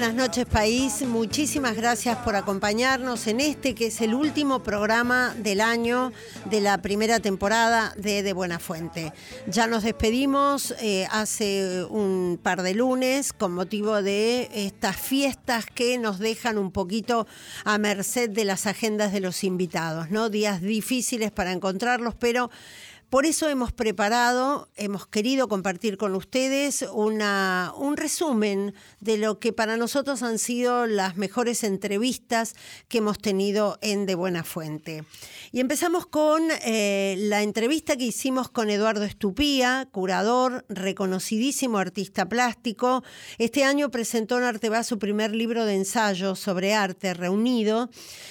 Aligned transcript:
buenas 0.00 0.16
noches 0.16 0.46
país, 0.46 1.02
muchísimas 1.02 1.76
gracias 1.76 2.16
por 2.24 2.34
acompañarnos 2.34 3.26
en 3.26 3.38
este 3.38 3.74
que 3.74 3.88
es 3.88 4.00
el 4.00 4.14
último 4.14 4.62
programa 4.62 5.34
del 5.36 5.60
año 5.60 6.10
de 6.46 6.62
la 6.62 6.80
primera 6.80 7.20
temporada 7.20 7.92
de 7.98 8.22
De 8.22 8.32
Buena 8.32 8.58
Fuente. 8.58 9.12
Ya 9.46 9.66
nos 9.66 9.82
despedimos 9.82 10.74
eh, 10.80 11.06
hace 11.10 11.84
un 11.90 12.40
par 12.42 12.62
de 12.62 12.72
lunes 12.72 13.34
con 13.34 13.52
motivo 13.52 14.00
de 14.00 14.48
estas 14.54 14.96
fiestas 14.96 15.66
que 15.66 15.98
nos 15.98 16.18
dejan 16.18 16.56
un 16.56 16.70
poquito 16.70 17.26
a 17.66 17.76
merced 17.76 18.30
de 18.30 18.46
las 18.46 18.66
agendas 18.66 19.12
de 19.12 19.20
los 19.20 19.44
invitados, 19.44 20.10
¿no? 20.10 20.30
Días 20.30 20.62
difíciles 20.62 21.30
para 21.30 21.52
encontrarlos, 21.52 22.14
pero 22.14 22.50
por 23.10 23.26
eso 23.26 23.48
hemos 23.48 23.72
preparado, 23.72 24.68
hemos 24.76 25.06
querido 25.08 25.48
compartir 25.48 25.96
con 25.96 26.14
ustedes 26.14 26.82
un 26.92 27.96
resumen 27.96 28.72
de 29.00 29.18
lo 29.18 29.40
que 29.40 29.52
para 29.52 29.76
nosotros 29.76 30.22
han 30.22 30.38
sido 30.38 30.86
las 30.86 31.16
mejores 31.16 31.64
entrevistas 31.64 32.54
que 32.86 32.98
hemos 32.98 33.18
tenido 33.18 33.78
en 33.82 34.06
De 34.06 34.14
Buena 34.14 34.44
Fuente. 34.44 35.04
Y 35.50 35.58
empezamos 35.58 36.06
con 36.06 36.44
eh, 36.62 37.16
la 37.18 37.42
entrevista 37.42 37.96
que 37.96 38.04
hicimos 38.04 38.48
con 38.48 38.70
Eduardo 38.70 39.02
Estupía, 39.02 39.88
curador, 39.90 40.64
reconocidísimo 40.68 41.78
artista 41.78 42.28
plástico. 42.28 43.02
Este 43.38 43.64
año 43.64 43.90
presentó 43.90 44.38
en 44.38 44.44
Arteba 44.44 44.84
su 44.84 45.00
primer 45.00 45.34
libro 45.34 45.64
de 45.64 45.74
ensayo 45.74 46.36
sobre 46.36 46.74
arte 46.74 47.12
reunido. 47.14 47.90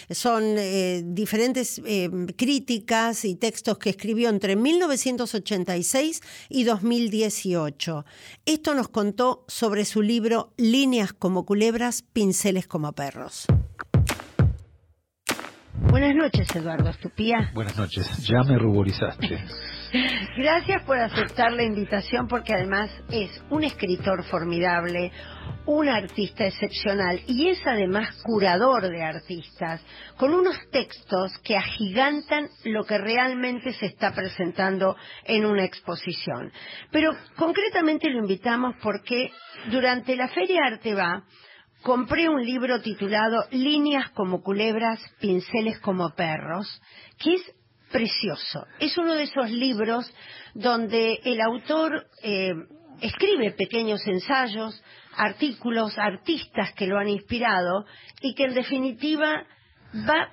Son 0.10 0.42
eh, 0.58 1.04
diferentes 1.06 1.82
eh, 1.86 2.10
críticas 2.38 3.26
y 3.26 3.36
textos 3.36 3.78
que 3.78 3.90
escribió 3.90 4.30
entre 4.30 4.56
1986 4.70 6.22
y 6.50 6.64
2018. 6.64 8.06
Esto 8.46 8.76
nos 8.76 8.90
contó 8.90 9.44
sobre 9.48 9.86
su 9.86 10.02
libro 10.02 10.54
Líneas 10.58 11.14
como 11.14 11.46
culebras, 11.46 12.04
pinceles 12.04 12.68
como 12.68 12.94
perros. 12.94 13.48
Buenas 15.90 16.16
noches, 16.16 16.48
Eduardo 16.56 16.90
Estupía. 16.90 17.52
Buenas 17.56 17.78
noches, 17.78 18.06
ya 18.28 18.44
me 18.44 18.60
ruborizaste. 18.60 19.40
Gracias 20.38 20.84
por 20.84 21.00
aceptar 21.00 21.52
la 21.52 21.64
invitación 21.64 22.28
porque 22.28 22.54
además 22.54 22.92
es 23.10 23.32
un 23.50 23.64
escritor 23.64 24.24
formidable, 24.26 25.12
un 25.66 25.90
artista 25.90 26.46
excepcional 26.46 27.22
y 27.26 27.50
es 27.50 27.66
además 27.66 28.16
curador 28.24 28.88
de 28.88 29.04
artistas, 29.04 29.82
con 30.18 30.34
unos 30.34 30.56
textos 30.72 31.32
que 31.44 31.58
agigantan 31.58 32.50
lo 32.66 32.84
que 32.84 33.00
realmente 33.00 33.74
se 33.74 33.88
está 33.88 34.14
presentando 34.14 34.96
en 35.24 35.46
una 35.46 35.64
exposición. 35.64 36.52
Pero 36.92 37.12
concretamente 37.36 38.12
lo 38.12 38.20
invitamos 38.20 38.76
porque 38.84 39.32
durante 39.72 40.16
la 40.16 40.28
Feria 40.28 40.62
Arte 40.66 40.94
Va, 40.94 41.24
compré 41.82 42.30
un 42.30 42.46
libro 42.46 42.80
titulado 42.82 43.46
Líneas 43.52 44.12
como 44.12 44.44
culebras, 44.44 45.00
pinceles 45.20 45.80
como 45.80 46.12
perros, 46.12 46.80
que 47.18 47.34
es 47.34 47.56
precioso. 47.92 48.66
Es 48.80 48.98
uno 48.98 49.16
de 49.16 49.24
esos 49.24 49.50
libros 49.52 50.12
donde 50.54 51.20
el 51.24 51.42
autor 51.42 52.06
eh, 52.24 52.54
escribe 53.02 53.52
pequeños 53.52 54.06
ensayos, 54.08 54.82
artículos, 55.16 55.98
artistas 55.98 56.74
que 56.74 56.88
lo 56.88 56.98
han 56.98 57.08
inspirado 57.08 57.86
y 58.22 58.34
que 58.36 58.46
en 58.46 58.54
definitiva 58.54 59.44
va 60.08 60.30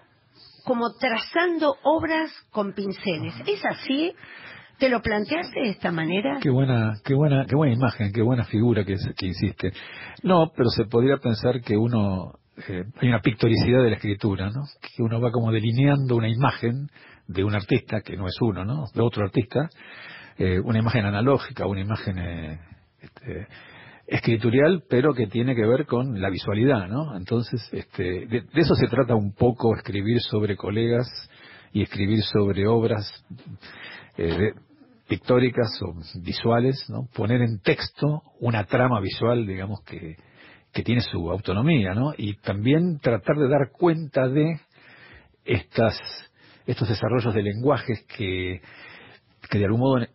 como 0.64 0.94
trazando 0.98 1.76
obras 1.84 2.30
con 2.50 2.72
pinceles. 2.72 3.34
¿Es 3.46 3.64
así? 3.64 4.12
¿Te 4.78 4.90
lo 4.90 5.00
planteaste 5.00 5.60
de 5.60 5.70
esta 5.70 5.90
manera? 5.90 6.38
Qué 6.42 6.50
buena, 6.50 6.94
qué 7.02 7.14
buena, 7.14 7.46
qué 7.46 7.56
buena 7.56 7.72
imagen, 7.72 8.12
qué 8.12 8.20
buena 8.20 8.44
figura 8.44 8.84
que, 8.84 8.96
que 9.16 9.26
hiciste. 9.26 9.72
No, 10.22 10.52
pero 10.54 10.68
se 10.68 10.84
podría 10.84 11.16
pensar 11.16 11.62
que 11.62 11.76
uno 11.76 12.34
eh, 12.68 12.84
hay 13.00 13.08
una 13.08 13.20
pictoricidad 13.20 13.82
de 13.82 13.90
la 13.90 13.96
escritura, 13.96 14.50
¿no? 14.50 14.64
Que 14.94 15.02
uno 15.02 15.20
va 15.20 15.30
como 15.30 15.52
delineando 15.52 16.16
una 16.16 16.28
imagen 16.28 16.88
de 17.26 17.44
un 17.44 17.54
artista 17.54 18.00
que 18.00 18.16
no 18.16 18.26
es 18.26 18.36
uno, 18.40 18.64
¿no? 18.64 18.84
De 18.94 19.02
otro 19.02 19.24
artista, 19.24 19.68
eh, 20.38 20.60
una 20.60 20.78
imagen 20.78 21.04
analógica, 21.04 21.66
una 21.66 21.80
imagen 21.80 22.18
eh, 22.18 22.60
este, 23.00 23.46
escritorial, 24.06 24.84
pero 24.88 25.14
que 25.14 25.26
tiene 25.26 25.54
que 25.54 25.66
ver 25.66 25.86
con 25.86 26.20
la 26.20 26.30
visualidad, 26.30 26.88
¿no? 26.88 27.16
Entonces, 27.16 27.68
este, 27.72 28.26
de, 28.26 28.44
eso 28.54 28.74
se 28.74 28.86
trata 28.88 29.14
un 29.14 29.32
poco 29.32 29.74
escribir 29.74 30.20
sobre 30.20 30.56
colegas 30.56 31.08
y 31.72 31.82
escribir 31.82 32.22
sobre 32.22 32.66
obras 32.66 33.24
eh, 34.16 34.52
pictóricas 35.08 35.68
o 35.82 35.94
visuales, 36.20 36.84
¿no? 36.88 37.08
Poner 37.14 37.42
en 37.42 37.60
texto 37.60 38.22
una 38.40 38.64
trama 38.64 39.00
visual, 39.00 39.46
digamos 39.46 39.80
que 39.82 40.16
que 40.76 40.82
tiene 40.82 41.00
su 41.00 41.30
autonomía, 41.30 41.94
¿no? 41.94 42.12
Y 42.18 42.34
también 42.34 42.98
tratar 42.98 43.36
de 43.36 43.48
dar 43.48 43.70
cuenta 43.72 44.28
de 44.28 44.60
estas 45.42 45.98
estos 46.66 46.88
desarrollos 46.88 47.34
de 47.34 47.42
lenguajes 47.42 48.04
que, 48.16 48.60
que 49.48 49.58
de 49.58 49.64
algún 49.64 49.80
modo 49.80 50.06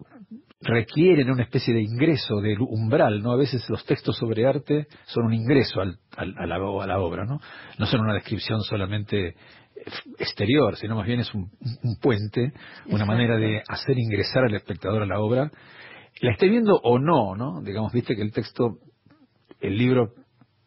requieren 0.61 1.31
una 1.31 1.43
especie 1.43 1.73
de 1.73 1.81
ingreso 1.81 2.39
del 2.39 2.59
umbral, 2.61 3.21
¿no? 3.21 3.31
A 3.31 3.37
veces 3.37 3.67
los 3.69 3.83
textos 3.85 4.17
sobre 4.17 4.45
arte 4.45 4.87
son 5.05 5.25
un 5.25 5.33
ingreso 5.33 5.81
al, 5.81 5.97
al, 6.15 6.35
a, 6.37 6.45
la, 6.45 6.55
a, 6.55 6.87
la, 6.87 6.99
obra, 6.99 7.25
¿no? 7.25 7.39
No 7.79 7.85
son 7.87 8.01
una 8.01 8.13
descripción 8.13 8.61
solamente 8.61 9.35
exterior, 10.19 10.75
sino 10.75 10.95
más 10.95 11.07
bien 11.07 11.21
es 11.21 11.33
un, 11.33 11.49
un 11.83 11.95
puente, 11.99 12.53
una 12.87 13.05
manera 13.05 13.37
de 13.37 13.63
hacer 13.67 13.97
ingresar 13.97 14.43
al 14.45 14.53
espectador 14.53 15.01
a 15.01 15.07
la 15.07 15.19
obra, 15.19 15.49
la 16.21 16.31
esté 16.31 16.47
viendo 16.47 16.79
o 16.83 16.99
no, 16.99 17.35
¿no? 17.35 17.61
Digamos, 17.61 17.91
viste 17.91 18.15
que 18.15 18.21
el 18.21 18.31
texto, 18.31 18.77
el 19.59 19.77
libro 19.77 20.13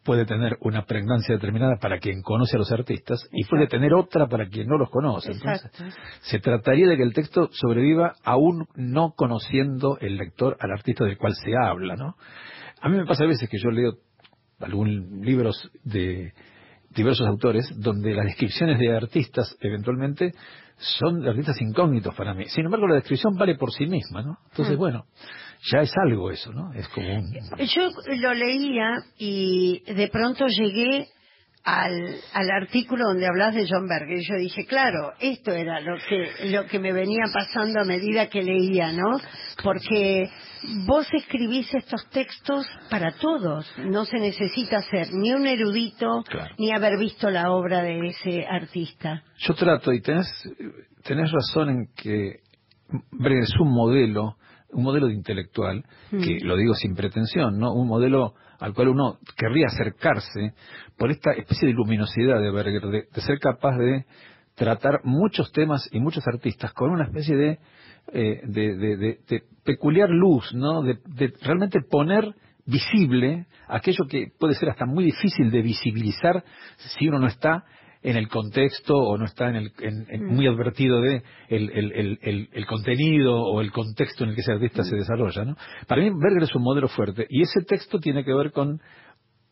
puede 0.05 0.25
tener 0.25 0.57
una 0.61 0.85
pregnancia 0.85 1.35
determinada 1.35 1.77
para 1.81 1.97
quien 1.97 2.21
conoce 2.21 2.55
a 2.55 2.59
los 2.59 2.71
artistas 2.71 3.27
y 3.31 3.43
puede 3.45 3.67
tener 3.67 3.93
otra 3.93 4.27
para 4.27 4.47
quien 4.47 4.67
no 4.67 4.77
los 4.77 4.89
conoce. 4.89 5.31
Entonces, 5.31 5.71
se 6.21 6.39
trataría 6.39 6.87
de 6.87 6.95
que 6.95 7.03
el 7.03 7.13
texto 7.13 7.49
sobreviva 7.51 8.13
aún 8.23 8.67
no 8.75 9.13
conociendo 9.17 9.97
el 9.99 10.15
lector 10.15 10.55
al 10.59 10.71
artista 10.71 11.03
del 11.03 11.17
cual 11.17 11.33
se 11.33 11.51
habla, 11.59 11.95
¿no? 11.95 12.15
A 12.81 12.87
mí 12.87 12.97
me 12.97 13.05
pasa 13.05 13.23
a 13.23 13.27
veces 13.27 13.49
que 13.49 13.57
yo 13.57 13.71
leo 13.71 13.93
algún 14.59 15.21
libros 15.21 15.71
de 15.83 16.33
diversos 16.91 17.27
autores 17.27 17.73
donde 17.77 18.13
las 18.13 18.25
descripciones 18.25 18.79
de 18.79 18.95
artistas 18.95 19.57
eventualmente 19.59 20.33
son 20.77 21.21
de 21.21 21.29
artistas 21.29 21.59
incógnitos 21.61 22.13
para 22.15 22.33
mí. 22.33 22.45
Sin 22.45 22.65
embargo, 22.65 22.87
la 22.87 22.95
descripción 22.95 23.35
vale 23.35 23.55
por 23.55 23.71
sí 23.71 23.85
misma, 23.87 24.21
¿no? 24.21 24.37
Entonces, 24.51 24.75
mm. 24.75 24.79
bueno, 24.79 25.05
ya 25.71 25.79
es 25.79 25.91
algo 25.97 26.31
eso, 26.31 26.51
¿no? 26.51 26.73
Es 26.73 26.87
como 26.89 27.07
un... 27.15 27.33
Yo 27.33 27.89
lo 28.17 28.33
leía 28.33 28.95
y 29.17 29.81
de 29.85 30.07
pronto 30.09 30.45
llegué 30.47 31.07
al, 31.63 32.15
al 32.33 32.51
artículo 32.51 33.05
donde 33.07 33.25
hablas 33.25 33.55
de 33.55 33.67
John 33.67 33.87
Berger 33.87 34.19
y 34.19 34.27
yo 34.27 34.35
dije, 34.35 34.65
claro, 34.67 35.13
esto 35.19 35.51
era 35.51 35.79
lo 35.81 35.97
que, 36.07 36.51
lo 36.51 36.65
que 36.67 36.77
me 36.77 36.93
venía 36.93 37.23
pasando 37.33 37.81
a 37.81 37.85
medida 37.85 38.29
que 38.29 38.43
leía, 38.43 38.91
¿no? 38.91 39.19
Porque 39.63 40.29
vos 40.85 41.07
escribís 41.11 41.73
estos 41.73 42.07
textos 42.11 42.67
para 42.91 43.13
todos, 43.13 43.67
no 43.79 44.05
se 44.05 44.17
necesita 44.17 44.81
ser 44.83 45.11
ni 45.11 45.33
un 45.33 45.47
erudito 45.47 46.23
ni 46.59 46.71
haber 46.71 46.99
visto 46.99 47.31
la 47.31 47.51
obra 47.51 47.81
de 47.81 48.09
ese 48.09 48.45
artista. 48.45 49.23
Yo 49.39 49.55
trato, 49.55 49.91
y 49.91 50.01
tenés, 50.01 50.27
tenés 51.03 51.31
razón 51.31 51.69
en 51.69 51.87
que 51.95 52.41
Berger 53.11 53.43
es 53.43 53.59
un 53.59 53.73
modelo 53.73 54.35
un 54.71 54.83
modelo 54.83 55.07
de 55.07 55.13
intelectual, 55.13 55.83
que 56.09 56.39
mm. 56.41 56.47
lo 56.47 56.57
digo 56.57 56.73
sin 56.73 56.95
pretensión, 56.95 57.57
¿no? 57.59 57.73
Un 57.73 57.87
modelo 57.87 58.33
al 58.59 58.73
cual 58.73 58.89
uno 58.89 59.19
querría 59.37 59.67
acercarse 59.67 60.53
por 60.97 61.11
esta 61.11 61.31
especie 61.33 61.67
de 61.67 61.73
luminosidad 61.73 62.39
de 62.39 62.51
Berger, 62.51 62.81
de, 62.87 63.21
ser 63.21 63.39
capaz 63.39 63.77
de 63.77 64.05
tratar 64.55 65.01
muchos 65.03 65.51
temas 65.51 65.89
y 65.91 65.99
muchos 65.99 66.25
artistas 66.27 66.73
con 66.73 66.91
una 66.91 67.05
especie 67.05 67.35
de, 67.35 67.59
eh, 68.13 68.41
de, 68.45 69.43
peculiar 69.63 70.09
luz, 70.09 70.53
¿no? 70.53 70.81
De, 70.81 70.99
realmente 71.41 71.79
poner 71.81 72.33
visible 72.65 73.45
aquello 73.67 74.05
que 74.09 74.31
puede 74.39 74.55
ser 74.55 74.69
hasta 74.69 74.85
muy 74.85 75.05
difícil 75.05 75.51
de 75.51 75.61
visibilizar 75.61 76.43
si 76.77 77.07
uno 77.07 77.19
no 77.19 77.27
está 77.27 77.65
en 78.05 78.17
el 78.17 78.27
contexto 78.27 78.95
o 78.95 79.17
no 79.17 79.25
está 79.25 79.49
en 79.49 79.55
el, 79.55 79.71
en, 79.79 80.25
muy 80.27 80.45
advertido 80.45 81.01
de 81.01 81.23
el, 81.49 81.71
el, 81.71 82.49
el, 82.53 82.65
contenido 82.67 83.35
o 83.35 83.61
el 83.61 83.71
contexto 83.71 84.23
en 84.23 84.29
el 84.29 84.35
que 84.35 84.41
ese 84.41 84.51
artista 84.51 84.83
se 84.83 84.95
desarrolla. 84.95 85.43
¿no? 85.43 85.55
Para 85.87 86.03
mí 86.03 86.11
Berger 86.11 86.43
es 86.43 86.53
un 86.53 86.61
modelo 86.61 86.87
fuerte 86.87 87.25
y 87.29 87.41
ese 87.41 87.61
texto 87.61 87.97
tiene 87.99 88.23
que 88.23 88.31
ver 88.31 88.51
con 88.51 88.79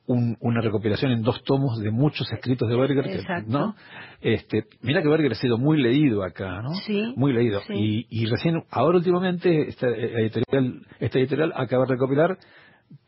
un, 0.05 0.38
una 0.39 0.61
recopilación 0.61 1.11
en 1.13 1.23
dos 1.23 1.44
tomos 1.44 1.79
de 1.79 1.89
muchos 1.89 2.31
escritos 2.31 2.69
de 2.69 2.75
Berger, 2.75 3.47
¿no? 3.47 3.73
Este, 4.21 4.65
mira 4.81 5.01
que 5.01 5.07
Berger 5.07 5.31
ha 5.31 5.35
sido 5.35 5.57
muy 5.57 5.81
leído 5.81 6.23
acá, 6.23 6.61
¿no? 6.61 6.75
Sí, 6.85 7.13
muy 7.15 7.33
leído. 7.33 7.61
Y, 7.69 8.06
y 8.09 8.25
recién, 8.25 8.63
ahora 8.69 8.97
últimamente, 8.97 9.69
esta 9.69 9.88
editorial, 9.88 10.85
esta 10.99 11.19
editorial 11.19 11.53
acaba 11.56 11.85
de 11.85 11.94
recopilar 11.94 12.38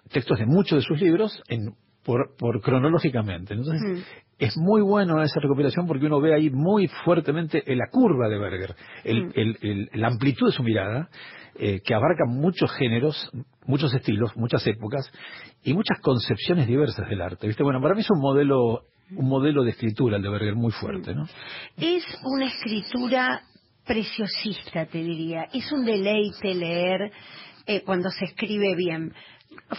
textos 0.10 0.40
de 0.40 0.46
muchos 0.46 0.80
de 0.80 0.82
sus 0.84 1.00
libros 1.00 1.44
en 1.50 1.76
por, 2.06 2.36
por 2.38 2.62
cronológicamente. 2.62 3.56
Entonces, 3.56 4.06
es 4.38 4.58
muy 4.58 4.82
bueno 4.82 5.22
esa 5.22 5.40
recopilación 5.40 5.88
porque 5.88 6.06
uno 6.06 6.20
ve 6.20 6.34
ahí 6.34 6.50
muy 6.50 6.88
fuertemente 6.88 7.64
la 7.68 7.88
curva 7.90 8.28
de 8.28 8.38
Berger, 8.38 8.76
mm. 9.06 9.98
la 9.98 10.08
amplitud 10.08 10.48
de 10.48 10.52
su 10.52 10.64
mirada, 10.64 11.10
eh, 11.58 11.80
que 11.86 11.94
abarca 11.94 12.26
muchos 12.28 12.72
géneros, 12.74 13.32
muchos 13.66 13.94
estilos, 13.94 14.36
muchas 14.36 14.66
épocas 14.68 15.10
y 15.64 15.74
muchas 15.74 16.00
concepciones 16.02 16.68
diversas 16.68 17.08
del 17.08 17.22
arte. 17.22 17.48
¿Viste? 17.48 17.64
Bueno, 17.64 17.82
para 17.82 17.96
mí 17.96 18.02
es 18.02 18.12
un 18.12 18.20
modelo 18.20 18.84
un 19.12 19.30
modelo 19.30 19.64
de 19.64 19.72
escritura 19.72 20.18
el 20.18 20.24
de 20.24 20.30
Berger 20.30 20.56
muy 20.56 20.72
fuerte, 20.72 21.14
¿no? 21.14 21.28
Es 21.78 22.04
una 22.24 22.48
escritura 22.48 23.42
preciosista, 23.86 24.86
te 24.88 24.98
diría. 24.98 25.44
Es 25.54 25.72
un 25.72 25.86
deleite 25.86 26.56
leer 26.56 27.12
eh, 27.68 27.84
cuando 27.86 28.10
se 28.10 28.26
escribe 28.26 28.76
bien. 28.76 29.14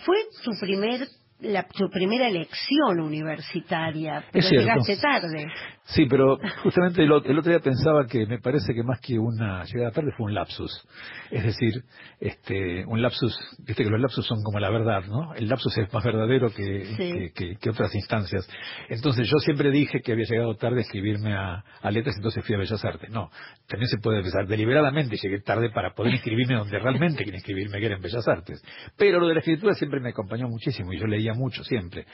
Fue 0.05 0.17
tu 0.45 0.53
primer 0.61 1.09
la, 1.41 1.65
tu 1.65 1.89
primera 1.91 2.29
elección 2.29 3.01
universitaria, 3.01 4.25
pero 4.33 4.49
llegaste 4.49 4.97
tarde. 4.97 5.47
Sí, 5.87 6.07
pero 6.07 6.39
justamente 6.65 7.03
el, 7.05 7.13
otro 7.13 7.43
día 7.43 7.61
pensaba 7.61 8.07
que 8.07 8.27
me 8.27 8.41
parece 8.41 8.75
que 8.75 8.83
más 8.83 9.01
que 9.01 9.19
una 9.21 9.65
llegada 9.65 9.93
tarde 9.93 10.11
fue 10.17 10.27
un 10.27 10.35
lapsus. 10.35 10.85
Es 11.31 11.45
decir, 11.45 11.85
este, 12.19 12.85
un 12.87 13.01
lapsus, 13.01 13.39
viste 13.65 13.85
que 13.85 13.91
los 13.91 14.01
lapsus 14.01 14.27
son 14.27 14.43
como 14.43 14.59
la 14.59 14.69
verdad, 14.71 15.05
¿no? 15.07 15.33
El 15.35 15.49
lapsus 15.49 15.79
es 15.79 15.93
más 15.93 16.05
verdadero 16.05 16.51
que, 16.51 17.33
que, 17.61 17.71
otras 17.71 17.95
instancias. 17.95 18.49
Entonces 18.89 19.29
yo 19.29 19.39
siempre 19.39 19.71
dije 19.71 20.01
que 20.01 20.13
había 20.13 20.25
llegado 20.25 20.57
tarde 20.57 20.79
a 20.79 20.81
escribirme 20.81 21.35
a, 21.35 21.65
a 21.81 21.91
letras, 21.93 22.17
entonces 22.17 22.45
fui 22.45 22.57
a 22.57 22.59
Bellas 22.59 22.85
Artes. 22.85 23.09
No, 23.11 23.31
también 23.69 23.89
se 23.89 23.99
puede 23.99 24.23
pensar, 24.23 24.49
deliberadamente 24.49 25.17
llegué 25.17 25.41
tarde 25.41 25.71
para 25.71 25.95
poder 25.95 26.15
inscribirme 26.15 26.57
donde 26.57 26.79
realmente 26.81 27.19
quería 27.19 27.37
inscribirme, 27.37 27.79
que 27.79 27.87
era 27.87 27.95
en 27.95 28.03
Bellas 28.03 28.27
Artes. 28.27 28.61
Pero 28.97 29.21
lo 29.21 29.29
de 29.29 29.35
la 29.35 29.41
escritura 29.41 29.75
siempre 29.75 30.01
me 30.01 30.11
acompañó 30.11 30.49
muchísimo 30.49 30.93
y 30.93 30.99
yo 30.99 31.07
leía 31.07 31.33
mucho 31.33 31.63
siempre. 31.63 32.07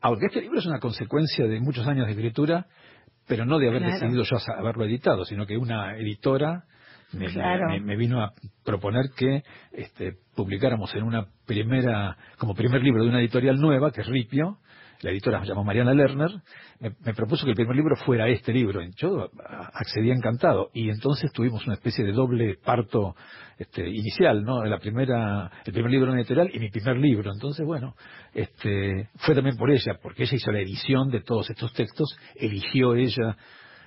Aunque 0.00 0.26
este 0.26 0.40
libro 0.40 0.58
es 0.58 0.66
una 0.66 0.80
consecuencia 0.80 1.46
de 1.46 1.60
muchos 1.60 1.86
años 1.86 2.06
de 2.06 2.12
escritura, 2.12 2.66
pero 3.26 3.44
no 3.44 3.58
de 3.58 3.68
haber 3.68 3.82
decidido 3.82 4.24
yo 4.24 4.36
haberlo 4.56 4.84
editado, 4.84 5.24
sino 5.24 5.46
que 5.46 5.56
una 5.56 5.96
editora 5.96 6.64
me, 7.12 7.96
vino 7.96 8.22
a 8.22 8.32
proponer 8.64 9.10
que 9.16 9.42
este, 9.72 10.14
publicáramos 10.34 10.94
en 10.94 11.02
una 11.02 11.26
primera, 11.46 12.16
como 12.38 12.54
primer 12.54 12.82
libro 12.82 13.02
de 13.02 13.10
una 13.10 13.20
editorial 13.20 13.60
nueva, 13.60 13.90
que 13.90 14.00
es 14.00 14.06
Ripio, 14.06 14.58
la 15.02 15.10
editora 15.10 15.40
se 15.40 15.48
llamó 15.48 15.64
Mariana 15.64 15.92
Lerner, 15.92 16.30
me, 16.78 17.14
propuso 17.14 17.44
que 17.44 17.50
el 17.50 17.56
primer 17.56 17.76
libro 17.76 17.96
fuera 17.96 18.28
este 18.28 18.52
libro. 18.52 18.80
Yo 18.96 19.28
accedí 19.74 20.10
encantado 20.10 20.70
y 20.72 20.90
entonces 20.90 21.32
tuvimos 21.32 21.66
una 21.66 21.74
especie 21.74 22.04
de 22.04 22.12
doble 22.12 22.56
parto 22.64 23.16
este, 23.58 23.88
inicial, 23.88 24.44
¿no? 24.44 24.64
La 24.64 24.78
primera, 24.78 25.50
el 25.64 25.72
primer 25.72 25.90
libro 25.90 26.14
editorial 26.14 26.50
y 26.52 26.60
mi 26.60 26.70
primer 26.70 26.96
libro. 26.98 27.32
Entonces, 27.32 27.66
bueno, 27.66 27.94
este, 28.32 29.08
fue 29.16 29.34
también 29.34 29.56
por 29.56 29.70
ella, 29.70 29.98
porque 30.00 30.22
ella 30.22 30.36
hizo 30.36 30.52
la 30.52 30.60
edición 30.60 31.10
de 31.10 31.20
todos 31.20 31.50
estos 31.50 31.72
textos, 31.72 32.16
eligió 32.36 32.94
ella 32.94 33.36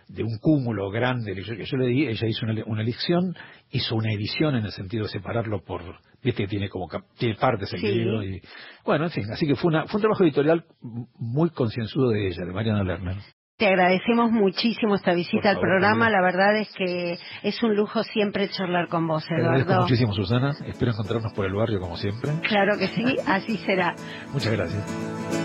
de 0.08 0.24
un 0.24 0.38
cúmulo 0.40 0.90
grande 0.90 1.34
que 1.34 1.66
yo 1.66 1.78
le 1.78 1.88
di, 1.88 2.08
ella 2.08 2.28
hizo 2.28 2.46
una, 2.46 2.82
elección, 2.82 3.36
hizo 3.72 3.96
una 3.96 4.12
edición 4.14 4.56
en 4.56 4.66
el 4.66 4.72
sentido 4.72 5.04
de 5.04 5.10
separarlo 5.10 5.64
por, 5.64 5.82
viste 6.24 6.44
que 6.44 6.48
tiene 6.48 6.70
como 6.70 6.88
tiene 7.18 7.36
partes 7.36 7.74
el 7.74 7.82
libro 7.82 8.24
y 8.24 8.42
bueno, 8.86 9.06
en 9.06 9.12
fin, 9.12 9.26
así 9.32 9.48
que 9.48 9.56
fue 9.56 9.70
una 9.70 9.86
fue 9.86 9.98
un 9.98 10.02
trabajo 10.02 10.24
editorial 10.24 10.66
muy 10.82 11.50
concienzudo 11.50 12.10
de 12.10 12.28
ella, 12.28 12.46
de 12.46 12.54
Mariana 12.54 12.84
Lerner. 12.84 13.18
Te 13.58 13.68
agradecemos 13.68 14.32
muchísimo 14.32 14.96
esta 14.96 15.14
visita 15.14 15.50
al 15.52 15.60
programa. 15.62 16.10
La 16.10 16.22
verdad 16.22 16.58
es 16.58 16.70
que 16.74 17.18
es 17.42 17.64
un 17.64 17.74
lujo 17.74 18.04
siempre 18.04 18.50
charlar 18.50 18.90
con 18.90 19.08
vos, 19.08 19.24
Eduardo. 19.30 19.44
Te 19.44 19.62
agradezco 19.62 19.82
muchísimo, 19.84 20.14
Susana. 20.14 20.52
Espero 20.66 20.92
encontrarnos 20.92 21.32
por 21.32 21.46
el 21.46 21.54
barrio 21.54 21.80
como 21.80 21.96
siempre. 21.96 22.32
Claro 22.50 22.78
que 22.78 22.88
sí, 22.88 23.16
así 23.26 23.56
será. 23.60 23.96
Muchas 24.34 24.52
gracias. 24.52 25.45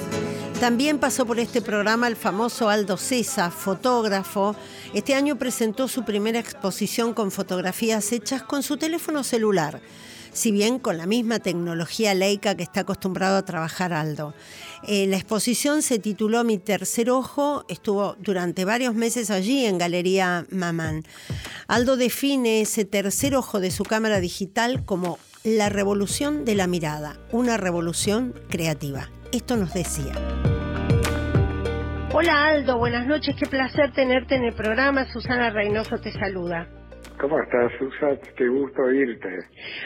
También 0.61 0.99
pasó 0.99 1.25
por 1.25 1.39
este 1.39 1.59
programa 1.59 2.07
el 2.07 2.15
famoso 2.15 2.69
Aldo 2.69 2.95
César, 2.95 3.51
fotógrafo. 3.51 4.55
Este 4.93 5.15
año 5.15 5.35
presentó 5.35 5.87
su 5.87 6.05
primera 6.05 6.37
exposición 6.37 7.15
con 7.15 7.31
fotografías 7.31 8.11
hechas 8.11 8.43
con 8.43 8.61
su 8.61 8.77
teléfono 8.77 9.23
celular 9.23 9.81
si 10.33 10.51
bien 10.51 10.77
con 10.77 10.99
la 10.99 11.07
misma 11.07 11.39
tecnología 11.39 12.13
leica 12.13 12.55
que 12.55 12.61
está 12.61 12.81
acostumbrado 12.81 13.37
a 13.37 13.43
trabajar 13.43 13.91
Aldo. 13.91 14.35
Eh, 14.87 15.07
la 15.07 15.17
exposición 15.17 15.81
se 15.81 15.97
tituló 15.97 16.43
Mi 16.43 16.59
tercer 16.59 17.09
ojo, 17.09 17.65
estuvo 17.67 18.15
durante 18.19 18.63
varios 18.63 18.93
meses 18.93 19.31
allí 19.31 19.65
en 19.65 19.79
Galería 19.79 20.45
Mamán. 20.51 21.03
Aldo 21.67 21.97
define 21.97 22.61
ese 22.61 22.85
tercer 22.85 23.35
ojo 23.35 23.59
de 23.59 23.71
su 23.71 23.83
cámara 23.83 24.19
digital 24.19 24.85
como 24.85 25.17
la 25.43 25.69
revolución 25.69 26.45
de 26.45 26.53
la 26.53 26.67
mirada, 26.67 27.19
una 27.31 27.57
revolución 27.57 28.33
creativa. 28.47 29.09
Esto 29.31 29.55
nos 29.55 29.73
decía. 29.73 30.11
Hola 32.13 32.47
Aldo, 32.47 32.77
buenas 32.77 33.07
noches, 33.07 33.33
qué 33.39 33.49
placer 33.49 33.93
tenerte 33.93 34.35
en 34.35 34.43
el 34.43 34.53
programa. 34.53 35.05
Susana 35.05 35.49
Reynoso 35.51 35.97
te 35.99 36.11
saluda. 36.11 36.67
¿Cómo 37.17 37.39
estás, 37.39 37.71
Susana? 37.79 38.19
Qué 38.35 38.45
gusto 38.49 38.81
oírte. 38.81 39.29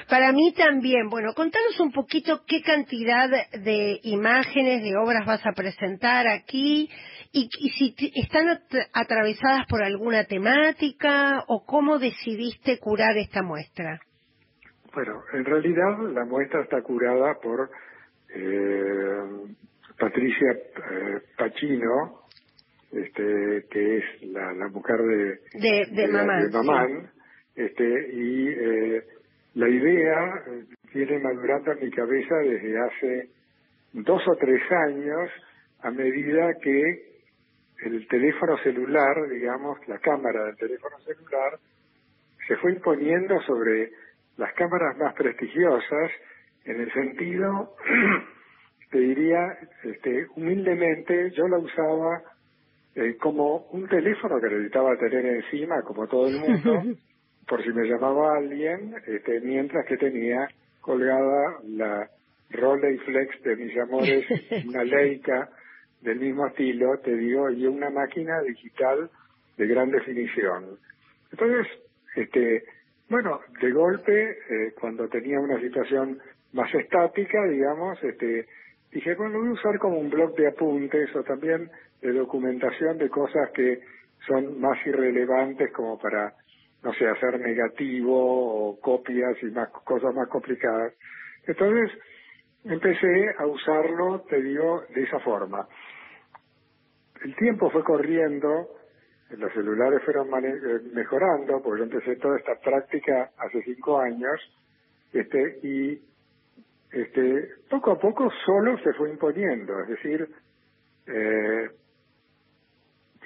Para 0.09 0.31
mí 0.31 0.51
también. 0.57 1.09
Bueno, 1.09 1.33
contanos 1.35 1.79
un 1.79 1.91
poquito 1.91 2.41
qué 2.47 2.63
cantidad 2.63 3.29
de 3.51 3.99
imágenes, 4.01 4.81
de 4.81 4.97
obras 4.97 5.27
vas 5.27 5.45
a 5.45 5.51
presentar 5.51 6.27
aquí 6.27 6.89
y, 7.31 7.47
si 7.77 7.95
están 8.15 8.47
atravesadas 8.93 9.67
por 9.67 9.83
alguna 9.83 10.23
temática 10.23 11.43
o 11.47 11.63
cómo 11.67 11.99
decidiste 11.99 12.79
curar 12.79 13.15
esta 13.17 13.43
muestra. 13.43 13.99
Bueno, 14.91 15.21
en 15.33 15.45
realidad 15.45 15.99
la 16.13 16.25
muestra 16.25 16.63
está 16.63 16.81
curada 16.81 17.35
por 17.43 17.69
eh, 18.35 19.23
Patricia 19.97 20.51
eh, 20.51 21.21
Pacino, 21.37 22.21
este, 22.91 23.65
que 23.69 23.97
es 23.97 24.03
la, 24.23 24.53
mujer 24.69 24.97
de, 25.01 25.39
de, 25.89 26.07
Mamán, 26.07 27.09
este, 27.55 28.09
y 28.13 28.49
eh, 28.49 29.03
la 29.55 29.69
idea 29.69 30.43
viene 30.93 31.19
madurando 31.19 31.71
en 31.71 31.85
mi 31.85 31.91
cabeza 31.91 32.35
desde 32.37 32.79
hace 32.79 33.29
dos 33.93 34.21
o 34.27 34.35
tres 34.35 34.61
años 34.71 35.29
a 35.81 35.91
medida 35.91 36.53
que 36.61 37.15
el 37.85 38.07
teléfono 38.07 38.57
celular, 38.59 39.29
digamos, 39.29 39.77
la 39.87 39.99
cámara 39.99 40.45
del 40.45 40.57
teléfono 40.57 40.97
celular, 40.99 41.59
se 42.47 42.55
fue 42.57 42.73
imponiendo 42.73 43.39
sobre 43.41 43.91
las 44.37 44.53
cámaras 44.53 44.97
más 44.97 45.13
prestigiosas 45.13 46.11
en 46.65 46.81
el 46.81 46.91
sentido, 46.93 47.75
te 48.91 48.99
diría, 48.99 49.57
este, 49.83 50.27
humildemente, 50.35 51.31
yo 51.31 51.47
la 51.47 51.57
usaba 51.57 52.23
eh, 52.95 53.17
como 53.17 53.67
un 53.71 53.87
teléfono 53.87 54.39
que 54.39 54.49
necesitaba 54.49 54.97
tener 54.97 55.25
encima, 55.25 55.81
como 55.83 56.07
todo 56.07 56.27
el 56.27 56.39
mundo, 56.39 56.83
por 57.47 57.63
si 57.63 57.69
me 57.69 57.87
llamaba 57.87 58.37
alguien, 58.37 58.95
este, 59.05 59.41
mientras 59.41 59.85
que 59.85 59.97
tenía 59.97 60.47
colgada 60.81 61.59
la 61.67 62.09
Flex 62.49 63.43
de 63.43 63.55
mis 63.55 63.77
amores, 63.77 64.25
una 64.67 64.83
Leica 64.83 65.49
del 66.01 66.19
mismo 66.19 66.47
estilo, 66.47 66.97
te 66.99 67.15
digo, 67.15 67.49
y 67.49 67.65
una 67.65 67.89
máquina 67.89 68.41
digital 68.41 69.09
de 69.57 69.67
gran 69.67 69.91
definición. 69.91 70.77
Entonces, 71.31 71.67
este, 72.15 72.63
bueno, 73.09 73.41
de 73.61 73.71
golpe, 73.71 74.31
eh, 74.31 74.73
cuando 74.79 75.07
tenía 75.07 75.39
una 75.39 75.59
situación 75.59 76.19
más 76.55 76.73
estática, 76.73 77.43
digamos, 77.47 78.01
este, 78.01 78.47
dije, 78.91 79.13
bueno, 79.15 79.39
voy 79.39 79.49
a 79.49 79.51
usar 79.51 79.77
como 79.77 79.99
un 79.99 80.09
blog 80.09 80.35
de 80.35 80.47
apuntes 80.47 81.13
o 81.13 81.23
también 81.23 81.69
de 82.01 82.13
documentación 82.13 82.97
de 82.97 83.09
cosas 83.09 83.51
que 83.53 83.81
son 84.25 84.59
más 84.61 84.77
irrelevantes 84.87 85.71
como 85.73 85.99
para, 85.99 86.33
no 86.81 86.93
sé, 86.93 87.07
hacer 87.07 87.41
negativo 87.41 88.69
o 88.69 88.79
copias 88.79 89.35
y 89.43 89.47
más 89.47 89.67
cosas 89.69 90.15
más 90.15 90.29
complicadas. 90.29 90.93
Entonces, 91.45 91.91
empecé 92.63 93.35
a 93.37 93.45
usarlo, 93.45 94.21
te 94.29 94.41
digo, 94.41 94.85
de 94.95 95.03
esa 95.03 95.19
forma. 95.19 95.67
El 97.21 97.35
tiempo 97.35 97.69
fue 97.69 97.83
corriendo, 97.83 98.69
los 99.31 99.51
celulares 99.51 100.01
fueron 100.05 100.29
eh, 100.45 100.81
mejorando, 100.93 101.61
porque 101.61 101.79
yo 101.79 101.83
empecé 101.83 102.15
toda 102.15 102.37
esta 102.37 102.55
práctica 102.63 103.31
hace 103.37 103.61
cinco 103.63 103.99
años, 103.99 104.39
este, 105.11 105.59
y 105.63 106.14
este, 106.95 107.49
poco 107.69 107.91
a 107.91 107.99
poco 107.99 108.31
solo 108.45 108.77
se 108.79 108.93
fue 108.93 109.09
imponiendo, 109.09 109.81
es 109.81 109.89
decir, 109.89 110.29
eh, 111.07 111.69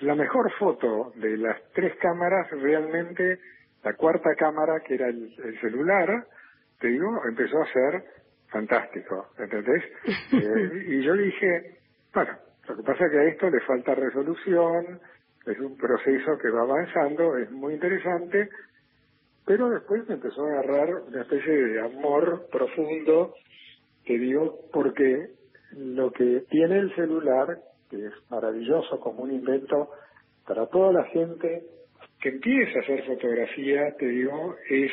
la 0.02 0.16
mejor 0.16 0.52
foto 0.58 1.14
de 1.16 1.38
las 1.38 1.62
tres 1.74 1.96
cámaras 1.98 2.50
realmente, 2.50 3.40
la 3.84 3.94
cuarta 3.94 4.34
cámara 4.36 4.80
que 4.80 4.96
era 4.96 5.08
el, 5.08 5.60
celular, 5.62 6.26
te 6.80 6.88
digo, 6.88 7.22
empezó 7.28 7.62
a 7.62 7.72
ser 7.72 8.04
fantástico, 8.48 9.28
¿entendés? 9.38 9.84
Eh, 10.32 10.86
y 10.88 11.02
yo 11.02 11.14
dije, 11.14 11.80
bueno, 12.14 12.32
lo 12.68 12.76
que 12.76 12.84
pasa 12.84 13.06
es 13.06 13.12
que 13.12 13.20
a 13.20 13.24
esto 13.26 13.50
le 13.50 13.60
falta 13.62 13.94
resolución, 13.94 15.00
es 15.46 15.60
un 15.60 15.78
proceso 15.78 16.38
que 16.38 16.50
va 16.50 16.62
avanzando, 16.62 17.38
es 17.38 17.52
muy 17.52 17.74
interesante, 17.74 18.50
pero 19.50 19.68
después 19.68 20.08
me 20.08 20.14
empezó 20.14 20.46
a 20.46 20.60
agarrar 20.60 20.94
una 21.08 21.24
especie 21.24 21.52
de 21.52 21.82
amor 21.82 22.48
profundo, 22.52 23.34
te 24.06 24.16
digo, 24.16 24.60
porque 24.72 25.30
lo 25.72 26.12
que 26.12 26.44
tiene 26.52 26.78
el 26.78 26.94
celular, 26.94 27.58
que 27.90 27.96
es 27.96 28.14
maravilloso 28.30 29.00
como 29.00 29.24
un 29.24 29.32
invento 29.32 29.90
para 30.46 30.68
toda 30.68 30.94
la 30.94 31.06
gente 31.06 31.64
que 32.22 32.30
empieza 32.30 32.78
a 32.78 32.82
hacer 32.84 33.08
fotografía, 33.08 33.96
te 33.98 34.06
digo, 34.06 34.56
es 34.70 34.92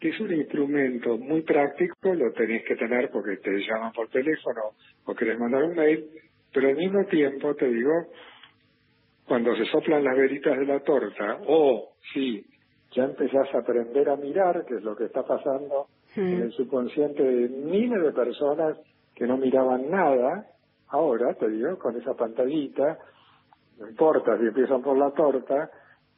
que 0.00 0.08
es 0.08 0.18
un 0.18 0.32
instrumento 0.32 1.18
muy 1.18 1.42
práctico, 1.42 2.14
lo 2.14 2.32
tenés 2.32 2.64
que 2.64 2.76
tener 2.76 3.10
porque 3.10 3.36
te 3.36 3.50
llaman 3.50 3.92
por 3.92 4.08
teléfono 4.08 4.62
o 5.04 5.14
querés 5.14 5.38
mandar 5.38 5.62
un 5.62 5.74
mail, 5.74 6.08
pero 6.54 6.68
al 6.68 6.76
mismo 6.76 7.04
tiempo, 7.04 7.54
te 7.54 7.68
digo, 7.68 7.92
cuando 9.26 9.54
se 9.54 9.66
soplan 9.66 10.02
las 10.02 10.16
veritas 10.16 10.58
de 10.58 10.64
la 10.64 10.80
torta, 10.80 11.38
o 11.46 11.96
si 12.14 12.46
ya 12.94 13.04
empezás 13.04 13.52
a 13.54 13.58
aprender 13.58 14.08
a 14.08 14.16
mirar, 14.16 14.64
que 14.64 14.76
es 14.76 14.82
lo 14.82 14.96
que 14.96 15.04
está 15.04 15.22
pasando 15.24 15.88
en 16.16 16.42
el 16.42 16.52
subconsciente 16.52 17.22
de 17.22 17.48
miles 17.48 18.02
de 18.02 18.12
personas 18.12 18.78
que 19.14 19.26
no 19.26 19.36
miraban 19.36 19.90
nada, 19.90 20.46
ahora 20.88 21.34
te 21.34 21.48
digo, 21.48 21.76
con 21.78 21.96
esa 21.96 22.14
pantallita, 22.14 22.98
no 23.78 23.88
importa 23.88 24.38
si 24.38 24.44
empiezan 24.44 24.80
por 24.82 24.96
la 24.96 25.10
torta, 25.10 25.70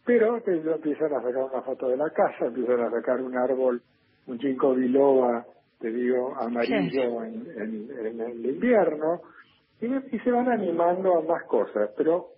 pero 0.05 0.41
te 0.43 0.53
empiezan 0.57 1.15
a 1.15 1.23
sacar 1.23 1.45
una 1.51 1.63
foto 1.63 1.89
de 1.89 1.97
la 1.97 2.11
casa, 2.11 2.47
empiezan 2.47 2.81
a 2.81 2.91
sacar 2.91 3.21
un 3.23 3.37
árbol, 3.37 3.81
un 4.27 4.39
ginkgo 4.39 4.75
biloba, 4.75 5.47
te 5.81 5.91
digo, 5.91 6.35
amarillo 6.37 7.25
en, 7.25 7.47
en, 7.57 8.21
el 8.21 8.47
invierno, 8.47 9.23
y, 9.81 9.87
y 9.87 10.19
se 10.21 10.31
van 10.31 10.51
animando 10.51 11.19
a 11.19 11.23
más 11.23 11.45
cosas, 11.45 11.91
pero 11.97 12.36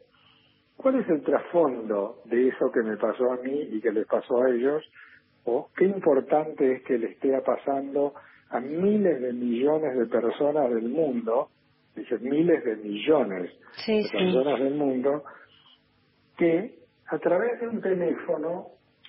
¿Cuál 0.79 1.01
es 1.01 1.09
el 1.09 1.23
trasfondo 1.23 2.23
de 2.27 2.49
eso 2.49 2.71
que 2.71 2.83
me 2.83 2.97
pasó 2.97 3.33
a 3.33 3.37
mí 3.39 3.69
y 3.73 3.81
que 3.81 3.91
les 3.91 4.07
pasó 4.07 4.43
a 4.43 4.51
ellos? 4.51 4.81
¿O 5.45 5.69
qué 5.77 5.87
importante 5.87 6.73
es 6.73 6.83
que 6.85 6.97
le 6.97 7.09
esté 7.09 7.37
pasando 7.41 8.15
a 8.51 8.61
miles 8.61 9.21
de 9.21 9.33
millones 9.33 9.99
de 9.99 10.07
personas 10.07 10.71
del 10.71 10.89
mundo, 10.89 11.49
dice 11.97 12.17
miles 12.21 12.65
de 12.65 12.77
millones 12.77 13.51
de 13.89 14.09
personas 14.13 14.61
del 14.61 14.75
mundo, 14.77 15.25
que 16.37 16.79
a 17.09 17.19
través 17.19 17.61
de 17.61 17.67
un 17.67 17.81
teléfono 17.81 18.69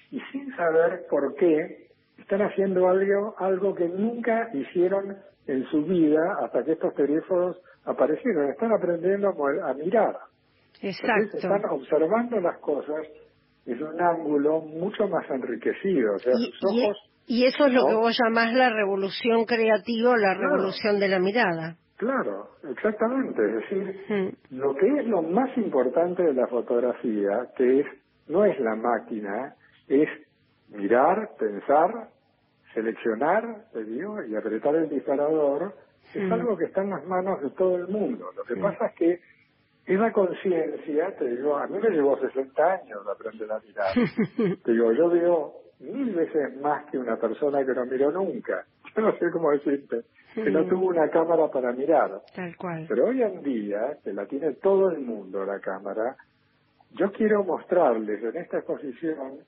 y 0.10 0.20
sin 0.32 0.56
saber 0.56 1.06
por 1.08 1.36
qué 1.36 1.90
están 2.18 2.42
haciendo 2.42 2.90
algo, 2.90 3.36
algo 3.38 3.76
que 3.76 3.88
nunca 3.88 4.50
hicieron 4.56 5.18
en 5.46 5.66
su 5.68 5.84
vida 5.86 6.36
hasta 6.42 6.64
que 6.64 6.72
estos 6.72 6.96
teléfonos 6.96 7.62
aparecieron. 7.86 8.50
Están 8.50 8.74
aprendiendo 8.74 9.36
a 9.64 9.74
mirar. 9.76 10.18
Exacto. 10.82 11.38
están 11.38 11.66
observando 11.70 12.40
las 12.40 12.58
cosas 12.60 13.08
desde 13.66 13.84
un 13.84 14.02
ángulo 14.02 14.62
mucho 14.62 15.08
más 15.08 15.30
enriquecido. 15.30 16.16
O 16.16 16.20
sea, 16.20 16.34
y, 16.34 16.52
sus 16.52 16.64
ojos, 16.64 16.98
y, 17.28 17.46
eso 17.46 17.68
es 17.68 17.74
lo 17.74 17.86
que 17.88 17.96
vos 17.96 18.18
llamás 18.24 18.54
la 18.54 18.70
revolución 18.70 19.46
creativa 19.46 20.18
la 20.18 20.34
revolución 20.34 21.00
de 21.00 21.08
la 21.08 21.20
mirada. 21.20 21.76
Claro, 21.98 22.52
exactamente. 22.70 23.42
Es 23.46 23.56
decir, 23.56 24.38
lo 24.52 24.74
que 24.74 24.88
es 25.00 25.06
lo 25.06 25.22
más 25.22 25.56
importante 25.58 26.24
de 26.24 26.34
la 26.34 26.48
fotografía, 26.48 27.50
que 27.58 27.82
es 27.82 27.86
no 28.28 28.46
es 28.46 28.58
la 28.60 28.76
máquina, 28.76 29.56
es 29.88 30.08
mirar, 30.70 31.32
pensar, 31.38 32.10
seleccionar, 32.74 33.66
te 33.74 33.84
digo, 33.84 34.24
y 34.24 34.36
apretar 34.36 34.76
el 34.76 34.88
disparador, 34.88 35.74
es 36.14 36.32
algo 36.32 36.58
que 36.58 36.66
está 36.66 36.82
en 36.82 36.92
las 36.92 37.06
manos 37.06 37.42
de 37.42 37.50
todo 37.52 37.76
el 37.76 37.88
mundo. 37.88 38.30
Lo 38.36 38.44
que 38.44 38.56
pasa 38.56 38.88
es 38.88 38.96
que 38.96 39.20
esa 39.96 40.12
conciencia, 40.12 41.16
te 41.18 41.28
digo, 41.36 41.58
a 41.58 41.68
mí 41.68 41.80
me 41.80 41.90
llevó 41.90 42.18
60 42.20 42.64
años 42.64 43.08
aprender 43.08 43.52
a 43.52 43.60
mirar. 43.60 43.94
te 44.64 44.72
digo, 44.72 44.92
yo 44.92 45.10
veo 45.10 45.54
mil 45.80 46.14
veces 46.14 46.56
más 46.62 46.86
que 46.92 46.98
una 46.98 47.18
persona 47.18 47.66
que 47.66 47.74
no 47.74 47.86
miró 47.86 48.12
nunca. 48.12 48.66
Yo 48.96 49.04
no 49.04 49.18
sé 49.18 49.30
cómo 49.32 49.52
decirte, 49.52 50.02
que 50.34 50.50
no 50.50 50.66
tuvo 50.66 50.88
una 50.88 51.10
cámara 51.10 51.48
para 51.48 51.72
mirar. 51.72 52.22
Tal 52.36 52.58
cual. 52.58 52.86
Pero 52.90 53.06
hoy 53.06 53.22
en 53.22 53.42
día, 53.44 53.98
que 54.04 54.14
la 54.14 54.26
tiene 54.26 54.54
todo 54.54 54.90
el 54.90 55.00
mundo 55.00 55.46
la 55.46 55.60
cámara, 55.60 56.16
yo 56.92 57.12
quiero 57.12 57.44
mostrarles 57.44 58.24
en 58.24 58.36
esta 58.36 58.58
exposición 58.58 59.40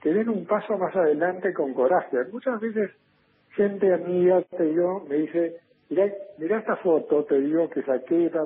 que 0.00 0.10
den 0.10 0.28
un 0.28 0.46
paso 0.46 0.78
más 0.78 0.94
adelante 0.94 1.52
con 1.52 1.74
coraje. 1.74 2.18
Muchas 2.30 2.60
veces 2.60 2.92
gente 3.56 3.92
amiga, 3.92 4.42
te 4.42 4.64
digo, 4.64 5.04
me 5.08 5.16
dice, 5.16 5.56
Mirá, 5.90 6.12
mirá 6.38 6.58
esta 6.58 6.76
foto, 6.76 7.24
te 7.24 7.38
digo 7.40 7.68
que 7.68 7.82
saqué, 7.82 8.30
ta, 8.30 8.44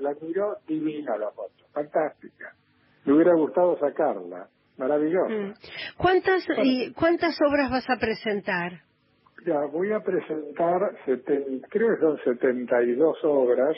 la 0.00 0.14
miro 0.20 0.58
divina 0.66 1.16
la 1.16 1.30
foto, 1.30 1.64
fantástica. 1.72 2.54
Me 3.04 3.14
hubiera 3.14 3.34
gustado 3.34 3.78
sacarla, 3.78 4.48
maravillosa. 4.76 5.28
Mm. 5.28 5.54
¿Cuántas, 5.96 6.44
y, 6.62 6.92
¿Cuántas 6.92 7.38
obras 7.40 7.70
vas 7.70 7.88
a 7.88 7.98
presentar? 7.98 8.72
Ya, 9.46 9.60
voy 9.66 9.92
a 9.92 10.00
presentar, 10.00 10.96
creo 11.04 11.94
que 11.94 12.00
son 12.00 12.18
72 12.24 13.18
obras 13.24 13.76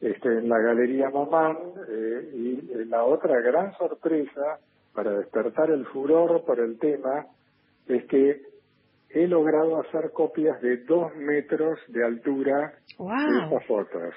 este, 0.00 0.28
en 0.28 0.48
la 0.48 0.58
Galería 0.58 1.10
Mamán 1.10 1.56
eh, 1.88 2.30
y 2.32 2.84
la 2.84 3.02
otra 3.04 3.40
gran 3.40 3.76
sorpresa 3.76 4.60
para 4.94 5.12
despertar 5.18 5.70
el 5.70 5.84
furor 5.86 6.44
por 6.44 6.60
el 6.60 6.78
tema 6.78 7.26
es 7.88 8.04
que 8.06 8.47
he 9.10 9.26
logrado 9.26 9.80
hacer 9.80 10.10
copias 10.12 10.60
de 10.60 10.78
dos 10.84 11.14
metros 11.16 11.78
de 11.88 12.04
altura 12.04 12.74
de 12.98 13.44
estas 13.44 13.66
fotos. 13.66 14.14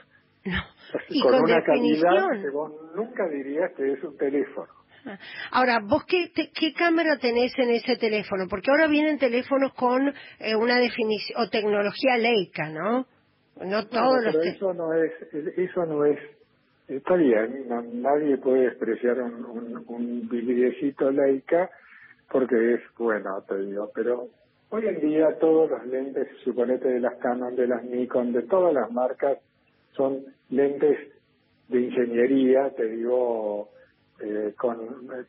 con, 1.23 1.43
una 1.43 1.63
calidad 1.63 2.29
que 2.41 2.49
vos 2.49 2.71
nunca 2.95 3.27
dirías 3.29 3.71
que 3.75 3.93
es 3.93 4.03
un 4.03 4.17
teléfono. 4.17 4.69
Ahora, 5.51 5.79
¿vos 5.83 6.05
qué, 6.05 6.31
qué 6.33 6.73
cámara 6.73 7.17
tenés 7.17 7.57
en 7.57 7.71
ese 7.71 7.95
teléfono? 7.97 8.45
Porque 8.49 8.69
ahora 8.69 8.87
vienen 8.87 9.17
teléfonos 9.17 9.73
con 9.73 10.07
eh, 10.39 10.55
una 10.55 10.77
definición, 10.77 11.41
o 11.41 11.49
tecnología 11.49 12.17
Leica, 12.17 12.69
¿no? 12.69 13.07
No 13.65 13.87
todos 13.87 14.23
los... 14.23 14.35
eso 14.45 14.73
no 14.73 14.93
es, 14.93 15.11
eso 15.57 15.85
no 15.85 16.05
es, 16.05 16.19
está 16.87 17.15
bien, 17.15 17.67
nadie 18.01 18.37
puede 18.37 18.69
despreciar 18.69 19.21
un, 19.21 19.45
un, 19.45 19.85
un 19.87 21.15
Leica 21.15 21.69
porque 22.31 22.75
es 22.75 22.81
bueno, 22.97 23.43
te 23.47 23.57
digo, 23.57 23.91
pero 23.93 24.29
Hoy 24.73 24.87
en 24.87 25.01
día 25.01 25.37
todos 25.37 25.69
los 25.69 25.85
lentes, 25.85 26.29
suponete 26.45 26.87
de 26.87 27.01
las 27.01 27.15
Canon, 27.15 27.57
de 27.57 27.67
las 27.67 27.83
Nikon, 27.83 28.31
de 28.31 28.43
todas 28.43 28.73
las 28.73 28.89
marcas, 28.89 29.37
son 29.91 30.23
lentes 30.49 30.97
de 31.67 31.81
ingeniería, 31.81 32.69
te 32.69 32.87
digo, 32.87 33.67
eh, 34.21 34.53
con 34.57 34.77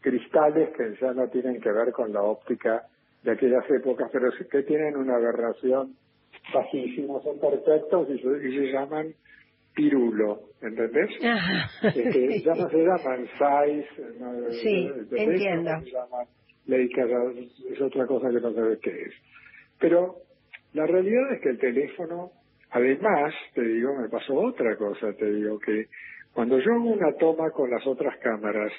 cristales 0.00 0.70
que 0.76 0.94
ya 1.00 1.12
no 1.12 1.26
tienen 1.28 1.61
que 1.61 1.72
ver 1.72 1.90
con 1.90 2.12
la 2.12 2.22
óptica 2.22 2.87
de 3.25 3.32
aquellas 3.32 3.68
épocas, 3.68 4.11
pero 4.12 4.30
que 4.49 4.62
tienen 4.62 4.96
una 4.96 5.16
aberración 5.16 5.96
bajísimos, 6.54 7.25
son 7.25 7.40
perfectos 7.40 8.11
y 8.11 8.18
se, 8.20 8.49
y 8.49 8.58
se 8.58 8.72
llaman 8.72 9.12
pirulo, 9.75 10.40
¿entendés? 10.61 11.11
Este, 11.82 12.40
ya 12.44 12.54
no 12.54 12.68
se 12.68 12.78
llaman 12.78 13.26
size, 13.26 14.20
no, 14.20 14.34
entiendo. 15.16 15.72
No 15.72 15.82
se 15.82 15.90
llaman 15.90 16.26
Leica, 16.66 17.02
es 17.72 17.80
otra 17.80 18.06
cosa 18.06 18.28
que 18.30 18.40
no 18.40 18.52
sabes 18.52 18.78
qué 18.80 18.90
es. 18.90 19.32
Pero 19.83 20.15
la 20.73 20.87
realidad 20.87 21.35
es 21.35 21.41
que 21.43 21.51
el 21.51 21.59
teléfono, 21.59 22.31
además, 22.71 23.35
te 23.55 23.62
digo, 23.62 23.95
me 24.01 24.09
pasó 24.09 24.35
otra 24.35 24.77
cosa, 24.77 25.12
te 25.12 25.27
digo, 25.31 25.59
que 25.59 25.89
cuando 26.33 26.59
yo 26.59 26.73
hago 26.73 26.91
una 26.93 27.12
toma 27.19 27.51
con 27.51 27.69
las 27.71 27.87
otras 27.87 28.17
cámaras, 28.23 28.73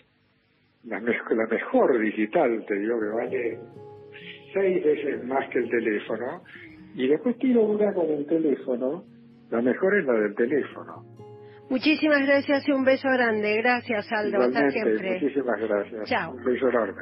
la, 0.86 1.00
me- 1.00 1.12
la 1.36 1.46
mejor 1.48 2.00
digital, 2.00 2.66
te 2.68 2.76
digo, 2.80 3.00
que 3.00 3.08
vale 3.16 3.60
seis 4.54 4.84
veces 4.84 5.24
más 5.26 5.48
que 5.50 5.60
el 5.60 5.70
teléfono, 5.70 6.42
y 6.96 7.08
después 7.08 7.38
tiro 7.38 7.62
una 7.64 7.94
con 7.94 8.10
el 8.10 8.26
teléfono, 8.26 9.04
la 9.52 9.62
mejor 9.62 9.98
es 10.00 10.06
la 10.06 10.14
del 10.14 10.36
teléfono. 10.36 11.04
Muchísimas 11.70 12.22
gracias 12.26 12.68
y 12.68 12.72
un 12.72 12.84
beso 12.86 13.08
grande. 13.10 13.58
Gracias, 13.58 14.12
Aldo. 14.12 14.42
Hasta 14.44 14.70
siempre. 14.72 15.14
muchísimas 15.14 15.60
gracias. 15.60 16.10
Chao. 16.10 16.34
Un 16.34 16.44
beso 16.44 16.70
enorme. 16.70 17.02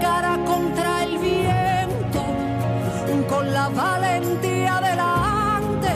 cara 0.00 0.38
contra 0.44 1.04
el 1.04 1.18
viento, 1.18 2.24
con 3.28 3.52
la 3.52 3.68
valentía 3.68 4.80
delante, 4.80 5.92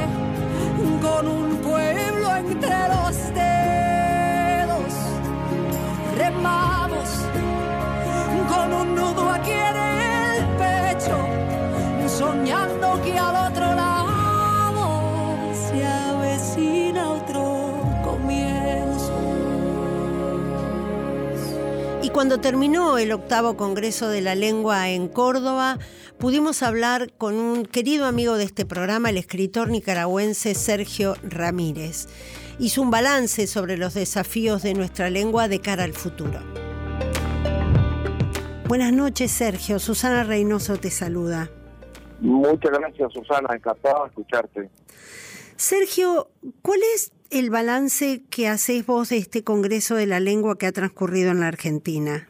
con 1.00 1.28
un 1.28 1.56
pueblo 1.58 2.36
entre 2.36 2.88
los 2.88 3.16
dedos. 3.34 4.92
Remamos 6.16 7.08
con 8.48 8.72
un 8.72 8.94
nudo 8.94 9.30
aquí 9.30 9.52
en 9.52 9.76
el 9.76 10.46
pecho, 10.62 11.16
soñando 12.08 13.00
que 13.02 13.18
al 13.18 13.36
otro 13.48 13.65
cuando 22.16 22.40
terminó 22.40 22.96
el 22.96 23.12
octavo 23.12 23.58
Congreso 23.58 24.08
de 24.08 24.22
la 24.22 24.34
Lengua 24.34 24.88
en 24.88 25.06
Córdoba, 25.06 25.78
pudimos 26.16 26.62
hablar 26.62 27.12
con 27.12 27.34
un 27.34 27.66
querido 27.66 28.06
amigo 28.06 28.38
de 28.38 28.44
este 28.44 28.64
programa, 28.64 29.10
el 29.10 29.18
escritor 29.18 29.68
nicaragüense 29.68 30.54
Sergio 30.54 31.16
Ramírez. 31.22 32.08
Hizo 32.58 32.80
un 32.80 32.90
balance 32.90 33.46
sobre 33.46 33.76
los 33.76 33.92
desafíos 33.92 34.62
de 34.62 34.72
nuestra 34.72 35.10
lengua 35.10 35.46
de 35.48 35.60
cara 35.60 35.84
al 35.84 35.92
futuro. 35.92 36.40
Buenas 38.66 38.94
noches, 38.94 39.30
Sergio. 39.30 39.78
Susana 39.78 40.24
Reynoso 40.24 40.78
te 40.78 40.90
saluda. 40.90 41.50
Muchas 42.22 42.72
gracias, 42.78 43.12
Susana. 43.12 43.54
Encantado 43.54 44.04
de 44.04 44.08
escucharte. 44.08 44.70
Sergio, 45.56 46.30
¿cuál 46.62 46.80
es 46.94 47.12
el 47.30 47.50
balance 47.50 48.22
que 48.30 48.48
haces 48.48 48.86
vos 48.86 49.08
de 49.10 49.18
este 49.18 49.42
Congreso 49.44 49.94
de 49.94 50.06
la 50.06 50.20
Lengua 50.20 50.58
que 50.58 50.66
ha 50.66 50.72
transcurrido 50.72 51.30
en 51.30 51.40
la 51.40 51.48
Argentina? 51.48 52.28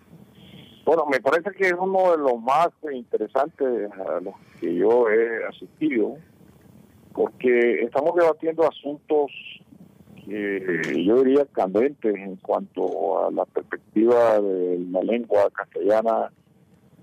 Bueno, 0.85 1.05
me 1.07 1.21
parece 1.21 1.51
que 1.51 1.67
es 1.67 1.75
uno 1.79 2.13
de 2.13 2.19
los 2.19 2.41
más 2.41 2.69
interesantes 2.93 3.91
a 3.93 4.21
los 4.21 4.35
que 4.61 4.75
yo 4.75 5.11
he 5.11 5.45
asistido, 5.45 6.17
porque 7.13 7.83
estamos 7.83 8.15
debatiendo 8.15 8.69
asuntos 8.69 9.33
que 10.25 11.05
yo 11.05 11.23
diría 11.23 11.45
candentes 11.47 12.15
en 12.15 12.37
cuanto 12.37 13.27
a 13.27 13.31
la 13.31 13.45
perspectiva 13.45 14.41
de 14.41 14.79
la 14.91 15.03
lengua 15.03 15.51
castellana 15.53 16.31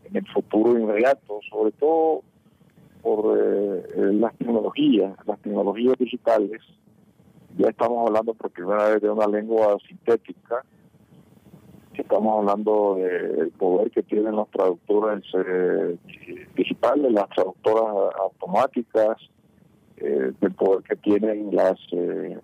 en 0.05 0.17
el 0.17 0.27
futuro 0.27 0.77
inmediato, 0.77 1.39
sobre 1.49 1.71
todo 1.73 2.21
por 3.01 3.37
eh, 3.37 4.13
las 4.13 4.33
tecnologías, 4.37 5.13
las 5.25 5.39
tecnologías 5.41 5.97
digitales. 5.97 6.61
Ya 7.57 7.69
estamos 7.69 8.07
hablando 8.07 8.33
por 8.33 8.49
primera 8.51 8.89
vez 8.89 9.01
de 9.01 9.09
una 9.09 9.27
lengua 9.27 9.77
sintética, 9.87 10.63
estamos 11.93 12.39
hablando 12.39 12.95
del 12.95 13.51
poder 13.51 13.91
que 13.91 14.01
tienen 14.01 14.35
los 14.35 14.49
traductores 14.49 15.23
eh, 15.35 15.95
digitales, 16.55 17.11
las 17.11 17.29
traductoras 17.29 18.15
automáticas, 18.19 19.17
eh, 19.97 20.31
del 20.41 20.53
poder 20.53 20.83
que 20.83 20.95
tienen 20.95 21.55
las 21.55 21.79
eh, 21.91 22.39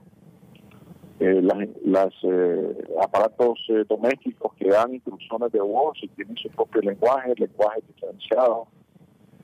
eh, 1.20 1.42
las, 1.42 1.58
las 1.84 2.14
eh, 2.24 2.88
aparatos 3.02 3.60
domésticos 3.90 4.54
que 4.54 4.70
dan 4.70 4.94
instrucciones 4.94 5.52
de 5.52 5.60
voz 5.60 5.98
y 6.02 6.08
tienen 6.10 6.38
su 6.38 6.50
propio 6.50 6.82
lenguaje, 6.82 7.34
lenguaje 7.36 7.82
diferenciado. 7.88 8.68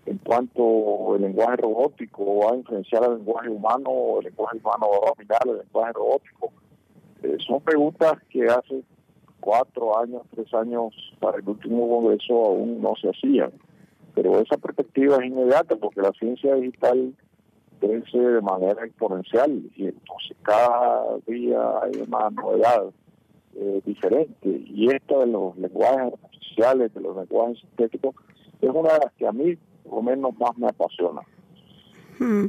En 0.06 0.20
cuanto 0.20 1.16
el 1.16 1.24
lenguaje 1.24 1.58
robótico 1.58 2.38
va 2.38 2.52
a 2.52 2.56
influenciar 2.56 3.04
al 3.04 3.18
lenguaje 3.18 3.50
humano, 3.50 4.20
el 4.20 4.26
lenguaje 4.26 4.58
humano 4.58 4.88
va 4.92 5.08
a 5.08 5.14
dominar 5.16 5.42
el 5.46 5.58
lenguaje 5.58 5.94
robótico, 5.94 6.52
eh, 7.24 7.38
son 7.46 7.62
preguntas 7.62 8.14
que 8.30 8.46
hace 8.46 8.84
cuatro 9.40 9.98
años, 9.98 10.22
tres 10.34 10.54
años 10.54 10.94
para 11.20 11.40
el 11.40 11.50
último 11.50 11.90
congreso 11.90 12.46
aún 12.46 12.82
no 12.82 12.94
se 13.02 13.10
hacían. 13.10 13.52
Pero 14.14 14.40
esa 14.40 14.58
perspectiva 14.58 15.18
es 15.18 15.26
inmediata 15.26 15.76
porque 15.76 16.02
la 16.02 16.12
ciencia 16.14 16.56
digital 16.56 17.14
crece 17.80 18.18
de 18.18 18.42
manera 18.42 18.86
exponencial 18.86 19.52
y 19.76 19.88
entonces 19.88 20.38
cada 20.44 21.18
día 21.28 21.60
hay 21.82 22.02
una 22.08 22.30
novedad 22.30 22.86
eh, 23.56 23.82
diferente 23.86 24.64
y 24.66 24.90
esta 24.90 25.20
de 25.20 25.28
los 25.28 25.58
lenguajes 25.58 26.14
artificiales, 26.14 26.94
de 26.94 27.02
los 27.02 27.16
lenguajes 27.16 27.60
sintéticos, 27.60 28.16
es 28.62 28.70
una 28.70 28.94
de 28.94 29.00
las 29.00 29.14
que 29.14 29.28
a 29.28 29.32
mí 29.32 29.58
por 29.86 29.96
lo 29.96 30.02
menos 30.02 30.38
más 30.40 30.58
me 30.58 30.68
apasiona. 30.68 31.22
Hmm. 32.20 32.48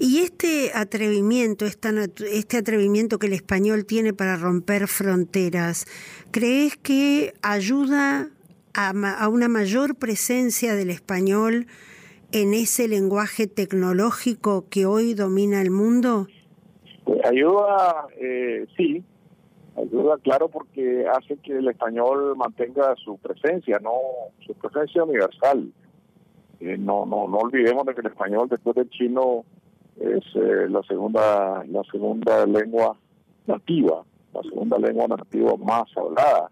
Y 0.00 0.18
este 0.18 0.70
atrevimiento, 0.74 1.64
este 1.66 2.56
atrevimiento 2.56 3.18
que 3.18 3.26
el 3.26 3.32
español 3.32 3.84
tiene 3.84 4.12
para 4.12 4.36
romper 4.36 4.86
fronteras, 4.86 5.86
¿crees 6.30 6.76
que 6.76 7.34
ayuda 7.42 8.28
a, 8.74 9.28
una 9.28 9.48
mayor 9.48 9.96
presencia 9.96 10.76
del 10.76 10.90
español 10.90 11.66
en 12.30 12.54
ese 12.54 12.86
lenguaje 12.86 13.48
tecnológico 13.48 14.66
que 14.70 14.86
hoy 14.86 15.14
domina 15.14 15.60
el 15.60 15.72
mundo? 15.72 16.28
Pues 17.04 17.24
ayuda, 17.24 18.06
eh, 18.20 18.66
sí, 18.76 19.02
ayuda, 19.76 20.18
claro, 20.18 20.48
porque 20.48 21.06
hace 21.08 21.38
que 21.38 21.58
el 21.58 21.68
español 21.68 22.36
mantenga 22.36 22.94
su 23.02 23.18
presencia, 23.18 23.80
no 23.82 23.94
su 24.46 24.54
presencia 24.54 25.02
universal. 25.02 25.72
Eh, 26.60 26.76
no, 26.76 27.06
no, 27.06 27.28
no 27.28 27.38
olvidemos 27.38 27.86
de 27.86 27.94
que 27.94 28.00
el 28.00 28.08
español 28.08 28.48
después 28.48 28.74
del 28.74 28.90
chino 28.90 29.44
es 29.96 30.24
eh, 30.34 30.68
la 30.68 30.82
segunda, 30.82 31.64
la 31.64 31.82
segunda 31.90 32.46
lengua 32.46 32.96
nativa, 33.46 34.04
la 34.34 34.42
segunda 34.42 34.78
lengua 34.78 35.06
nativa 35.08 35.56
más 35.56 35.84
hablada. 35.96 36.50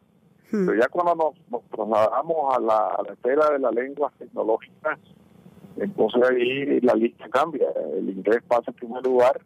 Hmm. 0.51 0.67
Pero 0.67 0.81
ya 0.81 0.89
cuando 0.89 1.15
nos, 1.15 1.51
nos 1.51 1.63
trasladamos 1.71 2.57
a 2.57 2.61
la, 2.61 2.89
a 2.89 3.03
la 3.03 3.13
esfera 3.15 3.51
de 3.51 3.59
las 3.59 3.75
lenguas 3.75 4.13
tecnológicas, 4.19 4.99
entonces 5.77 6.23
ahí 6.31 6.81
la 6.81 6.95
lista 6.95 7.29
cambia. 7.29 7.69
El 7.97 8.09
inglés 8.11 8.43
pasa 8.47 8.71
en 8.71 8.75
primer 8.75 9.05
lugar 9.05 9.41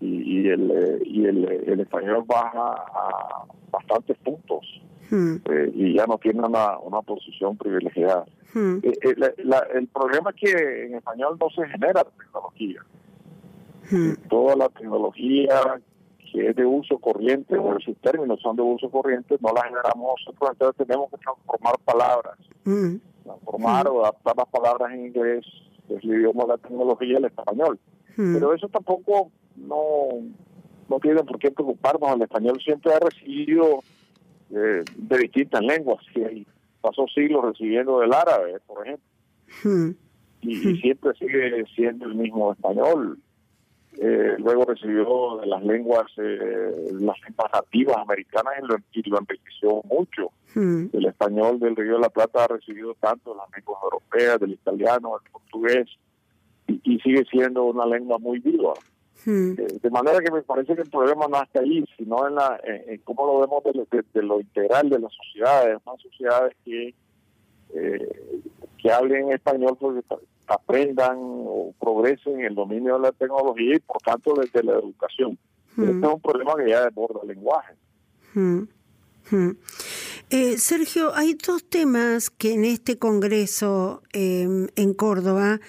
y, 0.00 0.40
y 0.40 0.48
el, 0.48 0.70
eh, 0.70 1.02
y 1.04 1.24
el, 1.24 1.44
el 1.44 1.80
español 1.80 2.24
baja 2.26 2.72
a 2.72 3.44
bastantes 3.70 4.16
puntos 4.18 4.64
Hmm. 5.10 5.36
eh, 5.50 5.70
y 5.74 5.94
ya 5.94 6.06
no 6.06 6.18
tiene 6.18 6.40
una, 6.46 6.78
una 6.78 7.00
posición 7.02 7.56
privilegiada. 7.56 8.26
Hmm. 8.54 8.78
Eh, 8.82 8.92
eh, 9.02 9.14
la- 9.16 9.32
la- 9.38 9.66
el 9.74 9.86
problema 9.88 10.30
es 10.30 10.36
que 10.36 10.86
en 10.86 10.94
español 10.96 11.38
no 11.40 11.48
se 11.50 11.66
genera 11.68 12.04
tecnología. 12.04 12.82
Hmm. 13.90 14.12
Toda 14.28 14.56
la 14.56 14.68
tecnología 14.68 15.80
que 16.30 16.48
es 16.50 16.56
de 16.56 16.66
uso 16.66 16.98
corriente, 16.98 17.56
o 17.56 17.80
sus 17.80 17.96
términos 18.02 18.38
son 18.42 18.54
de 18.54 18.60
uso 18.60 18.90
corriente, 18.90 19.36
no 19.40 19.50
la 19.54 19.62
generamos 19.62 20.20
nosotros, 20.26 20.50
entonces 20.52 20.86
tenemos 20.86 21.08
que 21.10 21.16
transformar 21.16 21.74
palabras, 21.86 22.36
transformar 23.24 23.88
o 23.88 24.02
adaptar 24.02 24.36
las 24.36 24.48
palabras 24.48 24.92
en 24.92 25.06
inglés, 25.06 25.46
que 25.86 25.94
es 25.94 26.04
el 26.04 26.10
idioma 26.16 26.42
de 26.42 26.48
la 26.48 26.58
tecnología, 26.58 27.16
al 27.16 27.24
español. 27.24 27.78
Pero 28.14 28.52
eso 28.52 28.68
tampoco 28.68 29.30
no, 29.56 30.08
no 30.90 30.98
tiene 31.00 31.22
por 31.24 31.38
qué 31.38 31.50
preocuparnos. 31.50 32.12
El 32.16 32.22
español 32.22 32.60
siempre 32.62 32.92
ha 32.92 32.98
recibido 32.98 33.82
eh, 34.80 34.84
de 34.96 35.18
distintas 35.18 35.62
lenguas. 35.62 36.04
y 36.14 36.46
pasó 36.80 37.06
siglos 37.08 37.44
recibiendo 37.44 38.00
del 38.00 38.12
árabe, 38.12 38.58
por 38.66 38.86
ejemplo, 38.86 39.04
Hmm. 39.62 39.90
y, 40.42 40.68
y 40.68 40.76
siempre 40.80 41.12
sigue 41.18 41.64
siendo 41.74 42.04
el 42.06 42.14
mismo 42.14 42.52
español. 42.52 43.18
Eh, 44.00 44.36
luego 44.38 44.64
recibió 44.66 45.38
de 45.40 45.46
las 45.46 45.64
lenguas, 45.64 46.06
eh, 46.18 46.70
las 47.00 47.16
lenguas 47.22 47.50
nativas 47.52 47.96
americanas 47.96 48.54
y 48.62 48.66
lo, 48.66 48.76
y 48.92 49.10
lo 49.10 49.18
enriqueció 49.18 49.82
mucho. 49.84 50.30
Hmm. 50.54 50.86
El 50.92 51.06
español 51.06 51.58
del 51.58 51.74
Río 51.74 51.94
de 51.94 52.00
la 52.00 52.10
Plata 52.10 52.44
ha 52.44 52.48
recibido 52.48 52.94
tanto 53.00 53.32
de 53.32 53.38
las 53.38 53.50
lenguas 53.56 53.82
europeas, 53.82 54.38
del 54.38 54.52
italiano, 54.52 55.18
del 55.18 55.32
portugués, 55.32 55.88
y, 56.68 56.80
y 56.84 57.00
sigue 57.00 57.24
siendo 57.30 57.64
una 57.64 57.86
lengua 57.86 58.18
muy 58.18 58.38
viva. 58.38 58.74
Hmm. 59.24 59.54
De 59.54 59.90
manera 59.90 60.20
que 60.20 60.30
me 60.30 60.42
parece 60.42 60.74
que 60.76 60.82
el 60.82 60.90
problema 60.90 61.26
no 61.28 61.42
está 61.42 61.60
ahí, 61.60 61.84
sino 61.96 62.26
en, 62.28 62.36
la, 62.36 62.60
en, 62.64 62.92
en 62.94 63.00
cómo 63.02 63.26
lo 63.26 63.40
vemos 63.40 63.64
de, 63.64 63.72
lo- 63.74 63.86
de- 63.90 64.04
de 64.14 64.22
lo 64.22 64.40
integral 64.40 64.88
de 64.88 64.98
las 65.00 65.12
sociedades, 65.12 65.78
más 65.84 66.00
sociedades 66.00 66.54
que, 66.64 66.94
eh, 67.74 68.40
que 68.80 68.90
hablen 68.92 69.32
español 69.32 69.76
porque 69.78 70.02
aprendan 70.46 71.16
o 71.18 71.74
progresen 71.80 72.40
en 72.40 72.46
el 72.46 72.54
dominio 72.54 72.94
de 72.94 73.00
la 73.00 73.12
tecnología 73.12 73.74
y 73.76 73.80
por 73.80 73.98
tanto 74.02 74.34
desde 74.34 74.62
la 74.62 74.72
educación. 74.74 75.38
Hmm. 75.76 75.82
Este 75.84 76.06
es 76.06 76.12
un 76.14 76.20
problema 76.20 76.54
que 76.56 76.70
ya 76.70 76.84
desborda 76.84 77.20
el 77.22 77.28
lenguaje. 77.28 77.74
Mm, 78.34 78.62
mm. 79.30 79.50
Eh, 80.30 80.58
Sergio, 80.58 81.14
hay 81.14 81.34
dos 81.34 81.64
temas 81.68 82.30
que 82.30 82.52
en 82.54 82.64
este 82.64 82.98
Congreso 82.98 84.02
eh, 84.12 84.46
en 84.74 84.94
Córdoba 84.94 85.60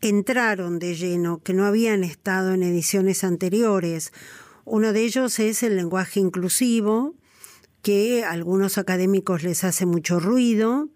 entraron 0.00 0.78
de 0.78 0.94
lleno, 0.94 1.42
que 1.42 1.54
no 1.54 1.66
habían 1.66 2.04
estado 2.04 2.52
en 2.54 2.62
ediciones 2.62 3.24
anteriores. 3.24 4.12
Uno 4.64 4.92
de 4.92 5.04
ellos 5.04 5.38
es 5.38 5.62
el 5.62 5.76
lenguaje 5.76 6.20
inclusivo, 6.20 7.14
que 7.82 8.24
a 8.24 8.32
algunos 8.32 8.78
académicos 8.78 9.42
les 9.42 9.64
hace 9.64 9.86
mucho 9.86 10.20
ruido, 10.20 10.88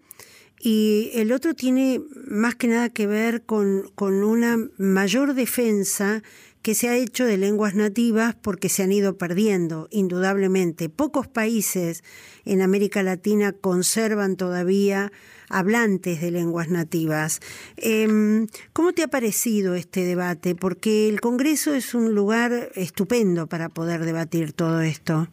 y 0.59 1.11
el 1.15 1.33
otro 1.33 1.55
tiene 1.55 2.01
más 2.27 2.55
que 2.55 2.67
nada 2.67 2.89
que 2.89 3.05
ver 3.05 3.43
con, 3.43 3.91
con 3.95 4.23
una 4.23 4.57
mayor 4.77 5.33
defensa 5.33 6.23
que 6.61 6.73
se 6.73 6.87
ha 6.87 6.95
hecho 6.95 7.25
de 7.25 7.35
lenguas 7.35 7.75
nativas 7.75 8.35
porque 8.41 8.69
se 8.69 8.83
han 8.83 8.93
ido 8.93 9.17
perdiendo, 9.17 9.89
indudablemente. 9.91 10.87
Pocos 10.87 11.27
países 11.27 12.05
en 12.45 12.61
América 12.61 13.03
Latina 13.03 13.51
conservan 13.51 14.37
todavía 14.37 15.11
hablantes 15.49 16.21
de 16.21 16.31
lenguas 16.31 16.69
nativas. 16.69 17.39
Em, 17.77 18.47
¿Cómo 18.73 18.93
te 18.93 19.03
ha 19.03 19.07
parecido 19.07 19.75
este 19.75 20.01
debate? 20.01 20.55
Porque 20.55 21.09
el 21.09 21.21
Congreso 21.21 21.73
es 21.73 21.93
un 21.93 22.13
lugar 22.13 22.51
estupendo 22.75 23.47
para 23.47 23.69
poder 23.69 24.01
debatir 24.01 24.53
todo 24.53 24.81
esto. 24.81 25.27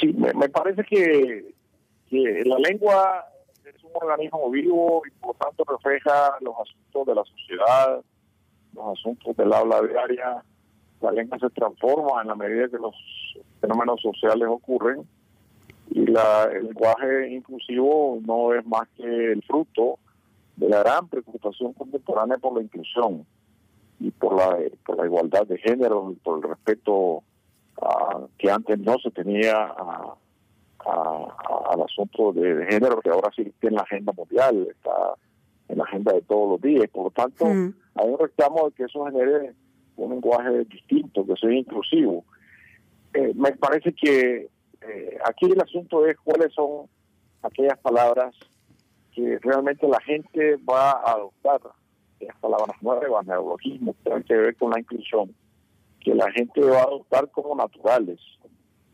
Sí, 0.00 0.12
me, 0.12 0.48
parece 0.48 0.84
que, 0.84 1.52
que 2.08 2.42
la 2.44 2.58
lengua 2.58 3.24
es 3.64 3.82
un 3.82 3.90
organismo 3.94 4.50
vivo 4.50 5.02
y 5.06 5.10
por 5.20 5.30
lo 5.30 5.34
tanto 5.34 5.64
refleja 5.64 6.36
los 6.40 6.54
asuntos 6.60 7.06
de 7.06 7.14
la 7.14 7.24
sociedad, 7.24 8.00
los 8.74 8.98
asuntos 8.98 9.36
del 9.36 9.52
habla 9.52 9.80
diaria. 9.82 10.42
La 11.00 11.12
lengua 11.12 11.38
se 11.38 11.50
transforma 11.50 12.22
en 12.22 12.28
la 12.28 12.34
medida 12.34 12.68
que 12.68 12.78
los 12.78 12.94
fenómenos 13.60 14.00
sociales 14.00 14.48
ocurren 14.48 15.06
y 15.90 16.06
la, 16.06 16.44
el 16.52 16.64
lenguaje 16.66 17.28
inclusivo 17.30 18.18
no 18.26 18.52
es 18.54 18.64
más 18.66 18.88
que 18.96 19.32
el 19.32 19.42
fruto 19.42 19.98
de 20.56 20.68
la 20.68 20.80
gran 20.82 21.08
preocupación 21.08 21.72
contemporánea 21.72 22.36
por 22.38 22.54
la 22.56 22.62
inclusión 22.62 23.24
y 24.00 24.10
por 24.10 24.36
la, 24.36 24.58
por 24.84 24.96
la 24.98 25.06
igualdad 25.06 25.46
de 25.46 25.58
género 25.58 26.10
y 26.12 26.16
por 26.16 26.38
el 26.38 26.50
respeto 26.50 27.22
ah, 27.82 28.20
que 28.38 28.50
antes 28.50 28.78
no 28.80 28.96
se 28.98 29.10
tenía 29.10 29.56
a- 29.56 30.14
a- 30.84 30.84
a- 30.86 31.72
al 31.72 31.82
asunto 31.82 32.32
de, 32.32 32.54
de 32.54 32.66
género 32.66 33.00
que 33.00 33.10
ahora 33.10 33.30
sí 33.34 33.42
está 33.42 33.68
en 33.68 33.74
la 33.74 33.82
agenda 33.82 34.12
mundial, 34.12 34.68
está 34.70 35.14
en 35.68 35.78
la 35.78 35.84
agenda 35.84 36.12
de 36.12 36.22
todos 36.22 36.50
los 36.52 36.60
días. 36.60 36.88
Por 36.90 37.04
lo 37.04 37.10
tanto, 37.10 37.44
Mm. 37.46 37.74
hay 37.96 38.08
un 38.08 38.18
reclamo 38.18 38.66
de 38.68 38.74
que 38.74 38.84
eso 38.84 39.04
genere 39.06 39.54
un 39.96 40.10
lenguaje 40.10 40.64
distinto, 40.64 41.26
que 41.26 41.34
sea 41.36 41.52
inclusivo. 41.52 42.24
Eh, 43.14 43.32
me 43.34 43.52
parece 43.52 43.92
que 43.92 44.48
eh, 44.82 45.18
aquí 45.24 45.46
el 45.46 45.60
asunto 45.60 46.06
es 46.06 46.16
cuáles 46.24 46.52
son 46.54 46.86
aquellas 47.42 47.78
palabras 47.78 48.34
que 49.14 49.38
realmente 49.42 49.86
la 49.88 50.00
gente 50.00 50.56
va 50.68 50.90
a 50.92 51.12
adoptar, 51.12 51.60
aquellas 52.16 52.36
palabras 52.38 52.76
nuevas, 52.82 53.26
neologismos, 53.26 53.96
que 53.96 54.02
tienen 54.04 54.22
que 54.24 54.34
ver 54.36 54.56
con 54.56 54.70
la 54.70 54.80
inclusión, 54.80 55.34
que 56.00 56.14
la 56.14 56.30
gente 56.32 56.60
va 56.60 56.80
a 56.80 56.84
adoptar 56.84 57.28
como 57.30 57.54
naturales, 57.54 58.20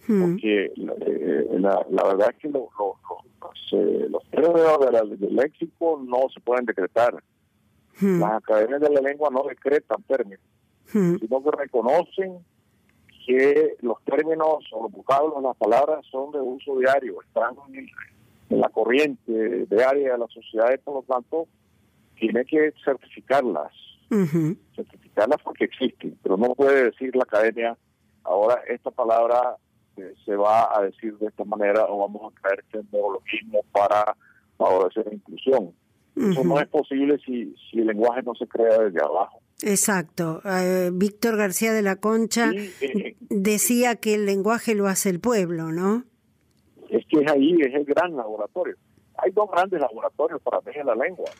Mm, 0.07 0.20
porque 0.33 0.64
eh, 0.66 1.49
la, 1.61 1.87
la 1.88 2.05
verdad 2.05 2.29
es 2.33 2.37
que 2.37 2.49
lo- 2.51 2.68
lo- 2.79 2.99
lo- 3.09 3.25
los, 3.49 3.73
eh, 3.73 4.07
los 4.11 4.23
términos 4.25 4.79
de 5.11 5.16
del 5.16 5.35
léxico 5.35 5.99
no 6.07 6.29
se 6.29 6.40
pueden 6.40 6.66
decretar. 6.66 7.14
mm, 8.03 8.20
Las 8.20 8.33
academias 8.33 8.83
de 8.83 8.90
la 8.90 9.01
lengua 9.01 9.31
no 9.31 9.44
decretan 9.44 10.03
términos, 10.03 10.44
mm, 10.92 11.16
sino 11.20 11.42
que 11.42 11.51
reconocen 11.57 12.38
que 13.26 13.76
los 13.80 14.02
términos 14.04 14.64
o 14.72 14.82
los 14.82 14.92
vocablos, 14.92 15.42
las 15.42 15.56
palabras 15.56 16.04
son 16.10 16.32
de 16.32 16.40
uso 16.40 16.76
diario, 16.78 17.22
están 17.22 17.54
en, 17.72 17.87
en 18.50 18.60
la 18.60 18.68
corriente 18.68 19.66
diaria 19.66 20.12
de 20.12 20.18
la 20.18 20.28
sociedad 20.28 20.72
y 20.74 20.78
por 20.78 20.94
lo 20.94 21.02
tanto 21.02 21.48
tiene 22.16 22.44
que 22.44 22.72
certificarlas, 22.84 23.72
certificarlas 24.76 25.40
porque 25.42 25.64
existen, 25.64 26.18
pero 26.22 26.37
no 26.37 26.54
puede 26.54 26.84
decir 26.84 27.16
la 27.16 27.24
academia, 27.24 27.76
ahora 28.22 28.60
esta 28.68 28.90
palabra 28.90 29.56
eh, 29.96 30.14
se 30.24 30.37
va 30.37 30.76
a 30.76 30.82
decir 30.82 31.16
de 31.18 31.26
esta 31.26 31.44
manera 31.44 31.87
o 31.88 31.98
vamos 31.98 32.32
a 32.32 32.40
crear 32.40 32.60
este 32.60 32.80
neologismo 32.92 33.60
para 33.72 34.16
favorecer 34.56 35.06
la 35.06 35.14
inclusión. 35.14 35.72
Eso 36.16 36.44
no 36.44 36.60
es 36.60 36.68
posible 36.68 37.18
si, 37.26 37.56
si 37.70 37.80
el 37.80 37.88
lenguaje 37.88 38.22
no 38.22 38.37
se 38.37 38.46
crea 38.46 38.78
desde 38.78 39.00
abajo. 39.02 39.40
Exacto. 39.66 40.40
Eh, 40.44 40.90
Víctor 40.92 41.37
García 41.37 41.72
de 41.72 41.83
la 41.83 41.96
Concha 41.96 42.50
eh, 42.53 43.16
decía 43.31 43.96
que 43.96 44.14
el 44.14 44.27
lenguaje 44.27 44.74
lo 44.74 44.87
hace 44.88 45.09
el 45.11 45.20
pueblo, 45.20 45.72
¿no? 45.72 46.05
es 46.90 47.05
que 47.07 47.20
es 47.24 47.31
ahí, 47.31 47.57
es 47.61 47.74
el 47.74 47.85
gran 47.85 48.14
laboratorio. 48.14 48.77
Hay 49.16 49.31
dos 49.33 49.50
grandes 49.50 49.81
laboratorios 49.81 50.40
para 50.42 50.61
mí 50.61 50.72
en 50.77 50.87
la 50.87 50.94
lengua. 50.94 51.31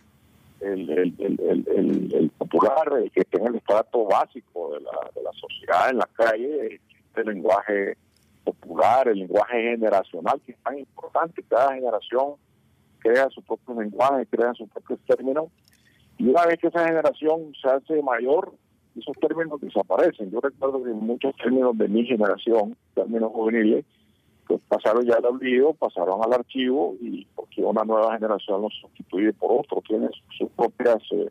El, 0.61 0.89
el, 0.91 1.15
el, 1.19 1.41
el, 1.41 1.69
el- 1.69 2.15
el 2.15 2.31
popular, 2.31 2.89
el 3.03 3.11
que 3.13 3.21
está 3.21 3.39
en 3.39 3.47
el 3.49 3.55
estrato 3.57 4.05
básico 4.07 4.73
de 4.75 4.81
la, 4.81 4.91
de 5.15 5.23
la 5.23 5.31
sociedad, 5.33 5.91
en 5.91 5.99
la 5.99 6.09
calle, 6.15 6.81
el 7.17 7.27
lenguaje 7.27 7.97
popular, 8.43 9.07
el 9.09 9.19
lenguaje 9.21 9.63
generacional, 9.63 10.41
que 10.45 10.53
es 10.53 10.59
tan 10.59 10.79
importante. 10.79 11.43
Cada 11.49 11.75
generación 11.75 12.35
crea 12.99 13.29
su 13.31 13.43
propio 13.43 13.81
lenguaje, 13.81 14.27
crea 14.27 14.55
sus 14.55 14.69
propios 14.71 14.99
términos. 15.07 15.47
Y 16.25 16.29
una 16.31 16.47
vez 16.47 16.59
que 16.59 16.69
esa 16.69 16.87
generación 16.87 17.53
se 17.61 17.69
hace 17.69 18.01
mayor, 18.03 18.55
esos 18.97 19.15
términos 19.21 19.61
desaparecen. 19.61 20.31
Yo 20.31 20.41
recuerdo 20.41 20.83
que 20.83 20.89
muchos 20.89 21.37
términos 21.37 21.77
de 21.77 21.87
mi 21.87 22.07
generación, 22.07 22.75
términos 22.95 23.31
juveniles, 23.33 23.85
pues 24.47 24.59
pasaron 24.67 25.05
ya 25.05 25.17
al 25.17 25.27
olvido, 25.27 25.75
pasaron 25.75 26.23
al 26.25 26.33
archivo 26.33 26.97
y 26.99 27.27
porque 27.35 27.63
una 27.63 27.85
nueva 27.85 28.15
generación 28.15 28.63
los 28.63 28.73
sustituye 28.81 29.35
por 29.35 29.53
otro, 29.53 29.83
tiene 29.87 30.09
sus 30.39 30.49
propias 30.53 30.97
eh, 31.11 31.29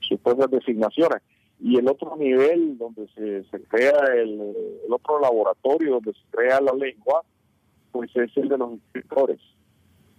sus 0.00 0.18
propias 0.20 0.50
designaciones. 0.50 1.20
Y 1.60 1.76
el 1.76 1.86
otro 1.86 2.16
nivel 2.16 2.78
donde 2.78 3.08
se, 3.08 3.44
se 3.50 3.62
crea 3.64 3.98
el, 4.14 4.40
el 4.86 4.92
otro 4.92 5.20
laboratorio 5.20 5.96
donde 5.96 6.14
se 6.14 6.24
crea 6.30 6.58
la 6.58 6.72
lengua, 6.72 7.22
pues 7.90 8.10
es 8.16 8.34
el 8.38 8.48
de 8.48 8.56
los 8.56 8.72
escritores, 8.78 9.40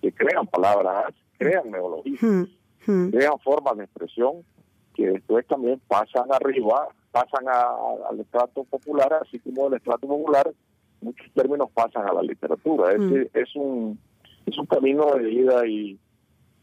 que 0.04 0.12
crean 0.12 0.46
palabras, 0.46 1.16
crean 1.40 1.72
neologismos, 1.72 2.48
Mm, 2.48 2.63
mm, 2.88 3.10
crean 3.10 3.40
formas 3.40 3.78
de 3.78 3.84
expresión 3.86 4.44
que 4.96 5.08
después 5.08 5.46
también 5.48 5.82
pasan 5.88 6.26
arriba, 6.32 6.88
pasan 7.12 7.48
a- 7.48 7.76
al 8.10 8.20
estrato 8.20 8.64
popular, 8.64 9.12
así 9.22 9.40
como 9.40 9.66
del 9.70 9.78
estrato 9.78 10.08
popular, 10.08 10.52
muchos 11.02 11.32
términos 11.34 11.70
pasan 11.74 12.08
a 12.08 12.14
la 12.14 12.22
literatura. 12.22 12.96
Mm. 12.98 13.14
Ese 13.16 13.30
es 13.34 13.56
un 13.56 14.00
es 14.46 14.58
un 14.58 14.66
camino 14.66 15.16
de 15.16 15.32
ida 15.32 15.66
y 15.66 15.98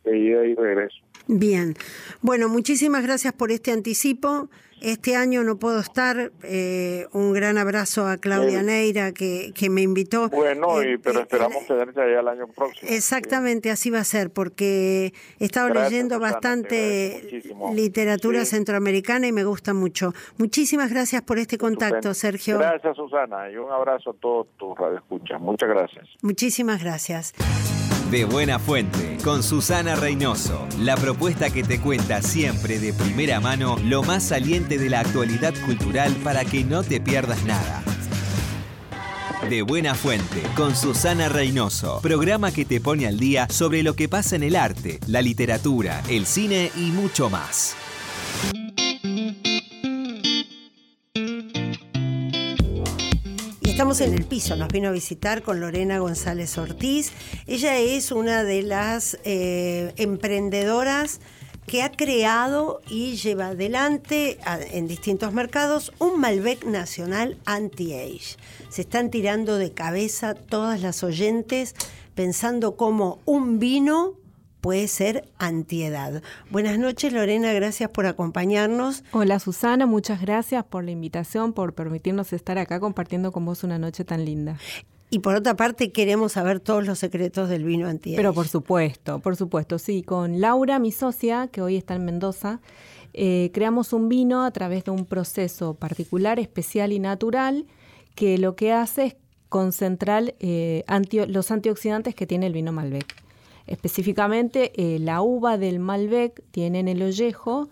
de 0.04 0.18
ida 0.18 0.44
y 0.44 0.54
regreso. 0.54 0.98
Bien, 1.32 1.76
bueno, 2.22 2.48
muchísimas 2.48 3.04
gracias 3.04 3.32
por 3.32 3.52
este 3.52 3.70
anticipo. 3.70 4.48
Este 4.82 5.14
año 5.14 5.44
no 5.44 5.58
puedo 5.58 5.78
estar. 5.78 6.32
Eh, 6.42 7.06
un 7.12 7.34
gran 7.34 7.56
abrazo 7.58 8.08
a 8.08 8.16
Claudia 8.16 8.62
Neira 8.62 9.12
que, 9.12 9.52
que 9.54 9.68
me 9.70 9.82
invitó. 9.82 10.28
Bueno, 10.30 10.80
Eh, 10.80 10.94
y, 10.94 10.96
pero 10.98 11.20
eh, 11.20 11.22
esperamos 11.22 11.66
tenerte 11.68 12.00
allá 12.00 12.20
el 12.20 12.26
año 12.28 12.48
próximo. 12.48 12.90
Exactamente, 12.90 13.70
así 13.70 13.90
va 13.90 14.00
a 14.00 14.04
ser, 14.04 14.30
porque 14.30 15.12
he 15.38 15.44
estado 15.44 15.68
Gracias, 15.68 15.92
leyendo 15.92 16.14
Susana, 16.16 16.32
bastante 16.32 17.42
literatura 17.74 18.44
Sí. 18.46 18.52
centroamericana 18.56 19.26
y 19.28 19.32
me 19.32 19.44
gusta 19.44 19.72
mucho. 19.74 20.14
Muchísimas 20.38 20.90
gracias 20.90 21.22
por 21.22 21.38
este 21.38 21.58
contacto, 21.58 21.96
Estupendo. 22.10 22.14
Sergio. 22.14 22.58
Gracias, 22.58 22.96
Susana, 22.96 23.50
y 23.52 23.56
un 23.58 23.70
abrazo 23.70 24.10
a 24.10 24.14
todos 24.14 24.48
tus 24.58 24.76
radioescuchas. 24.78 25.38
Muchas 25.40 25.68
gracias. 25.68 26.06
Muchísimas 26.22 26.82
gracias. 26.82 27.34
De 28.10 28.24
Buena 28.24 28.58
Fuente, 28.58 29.18
con 29.22 29.44
Susana 29.44 29.94
Reynoso. 29.94 30.66
La 30.80 30.96
propuesta 30.96 31.50
que 31.50 31.62
te 31.62 31.80
cuenta 31.80 32.22
siempre 32.22 32.80
de 32.80 32.92
primera 32.92 33.38
mano 33.38 33.76
lo 33.84 34.02
más 34.02 34.24
saliente 34.24 34.78
de 34.78 34.90
la 34.90 34.98
actualidad 34.98 35.54
cultural 35.64 36.12
para 36.24 36.44
que 36.44 36.64
no 36.64 36.82
te 36.82 37.00
pierdas 37.00 37.44
nada. 37.44 37.84
De 39.48 39.62
Buena 39.62 39.94
Fuente, 39.94 40.42
con 40.56 40.74
Susana 40.74 41.28
Reynoso. 41.28 42.00
Programa 42.02 42.50
que 42.50 42.64
te 42.64 42.80
pone 42.80 43.06
al 43.06 43.16
día 43.16 43.46
sobre 43.48 43.84
lo 43.84 43.94
que 43.94 44.08
pasa 44.08 44.34
en 44.34 44.42
el 44.42 44.56
arte, 44.56 44.98
la 45.06 45.22
literatura, 45.22 46.02
el 46.08 46.26
cine 46.26 46.72
y 46.76 46.90
mucho 46.90 47.30
más. 47.30 47.76
Estamos 53.80 54.02
en 54.02 54.12
el 54.12 54.26
piso, 54.26 54.56
nos 54.56 54.68
vino 54.68 54.90
a 54.90 54.92
visitar 54.92 55.40
con 55.40 55.58
Lorena 55.58 56.00
González 56.00 56.58
Ortiz. 56.58 57.12
Ella 57.46 57.78
es 57.78 58.12
una 58.12 58.44
de 58.44 58.60
las 58.60 59.18
eh, 59.24 59.94
emprendedoras 59.96 61.22
que 61.66 61.82
ha 61.82 61.90
creado 61.90 62.82
y 62.90 63.16
lleva 63.16 63.46
adelante 63.46 64.38
en 64.72 64.86
distintos 64.86 65.32
mercados 65.32 65.94
un 65.98 66.20
Malbec 66.20 66.66
Nacional 66.66 67.38
Anti-Age. 67.46 68.36
Se 68.68 68.82
están 68.82 69.08
tirando 69.08 69.56
de 69.56 69.72
cabeza 69.72 70.34
todas 70.34 70.82
las 70.82 71.02
oyentes 71.02 71.74
pensando 72.14 72.76
cómo 72.76 73.18
un 73.24 73.58
vino 73.58 74.19
puede 74.60 74.88
ser 74.88 75.24
antiedad. 75.38 76.22
Buenas 76.50 76.78
noches 76.78 77.12
Lorena, 77.12 77.52
gracias 77.52 77.90
por 77.90 78.06
acompañarnos. 78.06 79.04
Hola 79.12 79.38
Susana, 79.38 79.86
muchas 79.86 80.20
gracias 80.20 80.64
por 80.64 80.84
la 80.84 80.90
invitación, 80.90 81.52
por 81.52 81.72
permitirnos 81.74 82.32
estar 82.32 82.58
acá 82.58 82.80
compartiendo 82.80 83.32
con 83.32 83.44
vos 83.44 83.64
una 83.64 83.78
noche 83.78 84.04
tan 84.04 84.24
linda. 84.24 84.58
Y 85.12 85.18
por 85.18 85.34
otra 85.34 85.56
parte 85.56 85.90
queremos 85.90 86.32
saber 86.32 86.60
todos 86.60 86.86
los 86.86 86.98
secretos 87.00 87.48
del 87.48 87.64
vino 87.64 87.88
anti-age. 87.88 88.16
Pero 88.16 88.32
por 88.32 88.46
supuesto, 88.46 89.18
por 89.18 89.34
supuesto, 89.34 89.78
sí, 89.78 90.02
con 90.02 90.40
Laura, 90.40 90.78
mi 90.78 90.92
socia, 90.92 91.48
que 91.48 91.62
hoy 91.62 91.76
está 91.76 91.94
en 91.94 92.04
Mendoza, 92.04 92.60
eh, 93.12 93.50
creamos 93.52 93.92
un 93.92 94.08
vino 94.08 94.44
a 94.44 94.52
través 94.52 94.84
de 94.84 94.92
un 94.92 95.04
proceso 95.06 95.74
particular, 95.74 96.38
especial 96.38 96.92
y 96.92 97.00
natural, 97.00 97.66
que 98.14 98.38
lo 98.38 98.54
que 98.54 98.72
hace 98.72 99.04
es 99.06 99.16
concentrar 99.48 100.34
eh, 100.38 100.84
anti- 100.86 101.26
los 101.26 101.50
antioxidantes 101.50 102.14
que 102.14 102.26
tiene 102.28 102.46
el 102.46 102.52
vino 102.52 102.70
Malbec. 102.70 103.06
Específicamente, 103.70 104.72
eh, 104.76 104.98
la 104.98 105.22
uva 105.22 105.56
del 105.56 105.78
Malbec 105.78 106.42
tiene 106.50 106.80
en 106.80 106.88
el 106.88 107.02
ollejo 107.02 107.68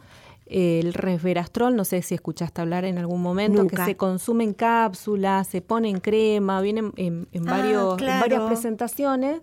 eh, 0.46 0.80
el 0.80 0.94
resverastrol, 0.94 1.76
no 1.76 1.84
sé 1.84 2.00
si 2.00 2.14
escuchaste 2.14 2.62
hablar 2.62 2.84
en 2.86 2.96
algún 2.96 3.20
momento, 3.20 3.62
Nunca. 3.62 3.78
que 3.78 3.84
se 3.84 3.96
consume 3.96 4.44
en 4.44 4.54
cápsulas, 4.54 5.46
se 5.48 5.60
pone 5.60 5.90
en 5.90 6.00
crema, 6.00 6.60
viene 6.62 6.90
en, 6.96 7.28
Ah, 7.34 7.50
varios, 7.50 8.00
en 8.00 8.20
varias 8.20 8.42
presentaciones. 8.42 9.40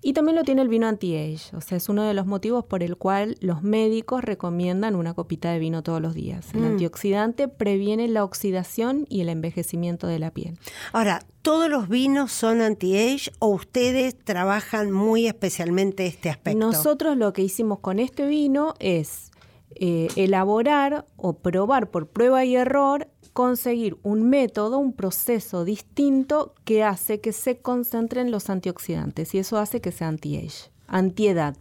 Y 0.00 0.12
también 0.12 0.36
lo 0.36 0.44
tiene 0.44 0.62
el 0.62 0.68
vino 0.68 0.86
anti-age, 0.86 1.56
o 1.56 1.60
sea, 1.60 1.76
es 1.76 1.88
uno 1.88 2.04
de 2.04 2.14
los 2.14 2.24
motivos 2.24 2.64
por 2.64 2.84
el 2.84 2.96
cual 2.96 3.36
los 3.40 3.62
médicos 3.64 4.22
recomiendan 4.22 4.94
una 4.94 5.12
copita 5.12 5.50
de 5.50 5.58
vino 5.58 5.82
todos 5.82 6.00
los 6.00 6.14
días. 6.14 6.46
El 6.54 6.60
Mm. 6.60 6.64
antioxidante 6.66 7.48
previene 7.48 8.06
la 8.06 8.22
oxidación 8.22 9.06
y 9.08 9.22
el 9.22 9.28
envejecimiento 9.28 10.06
de 10.06 10.20
la 10.20 10.30
piel. 10.30 10.56
Ahora, 10.92 11.22
¿todos 11.42 11.68
los 11.68 11.88
vinos 11.88 12.30
son 12.30 12.60
anti-age 12.60 13.32
o 13.40 13.48
ustedes 13.48 14.16
trabajan 14.16 14.92
muy 14.92 15.26
especialmente 15.26 16.06
este 16.06 16.30
aspecto? 16.30 16.58
Nosotros 16.58 17.16
lo 17.16 17.32
que 17.32 17.42
hicimos 17.42 17.80
con 17.80 17.98
este 17.98 18.26
vino 18.26 18.74
es 18.78 19.32
eh, 19.80 20.08
elaborar 20.16 21.06
o 21.16 21.34
probar 21.34 21.90
por 21.90 22.08
prueba 22.08 22.44
y 22.44 22.56
error, 22.56 23.06
conseguir 23.38 23.96
un 24.02 24.28
método, 24.28 24.78
un 24.80 24.92
proceso 24.92 25.64
distinto 25.64 26.54
que 26.64 26.82
hace 26.82 27.20
que 27.20 27.32
se 27.32 27.58
concentren 27.58 28.32
los 28.32 28.50
antioxidantes 28.50 29.32
y 29.32 29.38
eso 29.38 29.58
hace 29.58 29.80
que 29.80 29.92
sea 29.92 30.08
anti-age. 30.08 30.72
Antiedad, 30.88 31.56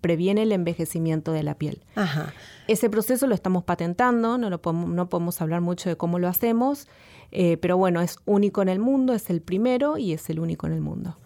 previene 0.00 0.44
el 0.44 0.52
envejecimiento 0.52 1.32
de 1.32 1.42
la 1.42 1.56
piel. 1.56 1.84
Ajá. 1.94 2.32
Ese 2.68 2.88
proceso 2.88 3.26
lo 3.26 3.34
estamos 3.34 3.64
patentando, 3.64 4.38
no, 4.38 4.48
lo 4.48 4.62
podemos, 4.62 4.88
no 4.88 5.10
podemos 5.10 5.42
hablar 5.42 5.60
mucho 5.60 5.90
de 5.90 5.96
cómo 5.98 6.18
lo 6.18 6.26
hacemos, 6.26 6.88
eh, 7.32 7.58
pero 7.58 7.76
bueno, 7.76 8.00
es 8.00 8.16
único 8.24 8.62
en 8.62 8.70
el 8.70 8.78
mundo, 8.78 9.12
es 9.12 9.28
el 9.28 9.42
primero 9.42 9.98
y 9.98 10.14
es 10.14 10.30
el 10.30 10.40
único 10.40 10.68
en 10.68 10.72
el 10.72 10.80
mundo. 10.80 11.18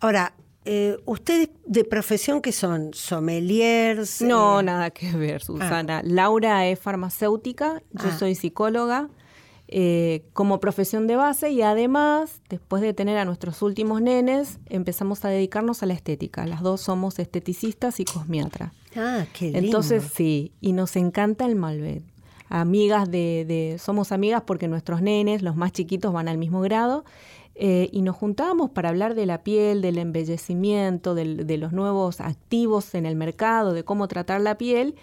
Ahora, 0.00 0.34
eh, 0.66 0.98
¿ustedes 1.06 1.48
de 1.64 1.84
profesión 1.84 2.42
qué 2.42 2.52
son? 2.52 2.90
¿Sommeliers? 2.92 4.20
No, 4.20 4.60
Eh, 4.60 4.64
nada 4.64 4.90
que 4.90 5.10
ver, 5.12 5.40
Susana. 5.42 6.02
Laura 6.04 6.66
es 6.66 6.78
farmacéutica, 6.78 7.82
yo 7.92 8.08
Ah. 8.10 8.18
soy 8.18 8.34
psicóloga 8.34 9.08
eh, 9.72 10.24
como 10.32 10.58
profesión 10.58 11.06
de 11.06 11.14
base 11.16 11.50
y 11.50 11.62
además, 11.62 12.42
después 12.48 12.82
de 12.82 12.92
tener 12.92 13.16
a 13.18 13.24
nuestros 13.24 13.62
últimos 13.62 14.02
nenes, 14.02 14.58
empezamos 14.66 15.24
a 15.24 15.28
dedicarnos 15.28 15.82
a 15.82 15.86
la 15.86 15.94
estética. 15.94 16.44
Las 16.46 16.60
dos 16.62 16.80
somos 16.80 17.18
esteticistas 17.20 18.00
y 18.00 18.04
cosmiatra. 18.04 18.72
Ah, 18.96 19.24
qué 19.32 19.46
lindo. 19.46 19.58
Entonces, 19.60 20.04
sí, 20.12 20.52
y 20.60 20.72
nos 20.72 20.96
encanta 20.96 21.46
el 21.46 21.54
Malbec. 21.54 22.02
Amigas 22.48 23.08
de, 23.08 23.44
de- 23.46 23.78
somos 23.78 24.10
amigas 24.10 24.42
porque 24.44 24.66
nuestros 24.66 25.02
nenes, 25.02 25.40
los 25.42 25.54
más 25.54 25.70
chiquitos, 25.72 26.12
van 26.12 26.26
al 26.28 26.36
mismo 26.38 26.60
grado. 26.60 27.04
eh, 27.62 27.90
y 27.92 28.00
nos 28.02 28.16
juntábamos 28.16 28.70
para 28.70 28.88
hablar 28.88 29.14
de 29.14 29.26
la 29.26 29.42
piel, 29.42 29.82
del 29.82 29.98
embellecimiento, 29.98 31.14
del- 31.14 31.46
de 31.46 31.58
los 31.58 31.72
nuevos 31.72 32.20
activos 32.20 32.94
en 32.94 33.04
el 33.06 33.16
mercado, 33.16 33.72
de 33.74 33.84
cómo 33.84 34.08
tratar 34.08 34.40
la 34.40 34.56
piel. 34.56 34.94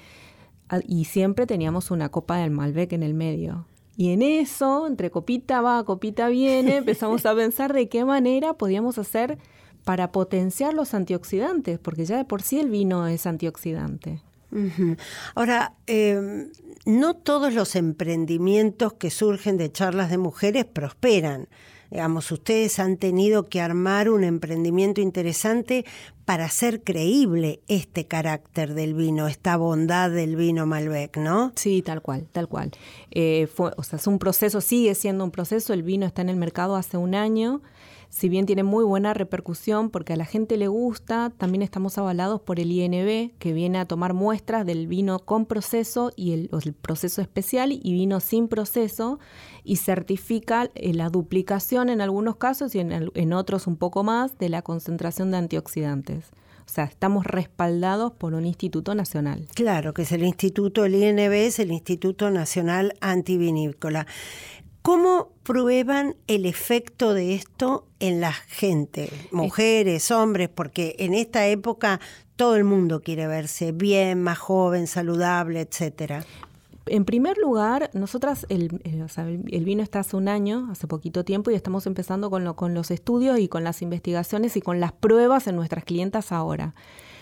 Ah, 0.70 0.80
Y 0.88 1.06
siempre 1.06 1.46
teníamos 1.46 1.92
una 1.92 2.10
copa 2.10 2.38
del 2.38 2.50
Malbec 2.52 2.94
en 2.94 3.04
el 3.04 3.14
medio. 3.14 3.66
Y 3.98 4.14
en 4.14 4.22
eso, 4.22 4.86
entre 4.86 5.10
copita 5.10 5.60
va, 5.62 5.84
copita 5.84 6.30
viene, 6.30 6.78
empezamos 6.78 7.26
a 7.26 7.36
pensar 7.36 7.74
de 7.74 7.90
qué 7.90 8.06
manera 8.06 8.54
podíamos 8.54 8.98
hacer 9.00 9.40
para 9.84 10.12
potenciar 10.12 10.74
los 10.74 10.94
antioxidantes, 10.94 11.80
porque 11.80 12.06
ya 12.06 12.18
de 12.18 12.26
por 12.26 12.44
sí 12.44 12.60
el 12.60 12.70
vino 12.70 13.08
es 13.08 13.26
antioxidante. 13.26 14.22
Ahora, 15.36 15.74
eh, 15.88 16.48
no 16.86 17.16
todos 17.16 17.54
los 17.54 17.76
emprendimientos 17.76 18.94
que 18.94 19.10
surgen 19.10 19.58
de 19.58 19.72
charlas 19.72 20.10
de 20.10 20.18
mujeres 20.18 20.66
prosperan. 20.66 21.50
Digamos, 21.92 22.32
ustedes 22.32 22.80
han 22.80 22.98
tenido 22.98 23.48
que 23.48 23.62
armar 23.62 24.10
un 24.10 24.24
emprendimiento 24.24 25.02
interesante 25.02 25.86
para 26.26 26.46
hacer 26.46 26.84
creíble 26.84 27.62
este 27.68 28.06
carácter 28.06 28.74
del 28.74 28.94
vino, 28.94 29.28
esta 29.28 29.56
bondad 29.56 30.12
del 30.12 30.36
vino 30.36 30.66
Malbec, 30.66 31.16
¿no? 31.16 31.54
Sí, 31.56 31.82
tal 31.82 32.02
cual, 32.02 32.28
tal 32.32 32.50
cual. 32.50 32.72
Eh, 33.12 33.48
fue, 33.48 33.72
o 33.78 33.84
sea, 33.84 33.98
es 33.98 34.08
un 34.08 34.20
proceso, 34.20 34.60
sigue 34.60 34.94
siendo 34.94 35.24
un 35.24 35.32
proceso. 35.32 35.74
El 35.74 35.84
vino 35.84 36.06
está 36.06 36.22
en 36.22 36.30
el 36.30 36.36
mercado 36.36 36.76
hace 36.76 36.98
un 36.98 37.16
año. 37.16 37.62
Si 38.10 38.30
bien 38.30 38.46
tiene 38.46 38.64
muy 38.64 38.84
buena 38.84 39.14
repercusión 39.14 39.90
porque 39.90 40.14
a 40.14 40.16
la 40.16 40.26
gente 40.26 40.58
le 40.58 40.68
gusta, 40.68 41.32
también 41.38 41.62
estamos 41.62 41.98
avalados 41.98 42.42
por 42.42 42.60
el 42.60 42.72
INB, 42.72 43.32
que 43.38 43.54
viene 43.54 43.80
a 43.80 43.86
tomar 43.86 44.14
muestras 44.14 44.66
del 44.66 44.88
vino 44.88 45.20
con 45.20 45.46
proceso 45.46 46.12
y 46.16 46.32
el, 46.32 46.50
proceso 46.82 47.22
especial 47.22 47.72
y 47.72 47.94
vino 47.94 48.20
sin 48.20 48.48
proceso 48.48 49.20
y 49.64 49.78
certifica 49.78 50.70
eh, 50.76 50.94
la 50.94 51.10
duplicación 51.10 51.90
en 51.90 52.02
algunos 52.02 52.38
casos 52.38 52.74
y 52.76 52.80
en, 52.80 53.12
en 53.14 53.34
otros 53.34 53.68
un 53.68 53.76
poco 53.76 54.04
más 54.04 54.38
de 54.38 54.50
la 54.50 54.62
concentración 54.62 55.32
de 55.32 55.38
antioxidantes. 55.38 56.32
O 56.68 56.70
sea, 56.70 56.84
estamos 56.84 57.26
respaldados 57.26 58.12
por 58.12 58.34
un 58.34 58.46
instituto 58.46 58.94
nacional. 58.94 59.48
Claro, 59.56 59.94
que 59.94 60.02
es 60.02 60.12
el 60.12 60.24
Instituto, 60.24 60.84
el 60.84 60.96
INB 60.96 61.32
es 61.32 61.60
el 61.60 61.72
Instituto 61.72 62.30
Nacional 62.30 62.94
Antivinícola. 63.00 64.06
¿Cómo 64.88 65.34
prueban 65.44 66.16
el 66.28 66.46
efecto 66.46 67.14
de 67.14 67.36
esto 67.36 67.86
en 68.00 68.22
la 68.22 68.32
gente, 68.32 69.10
mujeres, 69.34 70.12
hombres? 70.12 70.48
Porque 70.48 70.96
en 71.00 71.14
esta 71.14 71.46
época 71.46 72.00
todo 72.38 72.56
el 72.56 72.64
mundo 72.64 73.02
quiere 73.02 73.28
verse 73.28 73.74
bien, 73.74 74.24
más 74.24 74.38
joven, 74.38 74.88
saludable, 74.88 75.60
etcétera. 75.60 76.24
En 76.86 77.04
primer 77.04 77.38
lugar, 77.38 77.90
nosotras, 77.92 78.46
el, 78.48 78.70
vino 79.66 79.84
está 79.84 80.00
hace 80.00 80.16
un 80.16 80.30
año, 80.30 80.70
hace 80.72 80.88
poquito 80.88 81.26
tiempo, 81.26 81.52
y 81.52 81.56
estamos 81.56 81.86
empezando 81.86 82.30
con, 82.30 82.46
lo- 82.46 82.56
con 82.56 82.74
los 82.74 82.90
estudios 82.90 83.40
y 83.40 83.50
con 83.50 83.66
las 83.66 83.82
investigaciones 83.82 84.56
y 84.56 84.62
con 84.62 84.80
las 84.80 84.94
pruebas 84.94 85.48
en 85.48 85.58
nuestras 85.58 85.84
clientas 85.84 86.32
ahora. 86.32 86.76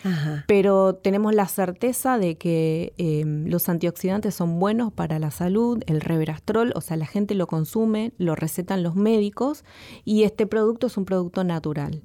Ajá. 0.06 0.46
Pero 0.48 0.96
tenemos 0.96 1.34
la 1.34 1.48
certeza 1.48 2.20
de 2.20 2.38
que 2.38 2.94
eh, 2.98 3.24
los 3.26 3.68
antioxidantes 3.70 4.36
son 4.36 4.60
buenos 4.60 4.94
para 4.94 5.18
la 5.18 5.32
salud, 5.32 5.84
el 5.88 6.00
reverastrol, 6.00 6.72
o 6.76 6.82
sea, 6.82 6.96
la 6.96 7.08
gente 7.08 7.34
lo 7.34 7.48
consume, 7.48 8.14
lo 8.20 8.36
recetan 8.36 8.84
los 8.84 8.96
médicos, 8.96 9.66
y 10.04 10.24
este 10.24 10.46
producto 10.46 10.88
es 10.88 10.98
un 10.98 11.06
producto 11.06 11.44
natural. 11.44 12.04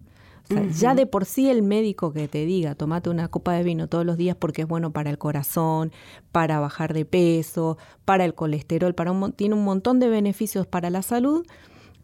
O 0.50 0.64
Ya 0.70 0.94
de 0.94 1.06
por 1.06 1.26
sí 1.26 1.48
el 1.48 1.62
médico 1.62 2.12
que 2.12 2.26
te 2.26 2.44
diga, 2.44 2.74
tomate 2.74 3.10
una 3.10 3.28
copa 3.28 3.52
de 3.52 3.62
vino 3.62 3.86
todos 3.86 4.04
los 4.04 4.16
días 4.16 4.36
porque 4.36 4.62
es 4.62 4.68
bueno 4.68 4.90
para 4.90 5.10
el 5.10 5.18
corazón, 5.18 5.92
para 6.32 6.58
bajar 6.58 6.92
de 6.92 7.04
peso, 7.04 7.78
para 8.04 8.24
el 8.24 8.34
colesterol, 8.34 8.94
para 8.94 9.12
un, 9.12 9.32
tiene 9.32 9.54
un 9.54 9.62
montón 9.62 10.00
de 10.00 10.08
beneficios 10.08 10.66
para 10.66 10.90
la 10.90 11.02
salud, 11.02 11.46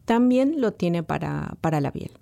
también 0.05 0.61
lo 0.61 0.73
tiene 0.73 1.03
para, 1.03 1.57
para 1.61 1.81
la 1.81 1.91
piel. 1.91 2.13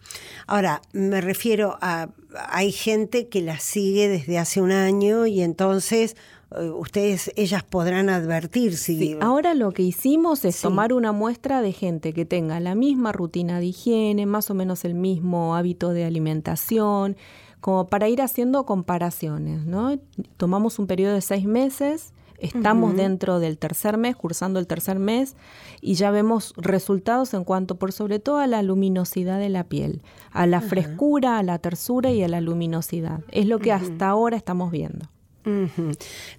Ahora, 0.47 0.81
me 0.93 1.21
refiero 1.21 1.77
a, 1.83 2.09
hay 2.49 2.73
gente 2.73 3.29
que 3.29 3.43
la 3.43 3.59
sigue 3.59 4.09
desde 4.09 4.39
hace 4.39 4.61
un 4.61 4.73
año 4.73 5.27
y 5.27 5.43
entonces 5.43 6.17
eh, 6.57 6.71
ustedes, 6.71 7.33
ellas 7.37 7.63
podrán 7.63 8.09
advertir 8.09 8.77
si... 8.77 9.17
Ahora 9.21 9.55
lo 9.55 9.73
que 9.73 9.83
hicimos 9.83 10.45
es 10.45 10.61
tomar 10.61 10.93
una 10.93 11.13
muestra 11.13 11.63
de 11.63 11.73
gente 11.73 12.13
que 12.13 12.25
tenga 12.25 12.61
la 12.61 12.75
misma 12.75 13.13
rutina 13.13 13.59
de 13.61 13.67
higiene, 13.67 14.27
más 14.27 14.51
o 14.51 14.55
menos 14.55 14.85
el 14.85 14.95
mismo 14.95 15.57
hábito 15.57 15.91
de 15.91 16.05
alimentación, 16.05 17.17
como 17.61 17.87
para 17.87 18.09
ir 18.09 18.23
haciendo 18.23 18.67
comparaciones, 18.67 19.65
¿no? 19.65 19.99
Tomamos 20.37 20.79
un 20.79 20.87
periodo 20.87 21.15
de 21.15 21.23
seis 21.23 21.45
meses, 21.45 22.13
estamos 22.39 22.97
dentro 22.97 23.39
del 23.41 23.59
tercer 23.59 23.97
mes, 23.97 24.17
cursando 24.17 24.59
el 24.59 24.67
tercer 24.67 24.99
mes, 24.99 25.37
y 25.81 25.95
ya 25.95 26.11
vemos 26.11 26.55
resultados 26.57 27.35
en 27.35 27.45
cuanto 27.45 27.77
por 27.77 27.93
sobre 27.93 28.19
todo 28.19 28.39
a 28.39 28.47
la 28.47 28.63
luminosidad 28.63 29.39
de 29.39 29.49
la 29.49 29.65
piel, 29.65 30.03
a 30.31 30.47
la 30.47 30.61
frescura, 30.61 31.39
a 31.39 31.43
la 31.43 31.59
tersura 31.59 32.11
y 32.11 32.23
a 32.23 32.29
la 32.29 32.41
luminosidad. 32.41 33.21
Es 33.31 33.47
lo 33.47 33.59
que 33.59 33.73
hasta 33.73 34.09
ahora 34.09 34.37
estamos 34.37 34.71
viendo. 34.71 35.09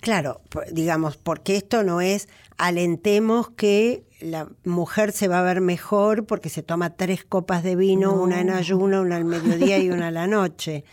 Claro, 0.02 0.42
digamos, 0.72 1.18
porque 1.18 1.58
esto 1.58 1.84
no 1.84 2.02
es 2.02 2.28
alentemos 2.58 3.50
que 3.50 4.04
la 4.26 4.50
mujer 4.64 5.12
se 5.12 5.28
va 5.28 5.40
a 5.40 5.44
ver 5.44 5.62
mejor 5.62 6.26
porque 6.26 6.50
se 6.50 6.64
toma 6.64 6.96
tres 6.96 7.24
copas 7.24 7.64
de 7.64 7.76
vino, 7.76 8.14
una 8.14 8.42
en 8.42 8.50
ayuno, 8.50 9.02
una 9.02 9.16
al 9.16 9.26
mediodía 9.26 9.78
y 9.78 9.90
una 9.90 10.08
a 10.08 10.12
la 10.12 10.28
noche. 10.28 10.84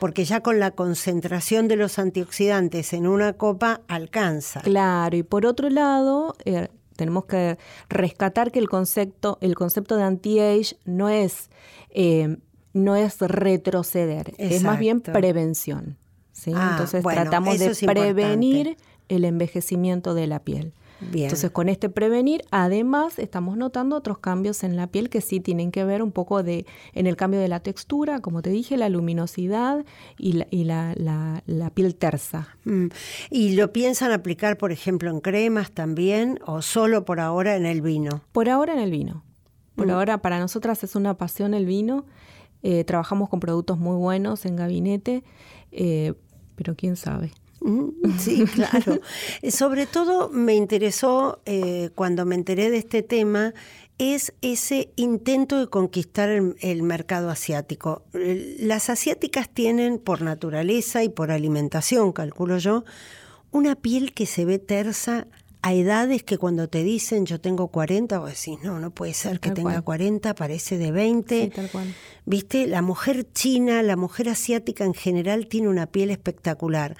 Porque 0.00 0.24
ya 0.24 0.40
con 0.40 0.58
la 0.58 0.70
concentración 0.70 1.68
de 1.68 1.76
los 1.76 1.98
antioxidantes 1.98 2.92
en 2.92 3.06
una 3.06 3.34
copa 3.34 3.82
alcanza. 3.88 4.60
Claro, 4.60 5.16
y 5.16 5.22
por 5.22 5.46
otro 5.46 5.68
lado, 5.68 6.36
eh, 6.44 6.68
tenemos 6.96 7.26
que 7.26 7.58
rescatar 7.88 8.52
que 8.52 8.58
el 8.58 8.68
concepto, 8.68 9.38
el 9.40 9.54
concepto 9.54 9.96
de 9.96 10.04
anti-age 10.04 10.76
no 10.84 11.08
es, 11.08 11.50
eh, 11.90 12.38
no 12.72 12.96
es 12.96 13.20
retroceder, 13.20 14.34
es 14.38 14.62
más 14.62 14.78
bien 14.78 15.00
prevención. 15.00 15.96
Ah, 16.54 16.70
Entonces 16.72 17.02
tratamos 17.02 17.58
de 17.58 17.74
prevenir 17.86 18.76
el 19.08 19.24
envejecimiento 19.24 20.14
de 20.14 20.26
la 20.26 20.40
piel. 20.40 20.72
Entonces, 21.00 21.50
con 21.50 21.68
este 21.68 21.88
prevenir, 21.88 22.42
además 22.50 23.18
estamos 23.18 23.56
notando 23.56 23.96
otros 23.96 24.18
cambios 24.18 24.64
en 24.64 24.76
la 24.76 24.86
piel 24.86 25.10
que 25.10 25.20
sí 25.20 25.40
tienen 25.40 25.70
que 25.70 25.84
ver 25.84 26.02
un 26.02 26.12
poco 26.12 26.42
de, 26.42 26.66
en 26.94 27.06
el 27.06 27.16
cambio 27.16 27.38
de 27.40 27.48
la 27.48 27.60
textura, 27.60 28.20
como 28.20 28.42
te 28.42 28.50
dije, 28.50 28.76
la 28.76 28.88
luminosidad 28.88 29.84
y 30.18 30.32
la, 30.32 30.46
y 30.50 30.64
la, 30.64 30.94
la, 31.46 31.70
piel 31.70 31.96
tersa. 31.96 32.48
Mm. 32.64 32.86
¿Y 33.30 33.56
lo 33.56 33.72
piensan 33.72 34.12
aplicar, 34.12 34.56
por 34.56 34.72
ejemplo, 34.72 35.10
en 35.10 35.20
cremas 35.20 35.70
también 35.70 36.38
o 36.46 36.62
solo 36.62 37.04
por 37.04 37.20
ahora 37.20 37.56
en 37.56 37.66
el 37.66 37.82
vino? 37.82 38.22
Por 38.32 38.48
ahora 38.48 38.72
en 38.72 38.80
el 38.80 38.90
vino. 38.90 39.22
Por 39.74 39.88
mm. 39.88 39.90
ahora, 39.90 40.22
para 40.22 40.38
nosotras 40.38 40.82
es 40.82 40.96
una 40.96 41.18
pasión 41.18 41.52
el 41.52 41.66
vino. 41.66 42.06
Eh, 42.62 42.84
trabajamos 42.84 43.28
con 43.28 43.40
productos 43.40 43.78
muy 43.78 43.96
buenos 43.96 44.46
en 44.46 44.56
gabinete. 44.56 45.24
Eh, 45.72 46.14
pero 46.56 46.74
quién 46.74 46.96
sabe. 46.96 47.32
Sí, 48.18 48.44
claro. 48.54 49.00
Eh, 49.42 49.50
sobre 49.50 49.86
todo 49.86 50.28
me 50.28 50.54
interesó 50.54 51.40
eh, 51.46 51.90
cuando 51.94 52.24
me 52.24 52.34
enteré 52.34 52.70
de 52.70 52.78
este 52.78 53.02
tema 53.02 53.54
es 53.98 54.34
ese 54.42 54.90
intento 54.96 55.58
de 55.58 55.68
conquistar 55.68 56.28
el, 56.28 56.82
mercado 56.82 57.30
asiático. 57.30 58.02
Las 58.12 58.90
asiáticas 58.90 59.48
tienen 59.48 59.98
por 59.98 60.20
naturaleza 60.20 61.02
y 61.02 61.08
por 61.08 61.30
alimentación, 61.30 62.12
calculo 62.12 62.58
yo, 62.58 62.84
una 63.52 63.74
piel 63.74 64.12
que 64.12 64.26
se 64.26 64.44
ve 64.44 64.58
tersa 64.58 65.26
a 65.62 65.72
edades 65.72 66.22
que 66.22 66.36
cuando 66.36 66.68
te 66.68 66.84
dicen 66.84 67.24
yo 67.24 67.40
tengo 67.40 67.68
40, 67.68 68.18
vos 68.18 68.28
decís, 68.28 68.62
no, 68.62 68.78
no 68.78 68.90
puede 68.90 69.14
ser 69.14 69.40
que 69.40 69.50
tenga 69.50 69.80
40, 69.80 70.34
parece 70.34 70.76
de 70.76 70.92
20. 70.92 71.42
Sí, 71.44 71.50
tal 71.50 71.70
cual. 71.70 71.94
Viste, 72.26 72.66
la 72.66 72.82
mujer 72.82 73.26
china, 73.32 73.82
la 73.82 73.96
mujer 73.96 74.28
asiática 74.28 74.84
en 74.84 74.94
general 74.94 75.48
tiene 75.48 75.68
una 75.68 75.86
piel 75.86 76.10
espectacular. 76.10 76.96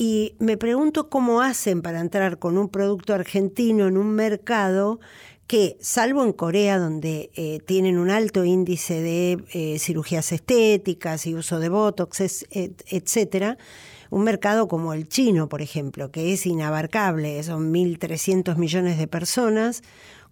Y 0.00 0.36
me 0.38 0.56
pregunto 0.56 1.10
cómo 1.10 1.42
hacen 1.42 1.82
para 1.82 1.98
entrar 1.98 2.38
con 2.38 2.56
un 2.56 2.68
producto 2.68 3.14
argentino 3.14 3.88
en 3.88 3.98
un 3.98 4.14
mercado 4.14 5.00
que, 5.48 5.76
salvo 5.80 6.22
en 6.22 6.32
Corea, 6.32 6.78
donde 6.78 7.30
eh, 7.34 7.58
tienen 7.66 7.98
un 7.98 8.08
alto 8.08 8.44
índice 8.44 9.02
de 9.02 9.44
eh, 9.52 9.78
cirugías 9.80 10.30
estéticas 10.30 11.26
y 11.26 11.34
uso 11.34 11.58
de 11.58 11.68
botox, 11.68 12.44
etcétera, 12.52 13.58
un 14.10 14.22
mercado 14.22 14.68
como 14.68 14.92
el 14.92 15.08
chino, 15.08 15.48
por 15.48 15.62
ejemplo, 15.62 16.12
que 16.12 16.32
es 16.32 16.46
inabarcable, 16.46 17.42
son 17.42 17.72
1.300 17.74 18.56
millones 18.56 18.98
de 18.98 19.08
personas, 19.08 19.82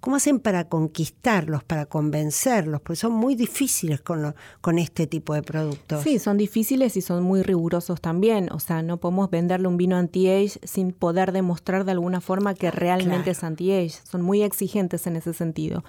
¿Cómo 0.00 0.16
hacen 0.16 0.38
para 0.38 0.68
conquistarlos, 0.68 1.64
para 1.64 1.87
convencerlos? 1.87 2.80
Porque 2.80 2.96
son 2.96 3.12
muy 3.12 3.35
difíciles 3.35 4.00
con, 4.00 4.35
con 4.61 4.78
este 4.78 5.06
tipo 5.06 5.35
de 5.35 5.42
productos. 5.42 6.02
Sí, 6.02 6.18
son 6.18 6.37
difíciles 6.37 6.96
y 6.96 7.00
son 7.00 7.24
muy 7.24 7.42
rigurosos 7.42 8.00
también. 8.00 8.48
O 8.52 8.61
sea, 8.61 8.82
no 8.82 8.98
podemos 8.98 9.30
venderle 9.30 9.68
un 9.68 9.76
vino 9.76 9.96
anti-age 9.96 10.61
sin 10.62 10.92
poder 10.92 11.32
demostrar 11.32 11.85
de 11.85 11.92
alguna 11.92 12.20
forma 12.20 12.54
que 12.54 12.70
realmente 12.70 13.30
es 13.30 13.42
anti-age. 13.42 13.98
Son 14.04 14.22
muy 14.22 14.42
exigentes 14.42 15.06
en 15.06 15.16
ese 15.16 15.32
sentido. 15.32 15.82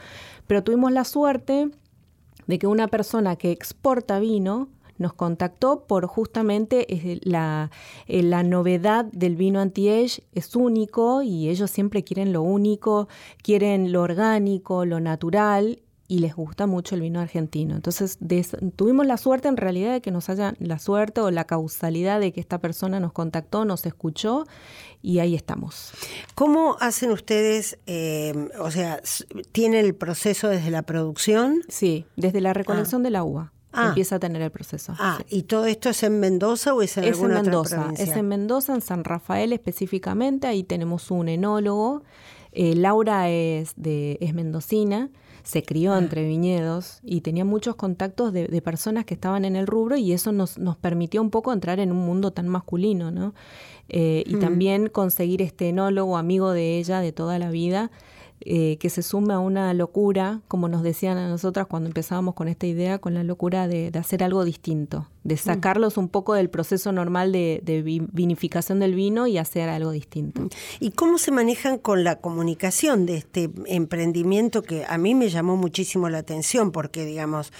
Pero 0.48 0.63
tuvimos 0.63 0.91
la 0.91 1.04
suerte 1.04 1.70
de 2.48 2.60
que 2.60 2.67
una 2.67 2.88
persona 2.88 3.36
que 3.36 3.52
exporta 3.52 4.20
vino 4.20 4.70
nos 4.98 5.14
contactó 5.14 5.86
por 5.86 6.06
justamente 6.08 6.94
eh, 6.94 7.20
la, 7.24 7.72
eh, 8.08 8.24
la 8.24 8.44
novedad 8.44 9.06
del 9.06 9.36
vino 9.36 9.60
anti-age 9.60 10.24
es 10.34 10.56
único 10.56 11.22
y 11.22 11.50
ellos 11.50 11.72
siempre 11.72 12.04
quieren 12.04 12.34
lo 12.34 12.42
único, 12.42 13.08
quieren 13.42 13.92
lo 13.92 14.02
orgánico, 14.02 14.86
lo 14.86 15.00
natural 15.00 15.80
y 16.08 16.20
les 16.20 16.36
gusta 16.36 16.68
mucho 16.68 16.96
el 16.96 17.02
vino 17.02 17.20
argentino. 17.20 17.76
Entonces 17.76 18.18
tuvimos 18.76 19.06
la 19.06 19.18
suerte 19.18 19.48
en 19.50 19.58
realidad 19.58 19.92
de 19.92 20.02
que 20.02 20.12
nos 20.12 20.30
haya 20.30 20.54
la 20.60 20.80
suerte 20.80 21.22
o 21.22 21.32
la 21.32 21.44
causalidad 21.44 22.20
de 22.20 22.32
que 22.32 22.40
esta 22.40 22.60
persona 22.60 23.00
nos 23.00 23.12
contactó, 23.12 23.66
nos 23.66 23.86
escuchó 23.86 24.46
y 25.02 25.20
ahí 25.20 25.36
estamos. 25.36 25.92
¿Cómo 26.34 26.78
hacen 26.80 27.12
ustedes, 27.12 27.78
eh, 27.88 28.50
o 28.60 28.72
sea, 28.72 29.02
tiene 29.52 29.82
el 29.82 29.96
proceso 29.96 30.48
desde 30.48 30.72
la 30.72 30.84
producción? 30.84 31.62
Sí, 31.68 32.06
desde 32.16 32.42
la 32.42 32.54
recolección 32.54 33.02
ah. 33.02 33.04
de 33.04 33.10
la 33.10 33.24
uva. 33.24 33.54
Ah. 33.73 33.89
empieza 33.89 34.15
a 34.15 34.19
tener 34.19 34.41
el 34.41 34.51
proceso. 34.51 34.95
Ah, 34.97 35.19
¿y 35.30 35.43
todo 35.43 35.65
esto 35.65 35.89
es 35.89 36.01
en 36.03 36.19
Mendoza 36.19 36.73
o 36.73 36.82
es 36.82 36.97
en 36.97 37.03
es 37.03 37.19
en 37.19 37.27
Mendoza, 37.27 37.91
Es 37.97 38.10
en 38.15 38.27
Mendoza, 38.27 38.73
en 38.73 38.82
San 38.82 39.03
Rafael 39.03 39.53
específicamente, 39.53 40.47
ahí 40.47 40.63
tenemos 40.63 41.12
un 41.12 41.30
enólogo. 41.30 42.03
Eh, 42.53 42.75
Laura 42.75 43.30
es, 43.30 43.73
de, 43.75 44.17
es 44.21 44.34
mendocina, 44.34 45.10
se 45.43 45.63
crió 45.63 45.93
ah. 45.93 45.99
entre 45.99 46.27
viñedos 46.27 46.99
y 47.03 47.21
tenía 47.21 47.45
muchos 47.45 47.75
contactos 47.75 48.34
de, 48.34 48.62
personas 48.62 49.06
que 49.06 49.13
estaban 49.13 49.45
en 49.45 49.56
el 49.56 49.67
rubro 49.67 49.95
y 49.95 50.12
eso 50.12 50.32
nos, 50.32 50.58
nos 50.58 50.75
permitió 50.77 51.21
un 51.21 51.30
poco 51.30 51.53
entrar 51.53 51.80
en 51.80 51.91
un 51.91 51.99
mundo 51.99 52.32
tan 52.32 52.47
masculino, 52.47 53.12
¿no? 53.12 53.34
Eh, 53.89 54.23
y 54.25 54.36
mm. 54.36 54.39
también 54.39 54.89
conseguir 54.89 55.41
este 55.41 55.69
enólogo, 55.69 56.17
amigo 56.17 56.51
de 56.51 56.80
ella 56.80 56.99
de 56.99 57.12
toda 57.12 57.38
la 57.39 57.51
vida, 57.51 57.91
eh, 58.41 58.78
que 58.80 58.91
se 58.91 59.02
sume 59.02 59.34
a 59.34 59.39
una 59.39 59.73
locura, 59.73 60.41
como 60.47 60.69
nos 60.69 60.84
decían 60.84 61.17
a 61.17 61.28
nosotras 61.28 61.65
cuando 61.65 61.88
empezábamos 61.88 62.36
con 62.36 62.47
esta 62.47 62.67
idea, 62.67 63.00
con 63.00 63.15
la 63.15 63.23
locura 63.23 63.67
de, 63.67 63.91
hacer 63.97 64.23
algo 64.23 64.45
distinto, 64.45 65.10
de 65.23 65.34
mm. 65.34 65.38
sacarlos 65.39 65.97
un 65.97 66.08
poco 66.08 66.36
del 66.36 66.47
proceso 66.50 66.91
normal 66.91 67.32
de, 67.32 67.82
vinificación 68.12 68.80
del 68.80 68.93
vino 68.93 69.26
y 69.26 69.39
hacer 69.39 69.69
algo 69.69 69.89
distinto. 69.89 70.43
Mm. 70.43 70.50
¿Y 70.80 70.91
cómo 70.91 71.17
se 71.17 71.32
manejan 71.32 71.80
con 71.80 72.04
la 72.04 72.17
comunicación 72.17 73.08
de 73.08 73.17
este 73.17 73.50
emprendimiento 73.65 74.62
que 74.62 74.86
a 74.88 75.00
mí 75.00 75.15
me 75.15 75.30
llamó 75.30 75.58
muchísimo 75.58 76.08
la 76.08 76.19
atención? 76.19 76.71
Porque, 76.71 77.06
digamos, 77.06 77.52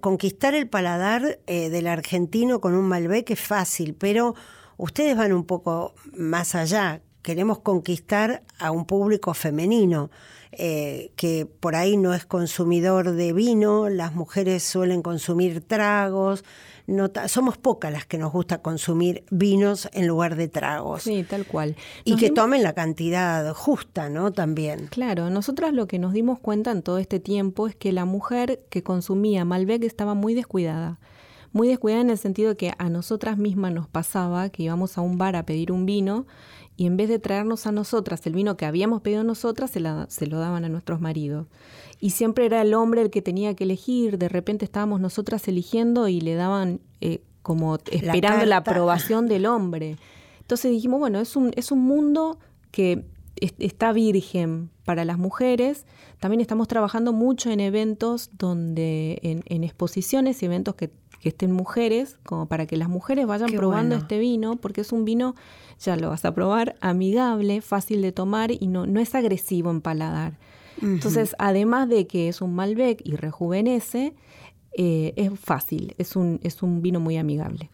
conquistar 0.00 0.54
el 0.54 0.68
paladar 0.68 1.40
eh, 1.48 1.68
del 1.68 1.88
argentino 1.88 2.60
con 2.60 2.74
un 2.74 2.84
Malbec 2.86 3.28
es 3.30 3.40
fácil, 3.40 3.94
pero 3.94 4.36
ustedes 4.76 5.16
van 5.16 5.32
un 5.32 5.44
poco 5.44 5.94
más 6.16 6.54
allá 6.54 7.02
queremos 7.22 7.60
conquistar 7.60 8.42
a 8.58 8.70
un 8.70 8.84
público 8.84 9.34
femenino, 9.34 10.10
eh, 10.52 11.12
que 11.16 11.46
por 11.46 11.76
ahí 11.76 11.96
no 11.96 12.12
es 12.12 12.26
consumidor 12.26 13.12
de 13.12 13.32
vino, 13.32 13.88
las 13.88 14.14
mujeres 14.14 14.64
suelen 14.64 15.02
consumir 15.02 15.60
tragos, 15.60 16.44
somos 17.28 17.56
pocas 17.56 17.92
las 17.92 18.04
que 18.04 18.18
nos 18.18 18.32
gusta 18.32 18.62
consumir 18.62 19.24
vinos 19.30 19.88
en 19.92 20.08
lugar 20.08 20.34
de 20.34 20.48
tragos. 20.48 21.04
Sí, 21.04 21.24
tal 21.28 21.46
cual. 21.46 21.76
y 22.04 22.16
que 22.16 22.30
tomen 22.30 22.64
la 22.64 22.72
cantidad 22.72 23.54
justa, 23.54 24.08
¿no? 24.08 24.32
También. 24.32 24.88
Claro, 24.88 25.30
nosotras 25.30 25.72
lo 25.72 25.86
que 25.86 26.00
nos 26.00 26.12
dimos 26.12 26.40
cuenta 26.40 26.72
en 26.72 26.82
todo 26.82 26.98
este 26.98 27.20
tiempo 27.20 27.68
es 27.68 27.76
que 27.76 27.92
la 27.92 28.04
mujer 28.04 28.60
que 28.70 28.82
consumía 28.82 29.44
Malbec 29.44 29.84
estaba 29.84 30.14
muy 30.14 30.34
descuidada 30.34 30.98
muy 31.52 31.68
descuidada 31.68 32.02
en 32.02 32.10
el 32.10 32.18
sentido 32.18 32.50
de 32.50 32.56
que 32.56 32.72
a 32.78 32.88
nosotras 32.88 33.36
mismas 33.36 33.72
nos 33.72 33.88
pasaba 33.88 34.50
que 34.50 34.62
íbamos 34.62 34.96
a 34.96 35.00
un 35.00 35.18
bar 35.18 35.36
a 35.36 35.44
pedir 35.44 35.72
un 35.72 35.86
vino 35.86 36.26
y 36.80 36.86
en 36.86 36.96
vez 36.96 37.10
de 37.10 37.18
traernos 37.18 37.66
a 37.66 37.72
nosotras 37.72 38.26
el 38.26 38.32
vino 38.32 38.56
que 38.56 38.64
habíamos 38.64 39.02
pedido 39.02 39.22
nosotras, 39.22 39.70
se, 39.70 39.82
se 40.08 40.26
lo 40.26 40.38
daban 40.38 40.64
a 40.64 40.70
nuestros 40.70 40.98
maridos. 40.98 41.46
Y 42.00 42.08
siempre 42.08 42.46
era 42.46 42.62
el 42.62 42.72
hombre 42.72 43.02
el 43.02 43.10
que 43.10 43.20
tenía 43.20 43.54
que 43.54 43.64
elegir, 43.64 44.16
de 44.16 44.30
repente 44.30 44.64
estábamos 44.64 44.98
nosotras 44.98 45.46
eligiendo 45.46 46.08
y 46.08 46.22
le 46.22 46.36
daban 46.36 46.80
eh, 47.02 47.20
como 47.42 47.76
esperando 47.90 48.46
la, 48.46 48.56
aprobación 48.56 49.26
del 49.26 49.44
hombre. 49.44 49.98
Entonces 50.40 50.70
dijimos, 50.70 51.00
bueno, 51.00 51.20
es 51.20 51.36
un, 51.36 51.52
es 51.54 51.70
un 51.70 51.80
mundo 51.80 52.38
que 52.70 53.04
está 53.36 53.92
virgen 53.92 54.70
para 54.86 55.04
las 55.04 55.18
mujeres. 55.18 55.84
También 56.18 56.40
estamos 56.40 56.66
trabajando 56.66 57.12
mucho 57.12 57.50
en 57.50 57.60
eventos 57.60 58.30
donde, 58.38 59.18
en, 59.22 59.64
exposiciones 59.64 60.42
y 60.42 60.46
eventos 60.46 60.76
que, 60.76 60.88
estén 61.28 61.52
mujeres, 61.52 62.18
como 62.24 62.46
para 62.46 62.66
que 62.66 62.76
las 62.76 62.88
mujeres 62.88 63.26
vayan 63.26 63.50
probando 63.50 63.94
este 63.94 64.18
vino, 64.18 64.56
porque 64.56 64.80
es 64.80 64.92
un 64.92 65.04
vino, 65.04 65.34
ya 65.78 65.96
lo 65.96 66.08
vas 66.10 66.24
a 66.24 66.34
probar, 66.34 66.76
amigable, 66.80 67.60
fácil 67.60 68.02
de 68.02 68.12
tomar 68.12 68.50
y 68.50 68.66
no, 68.66 68.86
no 68.86 69.00
es 69.00 69.14
agresivo 69.14 69.70
en 69.70 69.80
paladar. 69.80 70.38
Entonces, 70.82 71.36
además 71.38 71.88
de 71.90 72.06
que 72.06 72.28
es 72.28 72.40
un 72.40 72.54
Malbec 72.54 73.02
y 73.04 73.16
rejuvenece, 73.16 74.14
eh, 74.72 75.12
es 75.16 75.38
fácil, 75.38 75.94
es 75.98 76.16
un, 76.16 76.40
es 76.42 76.62
un 76.62 76.80
vino 76.80 77.00
muy 77.00 77.18
amigable. 77.18 77.70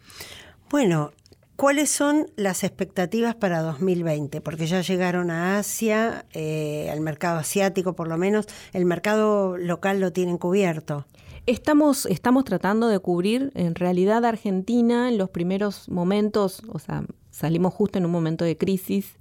Bueno, 0.69 1.11
¿Cuáles 1.57 1.89
son 1.89 2.29
las 2.35 2.63
expectativas 2.63 3.33
para 3.33 3.63
2020? 3.63 4.41
Porque 4.41 4.67
ya 4.67 4.81
llegaron 4.81 5.31
a 5.31 5.57
Asia, 5.57 6.27
eh, 6.33 6.87
al 6.91 7.01
mercado 7.01 7.39
asiático 7.39 7.95
por 7.95 8.07
lo 8.07 8.15
menos, 8.15 8.45
el 8.73 8.85
mercado 8.85 9.57
local 9.57 9.99
lo 9.99 10.13
tienen 10.13 10.37
cubierto. 10.37 11.07
Estamos, 11.47 12.05
estamos 12.07 12.43
tratando 12.43 12.89
de 12.89 12.99
cubrir 12.99 13.53
en 13.55 13.73
realidad 13.73 14.25
Argentina 14.25 15.07
en 15.07 15.17
los 15.17 15.29
primeros 15.29 15.87
momentos, 15.87 16.61
o 16.67 16.77
sea, 16.77 17.05
salimos 17.31 17.73
justo 17.73 17.97
en 17.97 18.05
un 18.05 18.11
momento 18.11 18.43
de 18.43 18.57
crisis. 18.57 19.17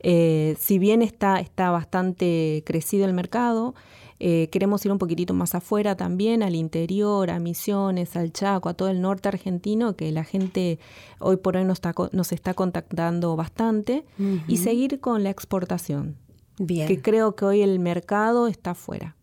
Eh, 0.00 0.56
si 0.58 0.78
bien 0.78 1.02
está, 1.02 1.38
está 1.38 1.70
bastante 1.70 2.62
crecido 2.64 3.04
el 3.04 3.12
mercado, 3.12 3.74
eh, 4.20 4.48
queremos 4.50 4.86
ir 4.86 4.92
un 4.92 4.96
poquitito 4.96 5.34
más 5.34 5.54
afuera 5.54 5.96
también, 5.96 6.42
al 6.42 6.54
interior, 6.54 7.28
a 7.30 7.38
Misiones, 7.38 8.16
al 8.16 8.32
Chaco, 8.32 8.70
a 8.70 8.74
todo 8.74 8.88
el 8.88 9.02
norte 9.02 9.28
argentino, 9.28 9.96
que 9.96 10.10
la 10.12 10.24
gente 10.24 10.78
hoy 11.18 11.36
por 11.36 11.58
hoy 11.58 11.64
nos 11.64 11.76
está, 11.76 11.94
nos 12.12 12.32
está 12.32 12.54
contactando 12.54 13.36
bastante, 13.36 14.06
y 14.48 14.56
seguir 14.56 15.00
con 15.00 15.22
la 15.22 15.28
exportación. 15.28 16.16
Bien. 16.58 16.88
Que 16.88 17.02
creo 17.02 17.36
que 17.36 17.44
hoy 17.44 17.60
el 17.60 17.78
mercado 17.80 18.48
está 18.48 18.70
afuera. 18.70 19.15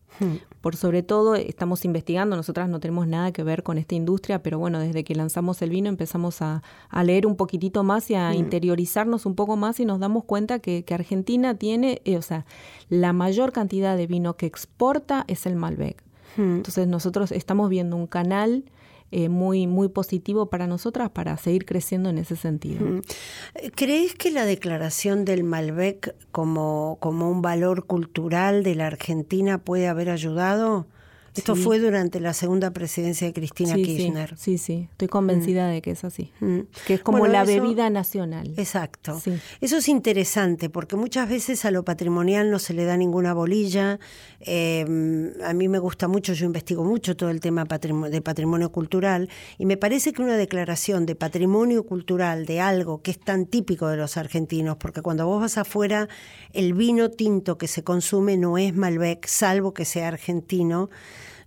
Por 0.62 0.76
sobre 0.76 1.04
todo 1.04 1.36
estamos 1.36 1.84
investigando, 1.84 2.36
nosotras 2.36 2.70
no 2.70 2.80
tenemos 2.80 3.08
nada 3.08 3.32
que 3.32 3.44
ver 3.44 3.64
con 3.64 3.78
esta 3.78 3.96
industria, 3.96 4.42
pero 4.42 4.60
bueno, 4.60 4.80
desde 4.80 5.04
que 5.04 5.16
lanzamos 5.16 5.62
el 5.62 5.70
vino 5.70 5.90
empezamos 5.90 6.42
a, 6.42 6.62
leer 7.04 7.28
un 7.28 7.36
poquitito 7.36 7.84
más 7.84 8.10
y 8.10 8.16
a 8.16 8.30
mm. 8.30 8.36
interiorizarnos 8.36 9.26
un 9.26 9.36
poco 9.36 9.58
más 9.58 9.80
y 9.80 9.86
nos 9.86 10.00
damos 10.00 10.24
cuenta 10.24 10.60
que, 10.60 10.86
Argentina 10.94 11.56
tiene, 11.56 12.02
eh, 12.06 12.18
o 12.18 12.22
sea, 12.22 12.46
la 12.88 13.14
mayor 13.14 13.52
cantidad 13.52 13.98
de 13.98 14.06
vino 14.06 14.38
que 14.38 14.46
exporta 14.46 15.26
es 15.28 15.46
el 15.46 15.56
Malbec. 15.56 16.04
Entonces 16.38 16.88
nosotros 16.88 17.32
estamos 17.32 17.70
viendo 17.70 17.96
un 17.96 18.08
canal 18.08 18.64
eh, 19.16 19.30
muy, 19.30 19.68
muy 19.68 19.90
positivo 19.90 20.48
para 20.48 20.66
nosotras 20.66 21.12
para 21.12 21.38
seguir 21.38 21.66
creciendo 21.66 22.10
en 22.10 22.18
ese 22.18 22.36
sentido. 22.36 23.00
¿Crees 23.76 24.16
que 24.16 24.32
la 24.32 24.44
declaración 24.44 25.24
del 25.24 25.44
Malbec 25.44 26.16
como, 26.32 26.98
como 27.00 27.30
un 27.30 27.44
valor 27.44 27.86
cultural 27.86 28.64
de 28.64 28.74
la 28.74 28.88
Argentina 28.88 29.60
puede 29.60 29.88
haber 29.88 30.10
ayudado? 30.10 30.88
Esto 31.36 31.56
fue 31.56 31.80
durante 31.80 32.20
la 32.20 32.34
segunda 32.34 32.72
presidencia 32.72 33.26
de 33.28 33.34
Cristina 33.34 33.76
Kirchner. 33.76 34.38
Sí, 34.38 34.58
sí, 34.58 34.88
estoy 34.92 35.08
convencida 35.08 35.68
mm. 35.68 35.72
de 35.72 35.82
que 35.82 35.92
es 35.92 36.04
así. 36.04 36.32
Mm. 36.40 36.60
Que 36.86 36.96
es 36.96 37.02
como 37.02 37.26
la 37.28 37.44
bebida 37.44 37.90
nacional. 37.90 38.54
Exacto. 38.58 39.22
Eso 39.62 39.78
es 39.78 39.88
interesante 39.88 40.70
porque 40.70 40.96
muchas 40.96 41.28
veces 41.30 41.66
a 41.66 41.72
lo 41.72 41.84
patrimonial 41.84 42.52
no 42.52 42.60
se 42.60 42.74
le 42.74 42.86
da 42.86 42.98
ninguna 42.98 43.34
bolilla. 43.34 44.00
Em, 44.42 45.32
a 45.44 45.54
mí 45.54 45.68
me 45.68 45.80
gusta 45.80 46.08
mucho, 46.08 46.34
yo 46.34 46.46
investigo 46.46 46.84
mucho 46.84 47.16
todo 47.16 47.30
el 47.30 47.40
tema 47.40 47.66
de 47.66 48.22
patrimonio 48.22 48.72
cultural 48.72 49.30
y 49.58 49.66
me 49.66 49.78
parece 49.78 50.14
que 50.14 50.22
una 50.22 50.38
declaración 50.38 51.06
de 51.06 51.16
patrimonio 51.16 51.84
cultural 51.84 52.46
de 52.46 52.60
algo 52.60 53.02
que 53.02 53.12
es 53.12 53.20
tan 53.20 53.46
típico 53.46 53.88
de 53.88 53.98
los 53.98 54.18
argentinos, 54.18 54.78
porque 54.78 55.02
cuando 55.02 55.26
vos 55.26 55.42
vas 55.42 55.58
afuera, 55.58 56.08
el 56.54 56.74
vino 56.74 57.10
tinto 57.10 57.58
que 57.58 57.68
se 57.68 57.84
consume 57.84 58.38
no 58.38 58.58
es 58.58 58.76
Malbec, 58.76 59.26
salvo 59.26 59.74
que 59.74 59.86
sea 59.86 60.10
argentino. 60.10 60.90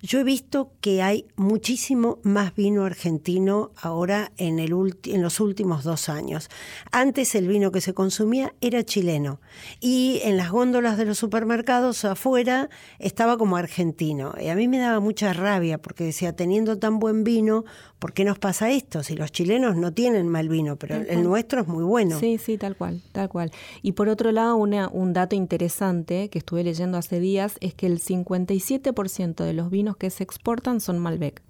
Yo 0.07 0.21
he 0.21 0.25
visto 0.25 0.71
que 0.81 1.03
hay 1.03 1.27
muchísimo 1.35 2.21
más 2.23 2.55
vino 2.55 2.85
argentino 2.85 3.73
ahora 3.75 4.31
en, 4.37 4.61
el 4.61 4.73
en 5.03 5.21
los 5.21 5.41
últimos 5.41 5.83
dos 5.83 6.09
años. 6.09 6.49
Antes 6.93 7.35
el 7.35 7.49
vino 7.49 7.73
que 7.73 7.81
se 7.81 7.93
consumía 7.93 8.55
era 8.61 8.85
chileno 8.85 9.41
y 9.81 10.21
en 10.23 10.37
las 10.37 10.53
góndolas 10.53 10.97
de 10.97 11.07
los 11.07 11.19
supermercados 11.19 12.05
afuera 12.05 12.71
estaba 13.01 13.37
como 13.37 13.57
argentino. 13.57 14.33
Y 14.41 14.47
a 14.47 14.55
mí 14.55 14.69
me 14.69 14.79
daba 14.79 15.01
mucha 15.01 15.33
rabia 15.33 15.79
porque 15.79 16.05
decía, 16.05 16.37
teniendo 16.37 16.79
tan 16.79 17.01
buen 17.01 17.25
vino, 17.25 17.65
¿por 17.99 18.13
qué 18.13 18.25
nos 18.25 18.39
pasa 18.39 18.71
esto? 18.71 19.03
Si 19.03 19.17
los 19.17 19.33
chilenos 19.33 19.77
no 19.77 19.93
tienen 19.93 20.29
mal 20.29 20.49
vino, 20.49 20.77
pero 20.77 20.97
el 20.97 21.23
nuestro 21.23 21.63
es 21.63 21.69
muy 21.69 21.85
bueno. 21.85 22.19
Sí, 22.19 22.39
sí, 22.39 22.59
tal 22.59 22.77
cual, 22.77 23.03
tal 23.13 23.29
cual. 23.29 23.51
Y 23.83 23.93
por 23.93 24.09
otro 24.09 24.33
lado, 24.33 24.57
una, 24.57 24.89
un 24.89 25.13
dato 25.13 25.35
interesante 25.37 26.29
que 26.29 26.39
estuve 26.39 26.65
leyendo 26.65 26.99
hace 26.99 27.21
días 27.21 27.57
es 27.61 27.75
que 27.75 27.87
el 27.87 28.01
57% 28.01 29.45
de 29.45 29.53
los 29.53 29.71
vinos 29.71 29.97
que 29.97 30.11
se 30.11 30.25
exportan 30.25 30.81
son 30.81 30.99
Malbec. 30.99 31.43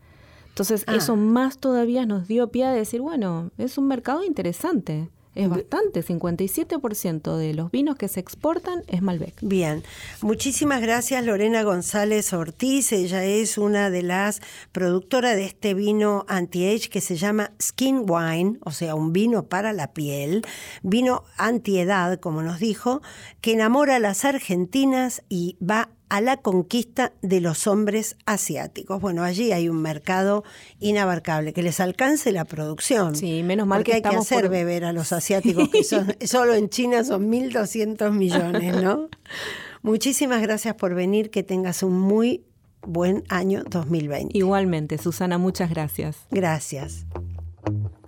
Entonces, 0.49 0.85
ah. 0.87 0.97
eso 0.97 1.17
más 1.17 1.59
todavía 1.59 2.07
nos 2.07 2.29
dio 2.29 2.49
pie 2.49 2.65
a 2.65 2.73
decir, 2.73 3.01
bueno, 3.01 3.51
es 3.59 3.77
un 3.77 3.89
mercado 3.89 4.25
interesante. 4.25 5.11
Es 5.37 5.51
bastante, 5.51 6.03
57% 6.03 7.37
de 7.37 7.53
los 7.53 7.71
vinos 7.71 7.97
que 7.97 8.09
se 8.09 8.21
exportan 8.21 8.83
es 8.89 9.03
Malbec. 9.03 9.35
Bien, 9.43 9.83
muchísimas 10.23 10.81
gracias 10.81 11.23
Lorena 11.23 11.63
González 11.63 12.33
Ortiz. 12.33 12.91
Ella 12.93 13.23
es 13.23 13.59
una 13.59 13.91
de 13.91 14.03
las 14.03 14.41
productoras 14.73 15.37
de 15.37 15.45
este 15.45 15.75
vino 15.75 16.25
anti-age 16.27 16.89
que 16.89 17.03
se 17.03 17.17
llama 17.17 17.53
Skin 17.61 18.07
Wine, 18.09 18.59
o 18.65 18.71
sea, 18.71 18.95
un 18.95 19.13
vino 19.13 19.43
para 19.43 19.75
la 19.75 19.93
piel, 19.93 20.43
vino 20.83 21.25
anti-edad, 21.37 22.19
como 22.19 22.41
nos 22.41 22.59
dijo, 22.59 23.03
que 23.43 23.53
enamora 23.53 23.97
a 23.97 24.01
las 24.01 24.25
argentinas 24.25 25.23
y 25.29 25.59
va 25.63 25.91
a 26.09 26.21
la 26.21 26.37
conquista 26.37 27.13
de 27.23 27.41
los 27.41 27.67
hombres 27.67 28.17
asiáticos. 28.27 29.01
Bueno, 29.01 29.23
allí 29.23 29.53
hay 29.53 29.69
un 29.69 29.83
mercado 29.83 30.45
inabarcable, 30.81 31.53
que 31.53 31.63
les 31.63 31.81
alcance 31.81 32.33
la 32.33 32.45
producción. 32.45 33.17
Sí, 33.17 33.43
menos 33.43 33.67
mal 33.67 33.85
que 33.85 33.95
hay 33.95 34.03
que 34.03 34.17
hacer 34.17 34.49
beber 34.49 34.85
a 34.85 34.93
los 34.93 35.13
asiáticos, 35.13 35.69
que 35.69 35.85
son, 35.85 36.15
solo 36.25 36.55
en 36.55 36.69
China 36.69 37.05
son 37.05 37.31
1.200 37.31 38.13
millones, 38.13 38.83
¿no? 38.83 39.09
Muchísimas 39.83 40.43
gracias 40.43 40.75
por 40.75 40.95
venir, 40.95 41.31
que 41.31 41.43
tengas 41.43 41.83
un 41.83 41.99
muy 41.99 42.45
buen 42.83 43.25
año 43.29 43.63
2020. 43.69 44.37
Igualmente, 44.37 44.99
Susana, 44.99 45.39
muchas 45.39 45.71
gracias. 45.71 46.17
Gracias. 46.31 47.07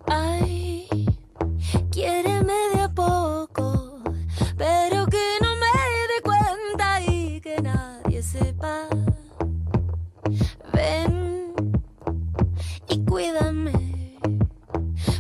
Ay, 0.07 0.58
cuídame, 13.19 13.73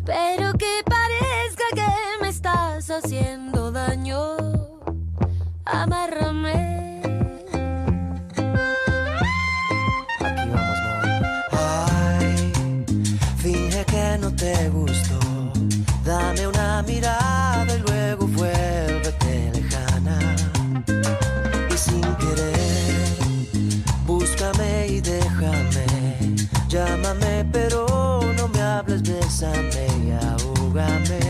pero 0.07 0.53
que 0.53 0.85
parezca 0.85 1.65
que 1.75 2.23
me 2.23 2.29
estás 2.29 2.89
haciendo 2.91 3.73
daño. 3.73 4.37
Amárrame. 5.65 6.98
Bésame 29.39 29.87
y 30.05 30.11
ahógame. 30.11 31.28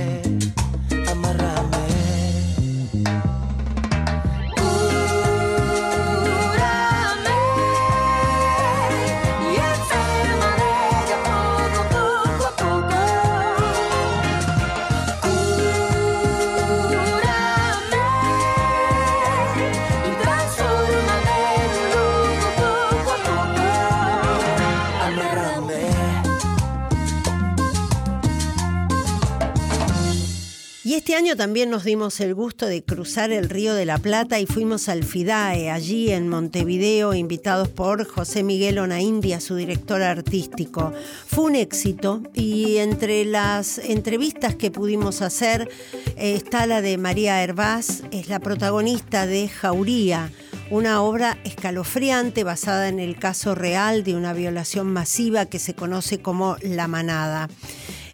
Año 31.18 31.34
también 31.34 31.68
nos 31.68 31.82
dimos 31.82 32.20
el 32.20 32.32
gusto 32.32 32.66
de 32.66 32.84
cruzar 32.84 33.32
el 33.32 33.50
Río 33.50 33.74
de 33.74 33.84
la 33.84 33.98
Plata 33.98 34.38
y 34.38 34.46
fuimos 34.46 34.88
al 34.88 35.02
FIDAE, 35.02 35.68
allí 35.68 36.12
en 36.12 36.28
Montevideo, 36.28 37.12
invitados 37.12 37.66
por 37.66 38.06
José 38.06 38.44
Miguel 38.44 38.78
Onaindia, 38.78 39.40
su 39.40 39.56
director 39.56 40.00
artístico. 40.00 40.92
Fue 41.26 41.42
un 41.42 41.56
éxito 41.56 42.22
y 42.34 42.76
entre 42.76 43.24
las 43.24 43.78
entrevistas 43.78 44.54
que 44.54 44.70
pudimos 44.70 45.20
hacer 45.20 45.68
eh, 46.16 46.34
está 46.36 46.68
la 46.68 46.82
de 46.82 46.96
María 46.98 47.42
Hervás, 47.42 48.04
es 48.12 48.28
la 48.28 48.38
protagonista 48.38 49.26
de 49.26 49.48
Jauría, 49.48 50.30
una 50.70 51.02
obra 51.02 51.36
escalofriante 51.42 52.44
basada 52.44 52.86
en 52.88 53.00
el 53.00 53.18
caso 53.18 53.56
real 53.56 54.04
de 54.04 54.14
una 54.14 54.34
violación 54.34 54.86
masiva 54.92 55.46
que 55.46 55.58
se 55.58 55.74
conoce 55.74 56.20
como 56.20 56.58
La 56.62 56.86
Manada. 56.86 57.48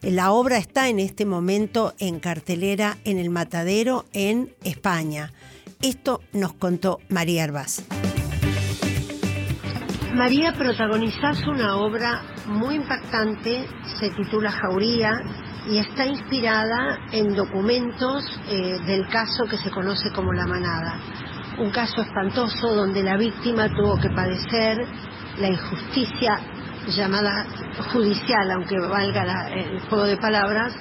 La 0.07 0.33
obra 0.33 0.59
está 0.59 0.91
en 0.91 1.01
este 1.01 1.25
momento 1.25 1.95
en 1.99 2.21
cartelera 2.21 2.99
en 3.07 3.19
el 3.19 3.31
Matadero 3.31 4.05
en 4.13 4.51
España. 4.63 5.31
Esto 5.81 6.21
nos 6.35 6.53
contó 6.53 6.99
María 7.09 7.45
Herbaz. 7.45 7.87
María, 10.13 10.53
protagonizás 10.53 11.43
una 11.47 11.79
obra 11.79 12.21
muy 12.47 12.75
impactante, 12.75 13.67
se 13.99 14.11
titula 14.11 14.51
Jauría 14.51 15.11
y 15.71 15.79
está 15.79 16.05
inspirada 16.05 16.99
en 17.11 17.35
documentos 17.35 18.25
eh, 18.51 18.77
del 18.87 19.09
caso 19.09 19.45
que 19.49 19.57
se 19.57 19.71
conoce 19.71 20.11
como 20.15 20.35
La 20.35 20.47
Manada. 20.47 21.01
Un 21.59 21.71
caso 21.71 22.03
espantoso 22.03 22.75
donde 22.75 23.03
la 23.03 23.17
víctima 23.17 23.69
tuvo 23.71 23.99
que 23.99 24.11
padecer 24.11 24.87
la 25.39 25.49
injusticia 25.49 26.54
llamada 26.87 27.47
judicial, 27.93 28.51
aunque 28.53 28.79
valga 28.79 29.49
el 29.51 29.81
juego 29.81 30.05
de 30.05 30.17
palabras, 30.17 30.75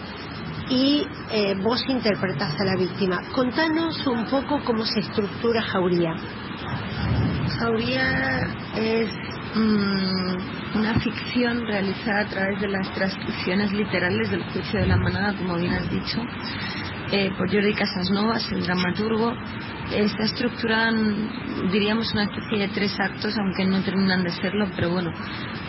y 0.70 1.06
eh, 1.32 1.56
vos 1.62 1.84
interpretás 1.88 2.60
a 2.60 2.64
la 2.64 2.76
víctima. 2.76 3.22
Contanos 3.34 4.06
un 4.08 4.26
poco 4.26 4.62
cómo 4.66 4.86
se 4.86 5.02
estructura 5.02 5.62
Jauría. 5.62 6.16
Jauría 7.60 8.48
es 8.76 9.10
mm, 9.56 10.78
una 10.78 11.00
ficción 11.00 11.66
realizada 11.68 12.22
a 12.22 12.30
través 12.30 12.62
de 12.62 12.68
las 12.70 12.92
transcripciones 12.94 13.72
literales 13.74 14.32
del 14.32 14.44
juicio 14.46 14.80
de 14.80 14.88
la 14.88 14.98
manada, 14.98 15.34
como 15.38 15.58
bien 15.58 15.74
has 15.74 15.90
dicho, 15.90 16.22
eh, 17.14 17.30
por 17.38 17.48
Jordi 17.48 17.76
Casasnovas, 17.76 18.52
el 18.52 18.64
dramaturgo. 18.64 19.36
Está 19.92 20.24
estructurada, 20.24 20.92
diríamos, 21.72 22.12
una 22.12 22.24
especie 22.24 22.58
de 22.58 22.68
tres 22.70 23.00
actos, 23.00 23.38
aunque 23.38 23.66
no 23.66 23.84
terminan 23.84 24.24
de 24.24 24.32
serlo, 24.32 24.68
pero 24.76 24.90
bueno, 24.90 25.12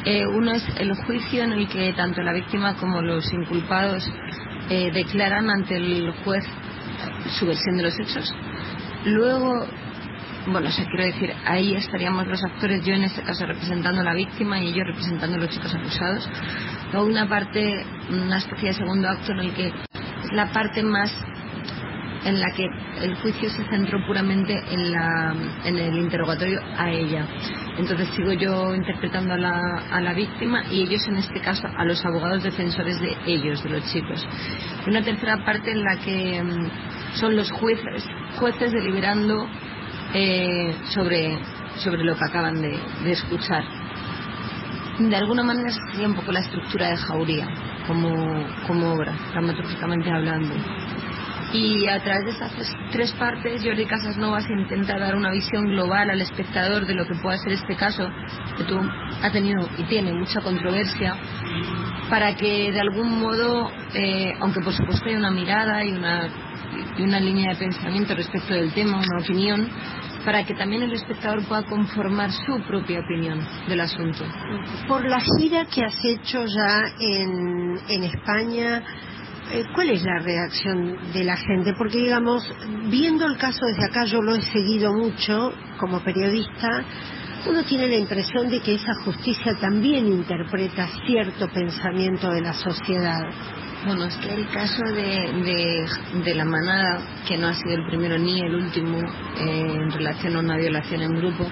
eh, 0.06 0.26
uno 0.26 0.52
es 0.52 0.66
el 0.78 0.94
juicio 1.04 1.44
en 1.44 1.52
el 1.52 1.68
que 1.68 1.92
tanto 1.92 2.22
la 2.22 2.32
víctima 2.32 2.76
como 2.76 3.02
los 3.02 3.30
inculpados 3.30 4.10
eh, 4.70 4.90
declaran 4.90 5.50
ante 5.50 5.76
el 5.76 6.12
juez 6.24 6.46
su 7.38 7.46
versión 7.46 7.76
de 7.76 7.82
los 7.82 8.00
hechos. 8.00 8.34
Luego, 9.04 9.66
bueno, 10.46 10.68
o 10.68 10.72
sea, 10.72 10.86
quiero 10.86 11.04
decir, 11.04 11.30
ahí 11.44 11.74
estaríamos 11.74 12.26
los 12.26 12.42
actores, 12.42 12.82
yo 12.86 12.94
en 12.94 13.04
este 13.04 13.20
caso 13.22 13.44
representando 13.44 14.00
a 14.00 14.04
la 14.04 14.14
víctima 14.14 14.58
y 14.60 14.68
ellos 14.68 14.86
representando 14.86 15.36
a 15.36 15.40
los 15.40 15.50
chicos 15.50 15.74
acusados. 15.74 16.26
Luego 16.90 17.06
una 17.06 17.28
parte, 17.28 17.84
una 18.08 18.38
especie 18.38 18.68
de 18.68 18.74
segundo 18.76 19.10
acto 19.10 19.32
en 19.32 19.40
el 19.40 19.52
que 19.52 19.66
es 19.66 20.32
la 20.32 20.50
parte 20.50 20.82
más 20.82 21.12
en 22.24 22.40
la 22.40 22.50
que 22.52 22.66
el 23.02 23.14
juicio 23.16 23.50
se 23.50 23.64
centró 23.64 24.04
puramente 24.06 24.54
en, 24.70 24.92
la, 24.92 25.34
el 25.64 25.96
interrogatorio 25.96 26.60
a 26.76 26.90
ella. 26.90 27.26
Entonces 27.78 28.08
sigo 28.16 28.32
yo 28.32 28.74
interpretando 28.74 29.34
a 29.34 29.36
la, 29.36 29.60
a 29.90 30.00
la 30.00 30.14
víctima 30.14 30.64
y 30.70 30.82
ellos 30.82 31.06
en 31.08 31.16
este 31.16 31.40
caso 31.40 31.66
a 31.76 31.84
los 31.84 32.04
abogados 32.04 32.42
defensores 32.42 32.98
de 33.00 33.16
ellos, 33.26 33.62
de 33.62 33.70
los 33.70 33.92
chicos. 33.92 34.26
Una 34.86 35.02
tercera 35.02 35.44
parte 35.44 35.70
en 35.70 35.82
la 35.82 35.96
que 35.96 36.42
mm, 36.42 37.16
son 37.16 37.36
los 37.36 37.50
jueces, 37.52 38.04
jueces 38.38 38.72
deliberando 38.72 39.46
eh, 40.14 40.74
sobre, 40.90 41.38
sobre 41.76 42.04
lo 42.04 42.16
que 42.16 42.24
acaban 42.24 42.60
de, 42.62 42.78
de 43.04 43.12
escuchar. 43.12 43.64
De 44.98 45.16
alguna 45.16 45.42
manera 45.42 45.70
sería 45.90 46.06
un 46.06 46.14
poco 46.14 46.30
la 46.30 46.38
estructura 46.38 46.88
de 46.88 46.96
Jauría 46.96 47.48
como, 47.88 48.14
como 48.66 48.92
obra, 48.92 49.12
dramatúrgicamente 49.32 50.10
hablando. 50.10 50.54
Y 51.52 51.86
a 51.86 52.02
través 52.02 52.24
de 52.24 52.30
estas 52.32 52.52
tres 52.90 53.12
partes, 53.12 53.62
Jordi 53.64 53.86
Casas 53.86 54.16
Novas 54.16 54.44
intenta 54.50 54.98
dar 54.98 55.14
una 55.14 55.30
visión 55.30 55.66
global 55.66 56.10
al 56.10 56.20
espectador 56.20 56.86
de 56.86 56.94
lo 56.94 57.06
que 57.06 57.14
puede 57.16 57.38
ser 57.38 57.52
este 57.52 57.76
caso, 57.76 58.08
que 58.56 58.64
tú 58.64 58.78
ha 59.22 59.30
tenido 59.30 59.68
y 59.78 59.84
tiene 59.84 60.12
mucha 60.12 60.40
controversia, 60.40 61.16
para 62.10 62.34
que 62.34 62.72
de 62.72 62.80
algún 62.80 63.20
modo, 63.20 63.70
eh, 63.94 64.32
aunque 64.40 64.60
por 64.60 64.72
supuesto 64.72 65.06
hay 65.06 65.14
una 65.14 65.30
mirada 65.30 65.84
y 65.84 65.92
una, 65.92 66.28
y 66.98 67.02
una 67.02 67.20
línea 67.20 67.52
de 67.52 67.58
pensamiento 67.58 68.14
respecto 68.14 68.54
del 68.54 68.72
tema, 68.72 68.98
una 68.98 69.22
opinión, 69.22 69.68
para 70.24 70.44
que 70.44 70.54
también 70.54 70.82
el 70.82 70.92
espectador 70.92 71.44
pueda 71.46 71.62
conformar 71.64 72.30
su 72.30 72.62
propia 72.66 73.00
opinión 73.00 73.46
del 73.68 73.80
asunto. 73.80 74.24
Por 74.88 75.08
la 75.08 75.20
gira 75.38 75.66
que 75.66 75.84
has 75.84 76.04
hecho 76.04 76.44
ya 76.46 76.82
en, 76.98 77.78
en 77.88 78.04
España, 78.04 78.82
¿Cuál 79.74 79.90
es 79.90 80.02
la 80.02 80.18
reacción 80.20 81.12
de 81.12 81.24
la 81.24 81.36
gente? 81.36 81.74
Porque, 81.76 81.98
digamos, 81.98 82.42
viendo 82.90 83.26
el 83.26 83.36
caso 83.36 83.60
desde 83.66 83.84
acá, 83.84 84.04
yo 84.04 84.20
lo 84.20 84.34
he 84.34 84.42
seguido 84.42 84.92
mucho 84.92 85.52
como 85.78 86.00
periodista, 86.02 86.84
uno 87.46 87.62
tiene 87.64 87.88
la 87.88 87.96
impresión 87.96 88.48
de 88.48 88.60
que 88.60 88.74
esa 88.74 88.94
justicia 89.04 89.54
también 89.60 90.06
interpreta 90.06 90.88
cierto 91.06 91.46
pensamiento 91.48 92.30
de 92.30 92.40
la 92.40 92.54
sociedad. 92.54 93.20
Bueno, 93.86 94.06
es 94.06 94.16
que 94.16 94.32
el 94.32 94.48
caso 94.48 94.82
de, 94.94 95.86
de, 96.24 96.34
la 96.34 96.46
manada, 96.46 97.02
que 97.28 97.36
no 97.36 97.48
ha 97.48 97.54
sido 97.54 97.74
el 97.74 97.86
primero 97.86 98.16
ni 98.18 98.40
el 98.40 98.54
último 98.54 98.98
eh, 98.98 99.76
en 99.76 99.90
relación 99.90 100.36
a 100.36 100.40
una 100.40 100.56
violación 100.56 101.02
en 101.02 101.14
grupo, 101.16 101.46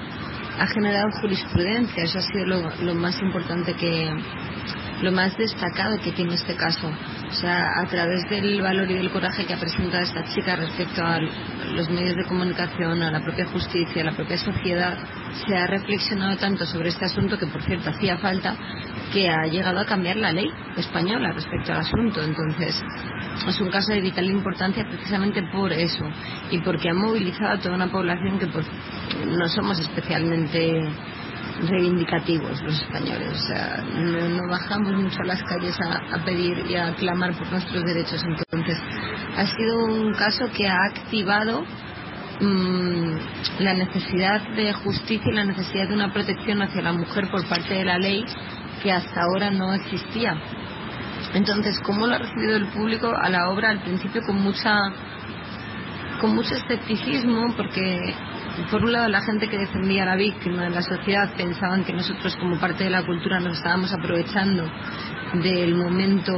ha 0.58 0.66
generado 0.66 1.10
jurisprudencia. 1.20 2.04
Eso 2.04 2.20
ha 2.20 2.22
sido 2.22 2.46
lo, 2.46 2.70
lo 2.80 2.94
más 2.94 3.20
importante 3.20 3.74
que, 3.74 4.10
lo 5.02 5.12
más 5.12 5.36
destacado 5.36 5.98
que 6.02 6.12
tiene 6.12 6.34
este 6.34 6.56
caso. 6.56 6.90
O 7.32 7.34
sea, 7.34 7.80
a 7.80 7.86
través 7.86 8.28
del 8.28 8.60
valor 8.60 8.90
y 8.90 8.94
del 8.94 9.10
coraje 9.10 9.46
que 9.46 9.54
ha 9.54 9.58
presentado 9.58 10.02
esta 10.02 10.22
chica 10.34 10.54
respecto 10.54 11.02
a 11.02 11.18
los 11.18 11.88
medios 11.88 12.14
de 12.14 12.26
comunicación, 12.26 13.02
a 13.02 13.10
la 13.10 13.22
propia 13.22 13.46
justicia, 13.46 14.02
a 14.02 14.04
la 14.04 14.12
propia 14.12 14.36
sociedad, 14.36 14.98
se 15.46 15.56
ha 15.56 15.66
reflexionado 15.66 16.36
tanto 16.36 16.66
sobre 16.66 16.90
este 16.90 17.06
asunto 17.06 17.38
que, 17.38 17.46
por 17.46 17.62
cierto, 17.62 17.88
hacía 17.88 18.18
falta 18.18 18.54
que 19.14 19.30
ha 19.30 19.46
llegado 19.46 19.80
a 19.80 19.86
cambiar 19.86 20.16
la 20.16 20.30
ley 20.30 20.46
española 20.76 21.32
respecto 21.32 21.72
al 21.72 21.80
asunto. 21.80 22.22
Entonces, 22.22 22.78
es 23.48 23.60
un 23.62 23.70
caso 23.70 23.92
de 23.92 24.02
vital 24.02 24.26
importancia 24.26 24.84
precisamente 24.86 25.42
por 25.50 25.72
eso 25.72 26.04
y 26.50 26.58
porque 26.58 26.90
ha 26.90 26.94
movilizado 26.94 27.54
a 27.54 27.58
toda 27.58 27.76
una 27.76 27.90
población 27.90 28.38
que 28.38 28.46
pues, 28.48 28.66
no 29.26 29.48
somos 29.48 29.80
especialmente 29.80 30.84
reivindicativos 31.68 32.62
los 32.62 32.80
españoles. 32.80 33.28
O 33.32 33.46
sea, 33.46 33.84
no, 33.94 34.48
bajamos 34.48 34.94
mucho 34.94 35.20
a 35.22 35.26
las 35.26 35.42
calles 35.42 35.76
a, 35.80 36.24
pedir 36.24 36.64
y 36.68 36.76
a 36.76 36.94
clamar 36.94 37.36
por 37.36 37.50
nuestros 37.50 37.84
derechos. 37.84 38.22
Entonces, 38.24 38.78
ha 39.36 39.46
sido 39.46 39.84
un 39.84 40.12
caso 40.14 40.46
que 40.56 40.68
ha 40.68 40.84
activado 40.90 41.64
mm, 42.40 43.14
la 43.60 43.74
necesidad 43.74 44.40
de 44.54 44.72
justicia 44.72 45.30
y 45.30 45.34
la 45.34 45.44
necesidad 45.44 45.88
de 45.88 45.94
una 45.94 46.12
protección 46.12 46.62
hacia 46.62 46.82
la 46.82 46.92
mujer 46.92 47.30
por 47.30 47.46
parte 47.48 47.74
de 47.74 47.84
la 47.84 47.98
ley 47.98 48.24
que 48.82 48.92
hasta 48.92 49.22
ahora 49.22 49.50
no 49.50 49.72
existía. 49.74 50.34
Entonces, 51.34 51.78
¿cómo 51.80 52.06
lo 52.06 52.14
ha 52.14 52.18
recibido 52.18 52.56
el 52.56 52.66
público 52.66 53.10
a 53.14 53.28
la 53.30 53.48
obra? 53.50 53.70
Al 53.70 53.80
principio 53.80 54.22
con 54.22 54.42
mucha 54.42 54.76
con 56.20 56.36
mucho 56.36 56.54
escepticismo 56.54 57.52
porque 57.56 58.14
por 58.70 58.84
un 58.84 58.92
lado 58.92 59.08
la 59.08 59.22
gente 59.22 59.48
que 59.48 59.58
defendía 59.58 60.04
la 60.04 60.16
víctima 60.16 60.64
de 60.64 60.70
la 60.70 60.82
sociedad 60.82 61.34
pensaban 61.36 61.84
que 61.84 61.92
nosotros 61.92 62.36
como 62.36 62.58
parte 62.58 62.84
de 62.84 62.90
la 62.90 63.04
cultura 63.04 63.40
nos 63.40 63.56
estábamos 63.56 63.92
aprovechando 63.92 64.70
del 65.42 65.74
momento 65.74 66.32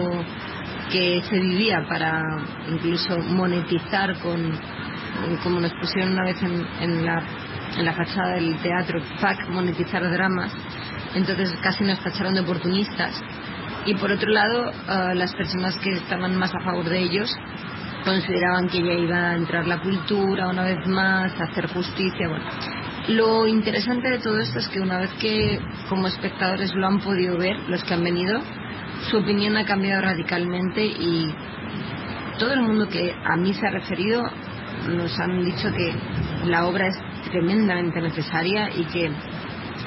que 0.91 1.23
se 1.29 1.41
vivía 1.41 1.85
para 1.89 2.23
incluso 2.69 3.19
monetizar 3.19 4.19
con 4.21 4.53
como 5.43 5.61
nos 5.61 5.73
pusieron 5.75 6.13
una 6.13 6.25
vez 6.25 6.37
en, 6.43 7.07
la, 7.07 7.23
en 7.77 7.85
la 7.85 7.93
fachada 7.93 8.35
del 8.35 8.57
teatro 8.59 9.01
FAC 9.21 9.49
monetizar 9.49 10.03
dramas. 10.11 10.53
Entonces 11.15 11.55
casi 11.63 11.85
nos 11.85 12.01
tacharon 12.01 12.35
de 12.35 12.41
oportunistas. 12.41 13.23
Y 13.87 13.95
por 13.95 14.11
otro 14.11 14.31
lado 14.31 14.71
eh, 14.71 15.15
las 15.15 15.35
personas 15.35 15.79
que 15.79 15.91
estaban 15.91 16.37
más 16.37 16.53
a 16.55 16.61
favor 16.65 16.89
de 16.89 16.99
ellos 17.01 17.35
consideraban 18.05 18.69
que 18.69 18.79
ya 18.79 18.93
iba 18.93 19.31
a 19.31 19.37
entrar 19.37 19.67
la 19.67 19.81
cultura 19.81 20.49
una 20.49 20.65
vez 20.65 20.87
más, 20.87 21.33
a 21.41 21.45
hacer 21.45 21.69
justicia. 21.69 22.29
Bueno, 22.29 22.45
lo 23.09 23.47
interesante 23.47 24.09
de 24.11 24.19
todo 24.19 24.39
esto 24.39 24.59
es 24.59 24.69
que 24.69 24.81
una 24.81 24.99
vez 24.99 25.11
que 25.21 25.59
como 25.89 26.07
espectadores 26.07 26.75
lo 26.75 26.87
han 26.87 27.01
podido 27.01 27.37
ver, 27.39 27.59
los 27.69 27.83
que 27.85 27.95
han 27.95 28.05
venido, 28.05 28.41
su 29.11 29.19
opinión 29.19 29.57
ha 29.57 29.65
cambiado 29.65 30.03
radicalmente 30.03 30.85
y 30.85 31.35
todo 32.39 32.53
el 32.53 32.63
mundo 32.63 32.89
que 32.89 33.15
a 33.25 33.37
mí 33.37 33.53
se 33.55 33.67
ha 33.67 33.71
referido 33.71 34.23
nos 34.89 35.19
han 35.19 35.45
dicho 35.45 35.71
que 35.73 35.95
la 36.47 36.67
obra 36.67 36.89
es 36.89 36.99
tremendamente 37.31 38.01
necesaria 38.01 38.69
y 38.75 38.85
que 38.85 39.11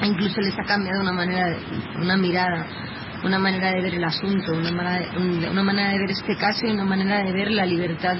incluso 0.02 0.40
les 0.40 0.58
ha 0.58 0.64
cambiado 0.64 1.00
una 1.00 1.12
manera, 1.12 1.56
una 1.96 2.16
mirada 2.16 2.66
una 3.24 3.38
manera 3.38 3.72
de 3.72 3.82
ver 3.82 3.94
el 3.94 4.04
asunto, 4.04 4.52
una 4.52 4.70
manera 4.70 5.06
de, 5.10 5.50
una 5.50 5.62
manera 5.62 5.90
de 5.90 5.98
ver 5.98 6.10
este 6.10 6.36
caso 6.36 6.66
y 6.66 6.70
una 6.70 6.84
manera 6.84 7.22
de 7.24 7.32
ver 7.32 7.50
la 7.50 7.66
libertad 7.66 8.16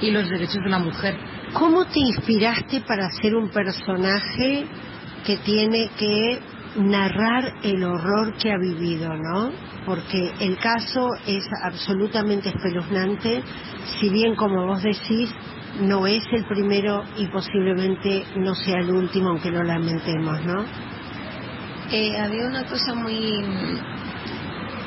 y 0.00 0.10
los 0.10 0.28
derechos 0.28 0.62
de 0.64 0.70
la 0.70 0.78
mujer. 0.78 1.16
¿Cómo 1.52 1.84
te 1.84 2.00
inspiraste 2.00 2.80
para 2.82 3.10
ser 3.10 3.34
un 3.34 3.50
personaje 3.50 4.66
que 5.24 5.36
tiene 5.38 5.90
que 5.98 6.40
narrar 6.76 7.54
el 7.62 7.82
horror 7.82 8.34
que 8.36 8.52
ha 8.52 8.58
vivido, 8.58 9.14
¿no? 9.16 9.50
Porque 9.84 10.32
el 10.40 10.56
caso 10.58 11.08
es 11.26 11.44
absolutamente 11.64 12.48
espeluznante, 12.48 13.42
si 14.00 14.08
bien 14.08 14.36
como 14.36 14.66
vos 14.66 14.82
decís, 14.82 15.34
no 15.80 16.06
es 16.06 16.22
el 16.32 16.44
primero 16.44 17.04
y 17.16 17.26
posiblemente 17.28 18.24
no 18.36 18.54
sea 18.54 18.78
el 18.78 18.90
último, 18.90 19.30
aunque 19.30 19.50
lo 19.50 19.62
lamentemos, 19.62 20.44
¿no? 20.44 20.64
Eh, 21.92 22.16
había 22.20 22.46
una 22.46 22.64
cosa 22.66 22.94
muy 22.94 23.42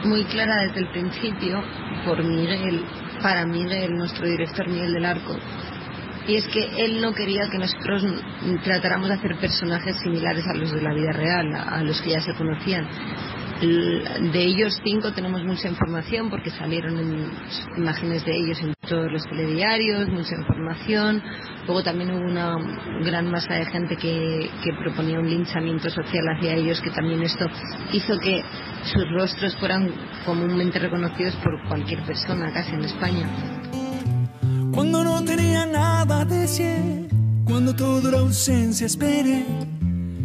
muy 0.06 0.24
clara 0.26 0.56
desde 0.68 0.82
el 0.82 0.88
principio 0.90 1.64
por 2.06 2.24
Miguel, 2.24 2.84
para 3.22 3.46
Miguel, 3.46 3.96
nuestro 3.96 4.28
director 4.28 4.68
Miguel 4.68 4.94
del 4.94 5.06
Arco, 5.06 5.36
y 6.28 6.36
es 6.36 6.48
que 6.48 6.86
él 6.86 7.02
no 7.02 7.14
quería 7.14 7.50
que 7.50 7.58
nosotros 7.58 8.04
tratáramos 8.64 9.10
de 9.10 9.16
hacer 9.16 9.36
personajes 9.38 9.98
similares 9.98 10.46
a 10.48 10.58
los 10.58 10.72
de 10.72 10.82
la 10.82 10.94
vida 10.94 11.12
real, 11.12 11.54
a 11.54 11.84
los 11.84 12.02
que 12.02 12.12
ya 12.12 12.22
se 12.22 12.34
conocían. 12.36 12.88
De 13.62 14.44
ellos 14.44 14.80
cinco 14.84 15.12
tenemos 15.14 15.44
mucha 15.44 15.70
información 15.70 16.30
porque 16.30 16.50
salieron 16.50 16.98
en 16.98 17.32
imágenes 17.78 18.26
de 18.26 18.36
ellos 18.36 18.60
en 18.62 18.73
todos 18.88 19.12
los 19.12 19.24
telediarios, 19.24 20.10
mucha 20.10 20.36
información. 20.36 21.22
Luego 21.66 21.84
también 21.84 22.12
hubo 22.12 22.26
una 22.26 22.58
gran 23.04 23.32
masa 23.32 23.56
de 23.56 23.66
gente 23.66 23.96
que, 23.96 24.50
que 24.64 24.74
proponía 24.82 25.20
un 25.20 25.30
linchamiento 25.30 25.90
social 25.90 26.24
hacia 26.36 26.56
ellos, 26.56 26.82
que 26.82 26.90
también 26.90 27.24
esto 27.24 27.46
hizo 27.94 28.20
que 28.20 28.44
sus 28.84 29.10
rostros 29.12 29.56
fueran 29.58 29.90
comúnmente 30.26 30.80
reconocidos 30.80 31.36
por 31.36 31.68
cualquier 31.68 32.02
persona 32.04 32.52
casi 32.54 32.72
en 32.72 32.84
España. 32.84 33.30
Cuando 34.74 35.04
no 35.04 35.24
tenía 35.24 35.66
nada 35.66 36.26
decir, 36.26 37.08
cuando 37.46 37.76
toda 37.76 38.12
la 38.12 38.20
ausencia 38.20 38.88
esperé, 38.88 39.46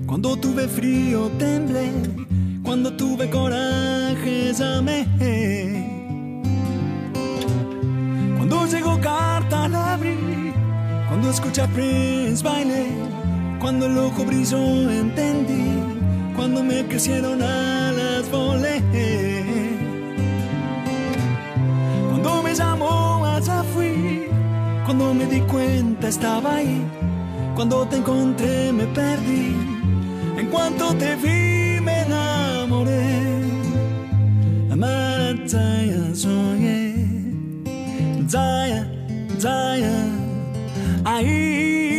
cuando 0.07 0.37
tuve 0.37 0.67
frío 0.67 1.31
temblé, 1.39 1.93
cuando 2.63 2.97
tuve 2.97 3.31
coraje 3.31 4.53
amé. 4.61 5.88
Cuando 8.49 8.67
llegó 8.67 8.99
carta 8.99 9.69
la 9.69 9.93
abrí, 9.93 10.55
cuando 11.07 11.29
escuché 11.29 11.61
a 11.61 11.67
Prince 11.67 12.43
bailé, 12.43 12.87
cuando 13.61 13.85
el 13.85 13.99
ojo 13.99 14.25
brilló 14.25 14.91
entendí, 14.91 15.75
cuando 16.35 16.63
me 16.63 16.83
crecieron 16.87 17.43
alas 17.43 18.31
volé. 18.31 18.81
Cuando 22.09 22.43
me 22.43 22.55
llamó 22.55 23.27
allá 23.27 23.63
fui 23.75 24.29
cuando 24.87 25.13
me 25.13 25.27
di 25.27 25.41
cuenta 25.41 26.09
estaba 26.09 26.55
ahí. 26.57 26.83
Cuando 27.55 27.87
te 27.87 27.97
encontré 27.97 28.73
me 28.73 28.87
perdí. 28.87 29.57
En 30.39 30.47
cuanto 30.47 30.95
te 30.95 31.17
vi 31.17 31.83
me 31.83 32.01
enamoré. 32.01 33.43
Amar 34.73 35.37
Zaya 35.47 36.15
soñé. 36.15 36.88
Zion, 38.29 39.41
Zion, 39.41 41.03
I. 41.07 41.98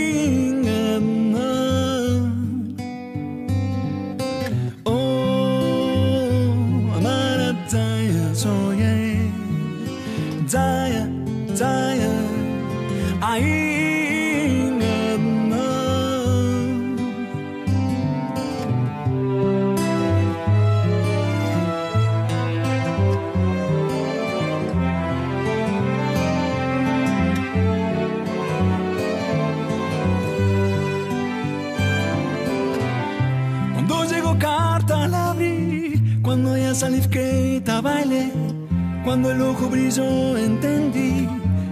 cuando 39.30 39.45
el 39.45 39.51
ojo 39.51 39.69
brilló 39.69 40.38
entendí 40.38 41.27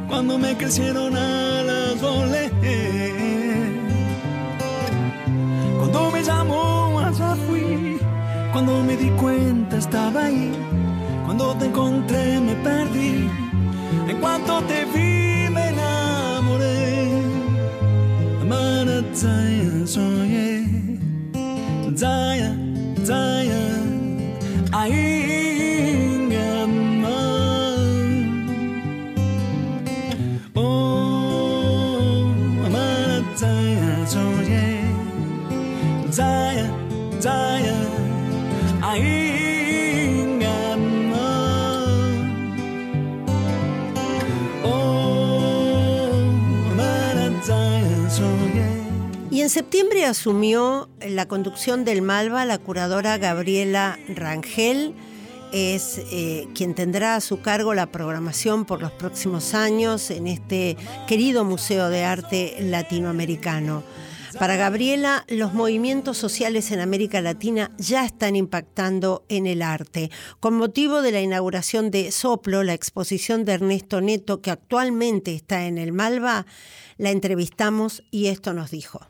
cuando 0.08 0.38
me 0.38 0.56
crecieron 0.56 1.16
alas 1.16 2.00
volé. 2.00 2.52
Cuando 5.80 6.12
me 6.12 6.24
llamó 6.24 7.00
allá 7.00 7.36
fui, 7.48 7.98
cuando 8.52 8.84
me 8.84 8.96
di 8.96 9.10
cuenta 9.12 9.78
estaba 9.78 10.26
ahí, 10.26 10.52
cuando 11.26 11.56
te 11.56 11.66
encontré 11.66 12.40
me 12.42 12.54
perdí, 12.58 13.28
en 14.08 14.18
cuanto 14.20 14.62
te 14.64 14.86
vi 14.94 15.07
Y 49.38 49.42
en 49.42 49.52
septiembre 49.52 50.04
asumió 50.04 50.90
la 51.00 51.28
conducción 51.28 51.86
del 51.86 52.02
Malva 52.02 52.44
la 52.44 52.58
curadora 52.58 53.20
Gabriela 53.20 54.00
Rangel. 54.08 54.96
Es 55.54 56.02
eh, 56.12 56.48
quien 56.56 56.74
tendrá 56.74 57.14
a 57.14 57.22
su 57.22 57.40
cargo 57.42 57.76
la 57.76 57.92
programación 57.92 58.66
por 58.66 58.82
los 58.82 58.92
próximos 58.94 59.54
años 59.54 60.10
en 60.10 60.26
este 60.26 60.76
querido 61.08 61.44
Museo 61.44 61.90
de 61.90 62.04
Arte 62.04 62.56
Latinoamericano. 62.62 63.84
Para 64.40 64.56
Gabriela, 64.56 65.26
los 65.30 65.56
movimientos 65.56 66.18
sociales 66.18 66.72
en 66.72 66.80
América 66.80 67.22
Latina 67.22 67.72
ya 67.80 68.06
están 68.06 68.36
impactando 68.36 69.26
en 69.30 69.48
el 69.48 69.64
arte. 69.64 70.12
Con 70.40 70.56
motivo 70.56 71.02
de 71.02 71.12
la 71.12 71.22
inauguración 71.22 71.90
de 71.90 72.12
Soplo, 72.12 72.64
la 72.64 72.76
exposición 72.76 73.46
de 73.46 73.54
Ernesto 73.54 74.00
Neto, 74.00 74.42
que 74.42 74.52
actualmente 74.52 75.34
está 75.34 75.66
en 75.66 75.80
el 75.80 75.92
Malva, 75.92 76.46
la 76.98 77.10
entrevistamos 77.10 78.04
y 78.12 78.28
esto 78.28 78.54
nos 78.54 78.70
dijo. 78.70 79.08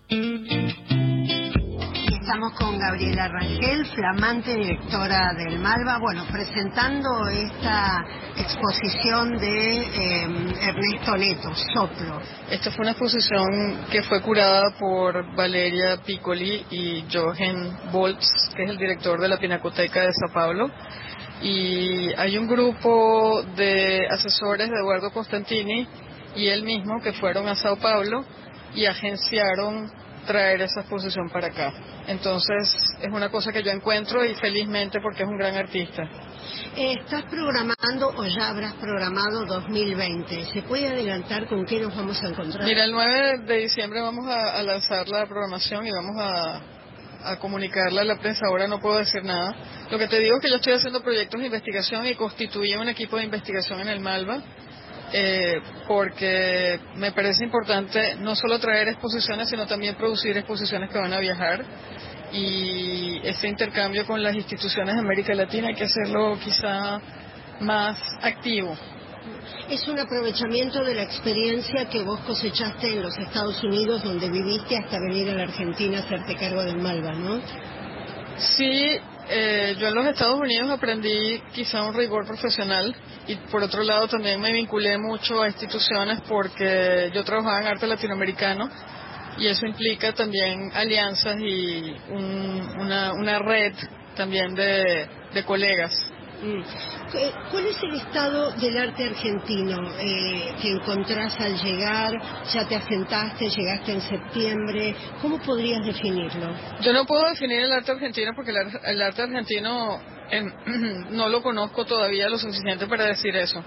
Estamos 2.27 2.51
con 2.55 2.77
Gabriela 2.77 3.29
Rangel, 3.29 3.85
flamante 3.85 4.53
directora 4.53 5.33
del 5.33 5.59
Malva, 5.59 5.97
bueno, 5.97 6.25
presentando 6.29 7.29
esta 7.29 8.03
exposición 8.35 9.37
de 9.37 9.79
eh, 9.79 10.27
Ernesto 10.59 11.15
Neto, 11.15 11.55
Soplo. 11.73 12.19
Esta 12.51 12.69
fue 12.71 12.81
una 12.81 12.91
exposición 12.91 13.79
que 13.89 14.03
fue 14.03 14.21
curada 14.21 14.71
por 14.77 15.37
Valeria 15.37 16.01
Piccoli 16.05 16.65
y 16.69 17.05
Jochen 17.09 17.93
Boltz, 17.93 18.27
que 18.57 18.63
es 18.63 18.71
el 18.71 18.77
director 18.77 19.21
de 19.21 19.29
la 19.29 19.37
Pinacoteca 19.37 20.01
de 20.01 20.11
Sao 20.11 20.33
Paulo. 20.33 20.69
Y 21.41 22.11
hay 22.17 22.37
un 22.37 22.49
grupo 22.49 23.41
de 23.55 24.05
asesores 24.09 24.69
de 24.69 24.75
Eduardo 24.75 25.11
Costantini 25.11 25.87
y 26.35 26.49
él 26.49 26.63
mismo 26.63 26.99
que 27.01 27.13
fueron 27.13 27.47
a 27.47 27.55
Sao 27.55 27.77
Paulo 27.77 28.25
y 28.75 28.85
agenciaron 28.85 29.89
traer 30.27 30.61
esa 30.61 30.81
exposición 30.81 31.29
para 31.29 31.47
acá. 31.47 31.73
Entonces 32.07 32.95
es 33.01 33.11
una 33.11 33.29
cosa 33.29 33.51
que 33.51 33.63
yo 33.63 33.71
encuentro 33.71 34.23
y 34.23 34.35
felizmente 34.35 34.99
porque 35.01 35.23
es 35.23 35.29
un 35.29 35.37
gran 35.37 35.55
artista. 35.55 36.03
¿Estás 36.75 37.23
programando 37.23 38.09
o 38.09 38.25
ya 38.25 38.49
habrás 38.49 38.73
programado 38.73 39.45
2020? 39.45 40.45
¿Se 40.53 40.61
puede 40.61 40.87
adelantar 40.87 41.47
con 41.47 41.65
qué 41.65 41.79
nos 41.79 41.95
vamos 41.95 42.21
a 42.21 42.27
encontrar? 42.27 42.65
Mira, 42.65 42.85
el 42.85 42.91
9 42.91 43.37
de 43.47 43.57
diciembre 43.57 44.01
vamos 44.01 44.27
a, 44.27 44.59
a 44.59 44.63
lanzar 44.63 45.07
la 45.07 45.25
programación 45.25 45.87
y 45.87 45.91
vamos 45.91 46.15
a, 46.19 46.61
a 47.31 47.39
comunicarla 47.39 48.01
a 48.01 48.05
la 48.05 48.17
prensa. 48.17 48.45
Ahora 48.47 48.67
no 48.67 48.79
puedo 48.79 48.97
decir 48.99 49.23
nada. 49.23 49.55
Lo 49.89 49.97
que 49.97 50.07
te 50.07 50.19
digo 50.19 50.35
es 50.35 50.41
que 50.41 50.49
yo 50.49 50.57
estoy 50.57 50.73
haciendo 50.73 51.01
proyectos 51.01 51.39
de 51.39 51.47
investigación 51.47 52.05
y 52.05 52.13
constituí 52.15 52.75
un 52.75 52.89
equipo 52.89 53.17
de 53.17 53.23
investigación 53.23 53.79
en 53.79 53.87
el 53.87 53.99
Malva 53.99 54.41
eh, 55.13 55.61
porque 55.87 56.79
me 56.95 57.11
parece 57.11 57.45
importante 57.45 58.15
no 58.15 58.35
solo 58.35 58.59
traer 58.59 58.89
exposiciones, 58.89 59.49
sino 59.49 59.65
también 59.65 59.95
producir 59.95 60.37
exposiciones 60.37 60.89
que 60.89 60.97
van 60.97 61.13
a 61.13 61.19
viajar. 61.19 61.63
y 62.33 63.21
ese 63.23 63.47
intercambio 63.47 64.05
con 64.05 64.21
las 64.21 64.35
instituciones 64.35 64.95
de 64.95 64.99
América 64.99 65.33
Latina 65.33 65.69
hay 65.69 65.75
que 65.75 65.85
hacerlo 65.85 66.37
quizá 66.43 66.99
más 67.61 67.97
activo. 68.21 68.75
Es 69.69 69.87
un 69.87 69.99
aprovechamiento 69.99 70.83
de 70.83 70.95
la 70.95 71.03
experiencia 71.03 71.85
que 71.89 72.03
vos 72.03 72.19
cosechaste 72.21 72.93
en 72.93 73.01
los 73.01 73.17
Estados 73.17 73.61
Unidos, 73.63 74.03
donde 74.03 74.29
viviste 74.29 74.77
hasta 74.77 74.97
venir 74.99 75.29
a 75.29 75.33
la 75.33 75.43
Argentina 75.43 75.97
a 75.97 76.01
hacerte 76.01 76.35
cargo 76.35 76.63
del 76.63 76.77
Malva, 76.77 77.11
¿no? 77.13 77.41
Sí, 78.37 78.97
eh, 79.29 79.75
yo 79.77 79.87
en 79.87 79.95
los 79.95 80.05
Estados 80.05 80.39
Unidos 80.39 80.69
aprendí 80.69 81.41
quizá 81.53 81.83
un 81.83 81.93
rigor 81.93 82.25
profesional 82.25 82.95
y 83.27 83.35
por 83.51 83.61
otro 83.61 83.83
lado 83.83 84.07
también 84.07 84.39
me 84.39 84.53
vinculé 84.53 84.97
mucho 84.97 85.41
a 85.41 85.47
instituciones 85.47 86.21
porque 86.27 87.11
yo 87.13 87.23
trabajaba 87.23 87.61
en 87.61 87.67
arte 87.67 87.87
latinoamericano 87.87 88.69
y 89.37 89.47
eso 89.47 89.65
implica 89.65 90.13
también 90.13 90.71
alianzas 90.73 91.35
y 91.39 91.95
una, 92.09 93.13
una 93.13 93.39
red 93.39 93.73
también 94.15 94.55
de, 94.55 95.07
de 95.33 95.43
colegas. 95.43 96.06
Mm. 96.41 96.61
¿Cuál 97.49 97.65
es 97.65 97.81
el 97.81 97.95
estado 97.95 98.51
del 98.51 98.77
arte 98.77 99.05
argentino 99.05 99.91
eh, 99.99 100.53
que 100.61 100.69
encontrás 100.69 101.39
al 101.39 101.57
llegar? 101.57 102.11
¿Ya 102.53 102.67
te 102.67 102.75
asentaste, 102.75 103.49
llegaste 103.49 103.93
en 103.93 104.01
septiembre? 104.01 104.95
¿Cómo 105.21 105.39
podrías 105.39 105.83
definirlo? 105.83 106.53
Yo 106.81 106.93
no 106.93 107.05
puedo 107.05 107.27
definir 107.29 107.61
el 107.61 107.71
arte 107.71 107.91
argentino 107.91 108.33
porque 108.35 108.51
el, 108.51 109.01
arte 109.01 109.21
argentino 109.23 109.99
em, 110.29 110.51
no 111.09 111.27
lo 111.27 111.41
conozco 111.41 111.85
todavía 111.85 112.29
lo 112.29 112.37
suficiente 112.37 112.85
para 112.85 113.05
decir 113.05 113.35
eso. 113.35 113.63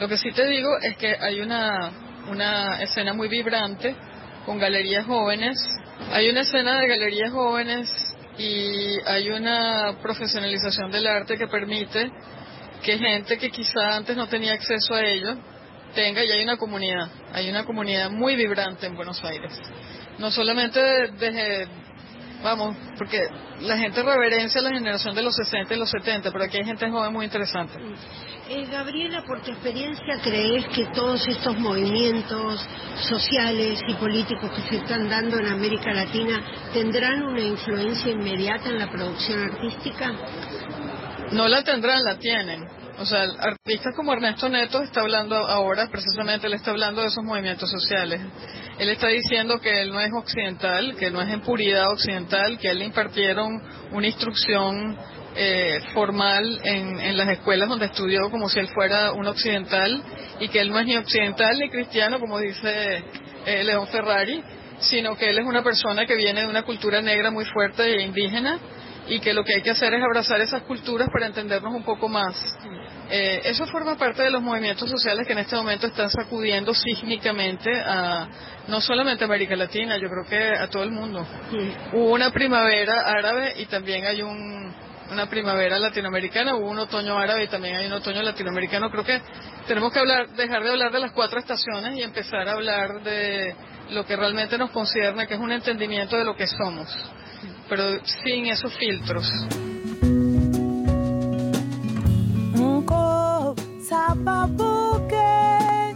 Lo 0.00 0.08
que 0.08 0.16
sí 0.16 0.32
te 0.32 0.46
digo 0.46 0.68
es 0.82 0.96
que 0.96 1.16
hay 1.20 1.40
una, 1.40 1.92
una 2.28 2.82
escena 2.82 3.12
muy 3.12 3.28
vibrante 3.28 3.94
con 4.46 4.58
galerías 4.58 5.06
jóvenes. 5.06 5.56
Hay 6.10 6.28
una 6.28 6.40
escena 6.40 6.80
de 6.80 6.88
galerías 6.88 7.30
jóvenes 7.30 8.09
y 8.40 8.98
hay 9.04 9.28
una 9.28 9.98
profesionalización 10.00 10.90
del 10.90 11.06
arte 11.06 11.36
que 11.36 11.46
permite 11.46 12.10
que 12.82 12.96
gente 12.96 13.36
que 13.36 13.50
quizá 13.50 13.96
antes 13.96 14.16
no 14.16 14.28
tenía 14.28 14.54
acceso 14.54 14.94
a 14.94 15.02
ello 15.02 15.36
tenga 15.94 16.24
y 16.24 16.30
hay 16.30 16.42
una 16.42 16.56
comunidad, 16.56 17.10
hay 17.34 17.50
una 17.50 17.64
comunidad 17.64 18.10
muy 18.10 18.36
vibrante 18.36 18.86
en 18.86 18.96
Buenos 18.96 19.22
Aires. 19.24 19.52
No 20.18 20.30
solamente 20.30 20.80
desde, 21.18 21.68
vamos, 22.42 22.76
porque 22.96 23.20
la 23.60 23.76
gente 23.76 24.02
reverencia 24.02 24.60
la 24.60 24.70
generación 24.70 25.14
de 25.14 25.22
los 25.22 25.34
60 25.34 25.74
y 25.74 25.78
los 25.78 25.90
70, 25.90 26.30
pero 26.30 26.44
aquí 26.44 26.58
hay 26.58 26.64
gente 26.64 26.90
joven 26.90 27.12
muy 27.12 27.24
interesante. 27.24 27.74
Eh, 28.48 28.66
Gabriela, 28.66 29.22
por 29.26 29.40
tu 29.42 29.52
experiencia, 29.52 30.18
¿crees 30.22 30.66
que 30.74 30.86
todos 30.86 31.26
estos 31.28 31.56
movimientos 31.58 32.60
sociales 33.08 33.80
y 33.86 33.94
políticos 33.94 34.50
que 34.50 34.62
se 34.62 34.76
están 34.82 35.08
dando 35.08 35.38
en 35.38 35.46
América 35.46 35.92
Latina 35.92 36.42
tendrán 36.72 37.22
una 37.22 37.40
influencia 37.40 38.10
inmediata 38.10 38.70
en 38.70 38.78
la 38.78 38.90
producción 38.90 39.42
artística? 39.44 40.12
No 41.32 41.46
la 41.46 41.62
tendrán, 41.62 42.02
la 42.02 42.18
tienen. 42.18 42.66
O 42.98 43.06
sea, 43.06 43.22
artistas 43.38 43.94
como 43.96 44.12
Ernesto 44.12 44.48
Neto 44.48 44.82
está 44.82 45.00
hablando 45.00 45.34
ahora, 45.34 45.88
precisamente 45.90 46.46
él 46.46 46.54
está 46.54 46.72
hablando 46.72 47.00
de 47.00 47.06
esos 47.06 47.24
movimientos 47.24 47.70
sociales. 47.70 48.20
Él 48.80 48.88
está 48.88 49.08
diciendo 49.08 49.60
que 49.60 49.82
él 49.82 49.92
no 49.92 50.00
es 50.00 50.10
occidental, 50.10 50.96
que 50.96 51.10
no 51.10 51.20
es 51.20 51.28
en 51.28 51.42
puridad 51.42 51.90
occidental, 51.90 52.58
que 52.58 52.70
él 52.70 52.78
le 52.78 52.86
impartieron 52.86 53.60
una 53.92 54.06
instrucción 54.06 54.96
eh, 55.36 55.80
formal 55.92 56.62
en, 56.64 57.14
las 57.14 57.28
escuelas 57.28 57.68
donde 57.68 57.84
estudió 57.84 58.30
como 58.30 58.48
si 58.48 58.58
él 58.58 58.68
fuera 58.68 59.12
un 59.12 59.26
occidental 59.26 60.02
y 60.40 60.48
que 60.48 60.62
él 60.62 60.70
no 60.70 60.78
es 60.78 60.86
ni 60.86 60.96
occidental 60.96 61.58
ni 61.58 61.68
cristiano, 61.68 62.18
como 62.18 62.38
dice 62.38 63.04
eh, 63.44 63.64
León 63.64 63.86
Ferrari, 63.88 64.42
sino 64.78 65.14
que 65.14 65.28
él 65.28 65.38
es 65.38 65.44
una 65.44 65.62
persona 65.62 66.06
que 66.06 66.16
viene 66.16 66.40
de 66.40 66.46
una 66.46 66.62
cultura 66.62 67.02
negra 67.02 67.30
muy 67.30 67.44
fuerte 67.44 67.82
e 67.82 68.00
indígena 68.00 68.58
y 69.08 69.20
que 69.20 69.34
lo 69.34 69.44
que 69.44 69.56
hay 69.56 69.62
que 69.62 69.72
hacer 69.72 69.92
es 69.92 70.02
abrazar 70.02 70.40
esas 70.40 70.62
culturas 70.62 71.08
para 71.12 71.26
entendernos 71.26 71.74
un 71.74 71.84
poco 71.84 72.08
más. 72.08 72.34
Eh, 73.10 73.40
eso 73.44 73.66
forma 73.66 73.96
parte 73.96 74.22
de 74.22 74.30
los 74.30 74.40
movimientos 74.40 74.88
sociales 74.88 75.26
que 75.26 75.32
en 75.32 75.40
este 75.40 75.56
momento 75.56 75.88
están 75.88 76.10
sacudiendo 76.10 76.72
sísmicamente 76.72 77.70
a 77.80 78.28
no 78.68 78.80
solamente 78.80 79.24
a 79.24 79.26
América 79.26 79.56
Latina, 79.56 79.96
yo 79.96 80.08
creo 80.08 80.24
que 80.28 80.56
a 80.56 80.68
todo 80.68 80.84
el 80.84 80.92
mundo. 80.92 81.26
Hubo 81.92 82.12
una 82.12 82.30
primavera 82.30 83.02
árabe 83.06 83.54
y 83.58 83.66
también 83.66 84.06
hay 84.06 84.22
un 84.22 84.72
una 85.10 85.28
primavera 85.28 85.78
latinoamericana, 85.78 86.54
hubo 86.54 86.70
un 86.70 86.78
otoño 86.78 87.18
árabe 87.18 87.44
y 87.44 87.48
también 87.48 87.76
hay 87.76 87.86
un 87.86 87.94
otoño 87.94 88.22
latinoamericano. 88.22 88.90
Creo 88.90 89.04
que 89.04 89.20
tenemos 89.66 89.92
que 89.92 89.98
hablar, 89.98 90.28
dejar 90.30 90.62
de 90.62 90.70
hablar 90.70 90.92
de 90.92 91.00
las 91.00 91.12
cuatro 91.12 91.38
estaciones 91.38 91.98
y 91.98 92.02
empezar 92.02 92.48
a 92.48 92.52
hablar 92.52 93.02
de 93.02 93.54
lo 93.90 94.06
que 94.06 94.16
realmente 94.16 94.56
nos 94.56 94.70
concierne, 94.70 95.26
que 95.26 95.34
es 95.34 95.40
un 95.40 95.52
entendimiento 95.52 96.16
de 96.16 96.24
lo 96.24 96.36
que 96.36 96.46
somos, 96.46 96.88
pero 97.68 98.04
sin 98.04 98.46
esos 98.46 98.72
filtros. 98.76 99.26
zapabuque, 104.10 105.94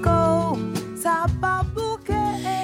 go 0.00 0.56
zapabuque. 0.96 1.79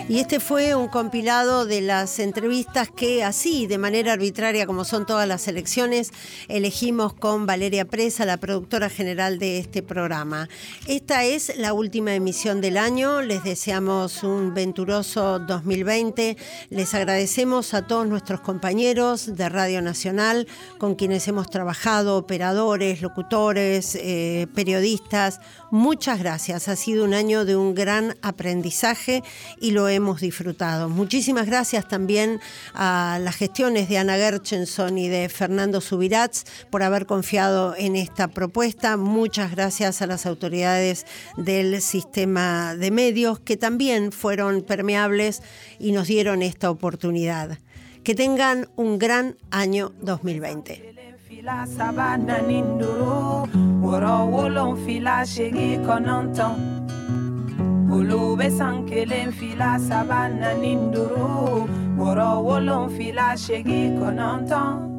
Y 0.08 0.20
este 0.20 0.38
fue 0.38 0.76
un 0.76 0.86
compilado 0.86 1.66
de 1.66 1.80
las 1.80 2.20
entrevistas 2.20 2.88
que 2.88 3.24
así, 3.24 3.66
de 3.66 3.76
manera 3.76 4.12
arbitraria, 4.12 4.64
como 4.64 4.84
son 4.84 5.04
todas 5.04 5.26
las 5.26 5.48
elecciones, 5.48 6.12
elegimos 6.46 7.12
con 7.12 7.44
Valeria 7.44 7.86
Presa, 7.86 8.24
la 8.24 8.36
productora 8.36 8.88
general 8.88 9.40
de 9.40 9.58
este 9.58 9.82
programa. 9.82 10.48
Esta 10.86 11.24
es 11.24 11.58
la 11.58 11.72
última 11.72 12.14
emisión 12.14 12.60
del 12.60 12.76
año. 12.76 13.20
Les 13.20 13.42
deseamos 13.42 14.22
un 14.22 14.54
venturoso 14.54 15.40
2020. 15.40 16.36
Les 16.70 16.94
agradecemos 16.94 17.74
a 17.74 17.88
todos 17.88 18.06
nuestros 18.06 18.40
compañeros 18.42 19.34
de 19.34 19.48
Radio 19.48 19.82
Nacional 19.82 20.46
con 20.78 20.94
quienes 20.94 21.26
hemos 21.26 21.50
trabajado, 21.50 22.16
operadores, 22.16 23.02
locutores, 23.02 23.96
eh, 24.00 24.46
periodistas. 24.54 25.40
Muchas 25.72 26.20
gracias. 26.20 26.68
Ha 26.68 26.76
sido 26.76 27.04
un 27.04 27.12
año 27.12 27.44
de 27.44 27.56
un 27.56 27.74
gran 27.74 28.16
aprendizaje 28.22 29.24
y 29.60 29.72
lo 29.72 29.88
hemos 29.88 29.95
disfrutado. 30.20 30.88
Muchísimas 30.88 31.46
gracias 31.46 31.88
también 31.88 32.40
a 32.74 33.18
las 33.22 33.36
gestiones 33.36 33.88
de 33.88 33.98
Ana 33.98 34.16
Gerchenson 34.16 34.98
y 34.98 35.08
de 35.08 35.28
Fernando 35.28 35.80
Subirats 35.80 36.44
por 36.70 36.82
haber 36.82 37.06
confiado 37.06 37.74
en 37.76 37.96
esta 37.96 38.28
propuesta. 38.28 38.96
Muchas 38.96 39.52
gracias 39.52 40.02
a 40.02 40.06
las 40.06 40.26
autoridades 40.26 41.06
del 41.36 41.80
sistema 41.80 42.74
de 42.74 42.90
medios 42.90 43.40
que 43.40 43.56
también 43.56 44.12
fueron 44.12 44.62
permeables 44.62 45.42
y 45.78 45.92
nos 45.92 46.08
dieron 46.08 46.42
esta 46.42 46.70
oportunidad. 46.70 47.58
Que 48.04 48.14
tengan 48.14 48.68
un 48.76 48.98
gran 48.98 49.36
año 49.50 49.92
2020. 50.02 50.72
Ulube 50.72 50.96
sankelen 50.96 51.18
fila 51.26 51.66
sabana 59.78 60.54
ninduru. 60.54 61.68
Woro 61.98 62.42
wolon 62.44 62.90
fila 62.90 63.36
shegi 63.36 63.90
kononton 63.98 64.95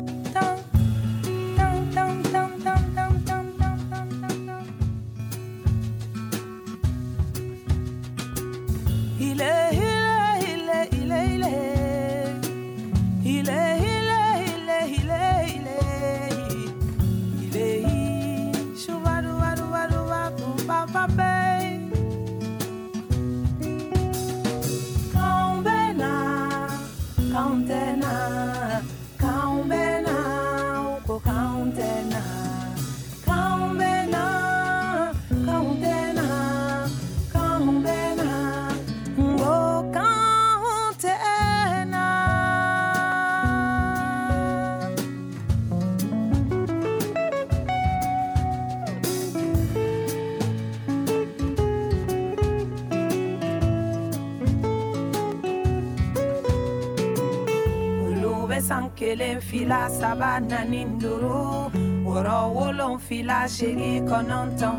fèlè 59.08 59.30
ń 59.38 59.42
filá 59.50 59.82
sábà 60.00 60.32
nání 60.50 60.82
ń 60.88 60.92
dúró 61.02 61.72
wọ̀rọ̀ 62.08 62.40
owó 62.48 62.66
ló 62.80 62.88
ń 62.94 62.98
filá 63.08 63.40
ṣeré 63.56 63.92
kaná 64.10 64.40
ń 64.48 64.50
tán 64.60 64.78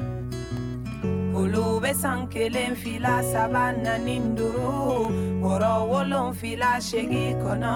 olùwé 1.40 1.90
sankele 2.02 2.64
ń 2.72 2.74
filá 2.82 3.14
sábà 3.32 3.64
nání 3.84 4.14
ń 4.22 4.24
dúró 4.36 4.76
wọ̀rọ̀ 5.44 5.74
owó 5.82 5.98
ló 6.12 6.22
filá 6.40 6.72
ṣeré 6.88 7.24
kaná. 7.42 7.72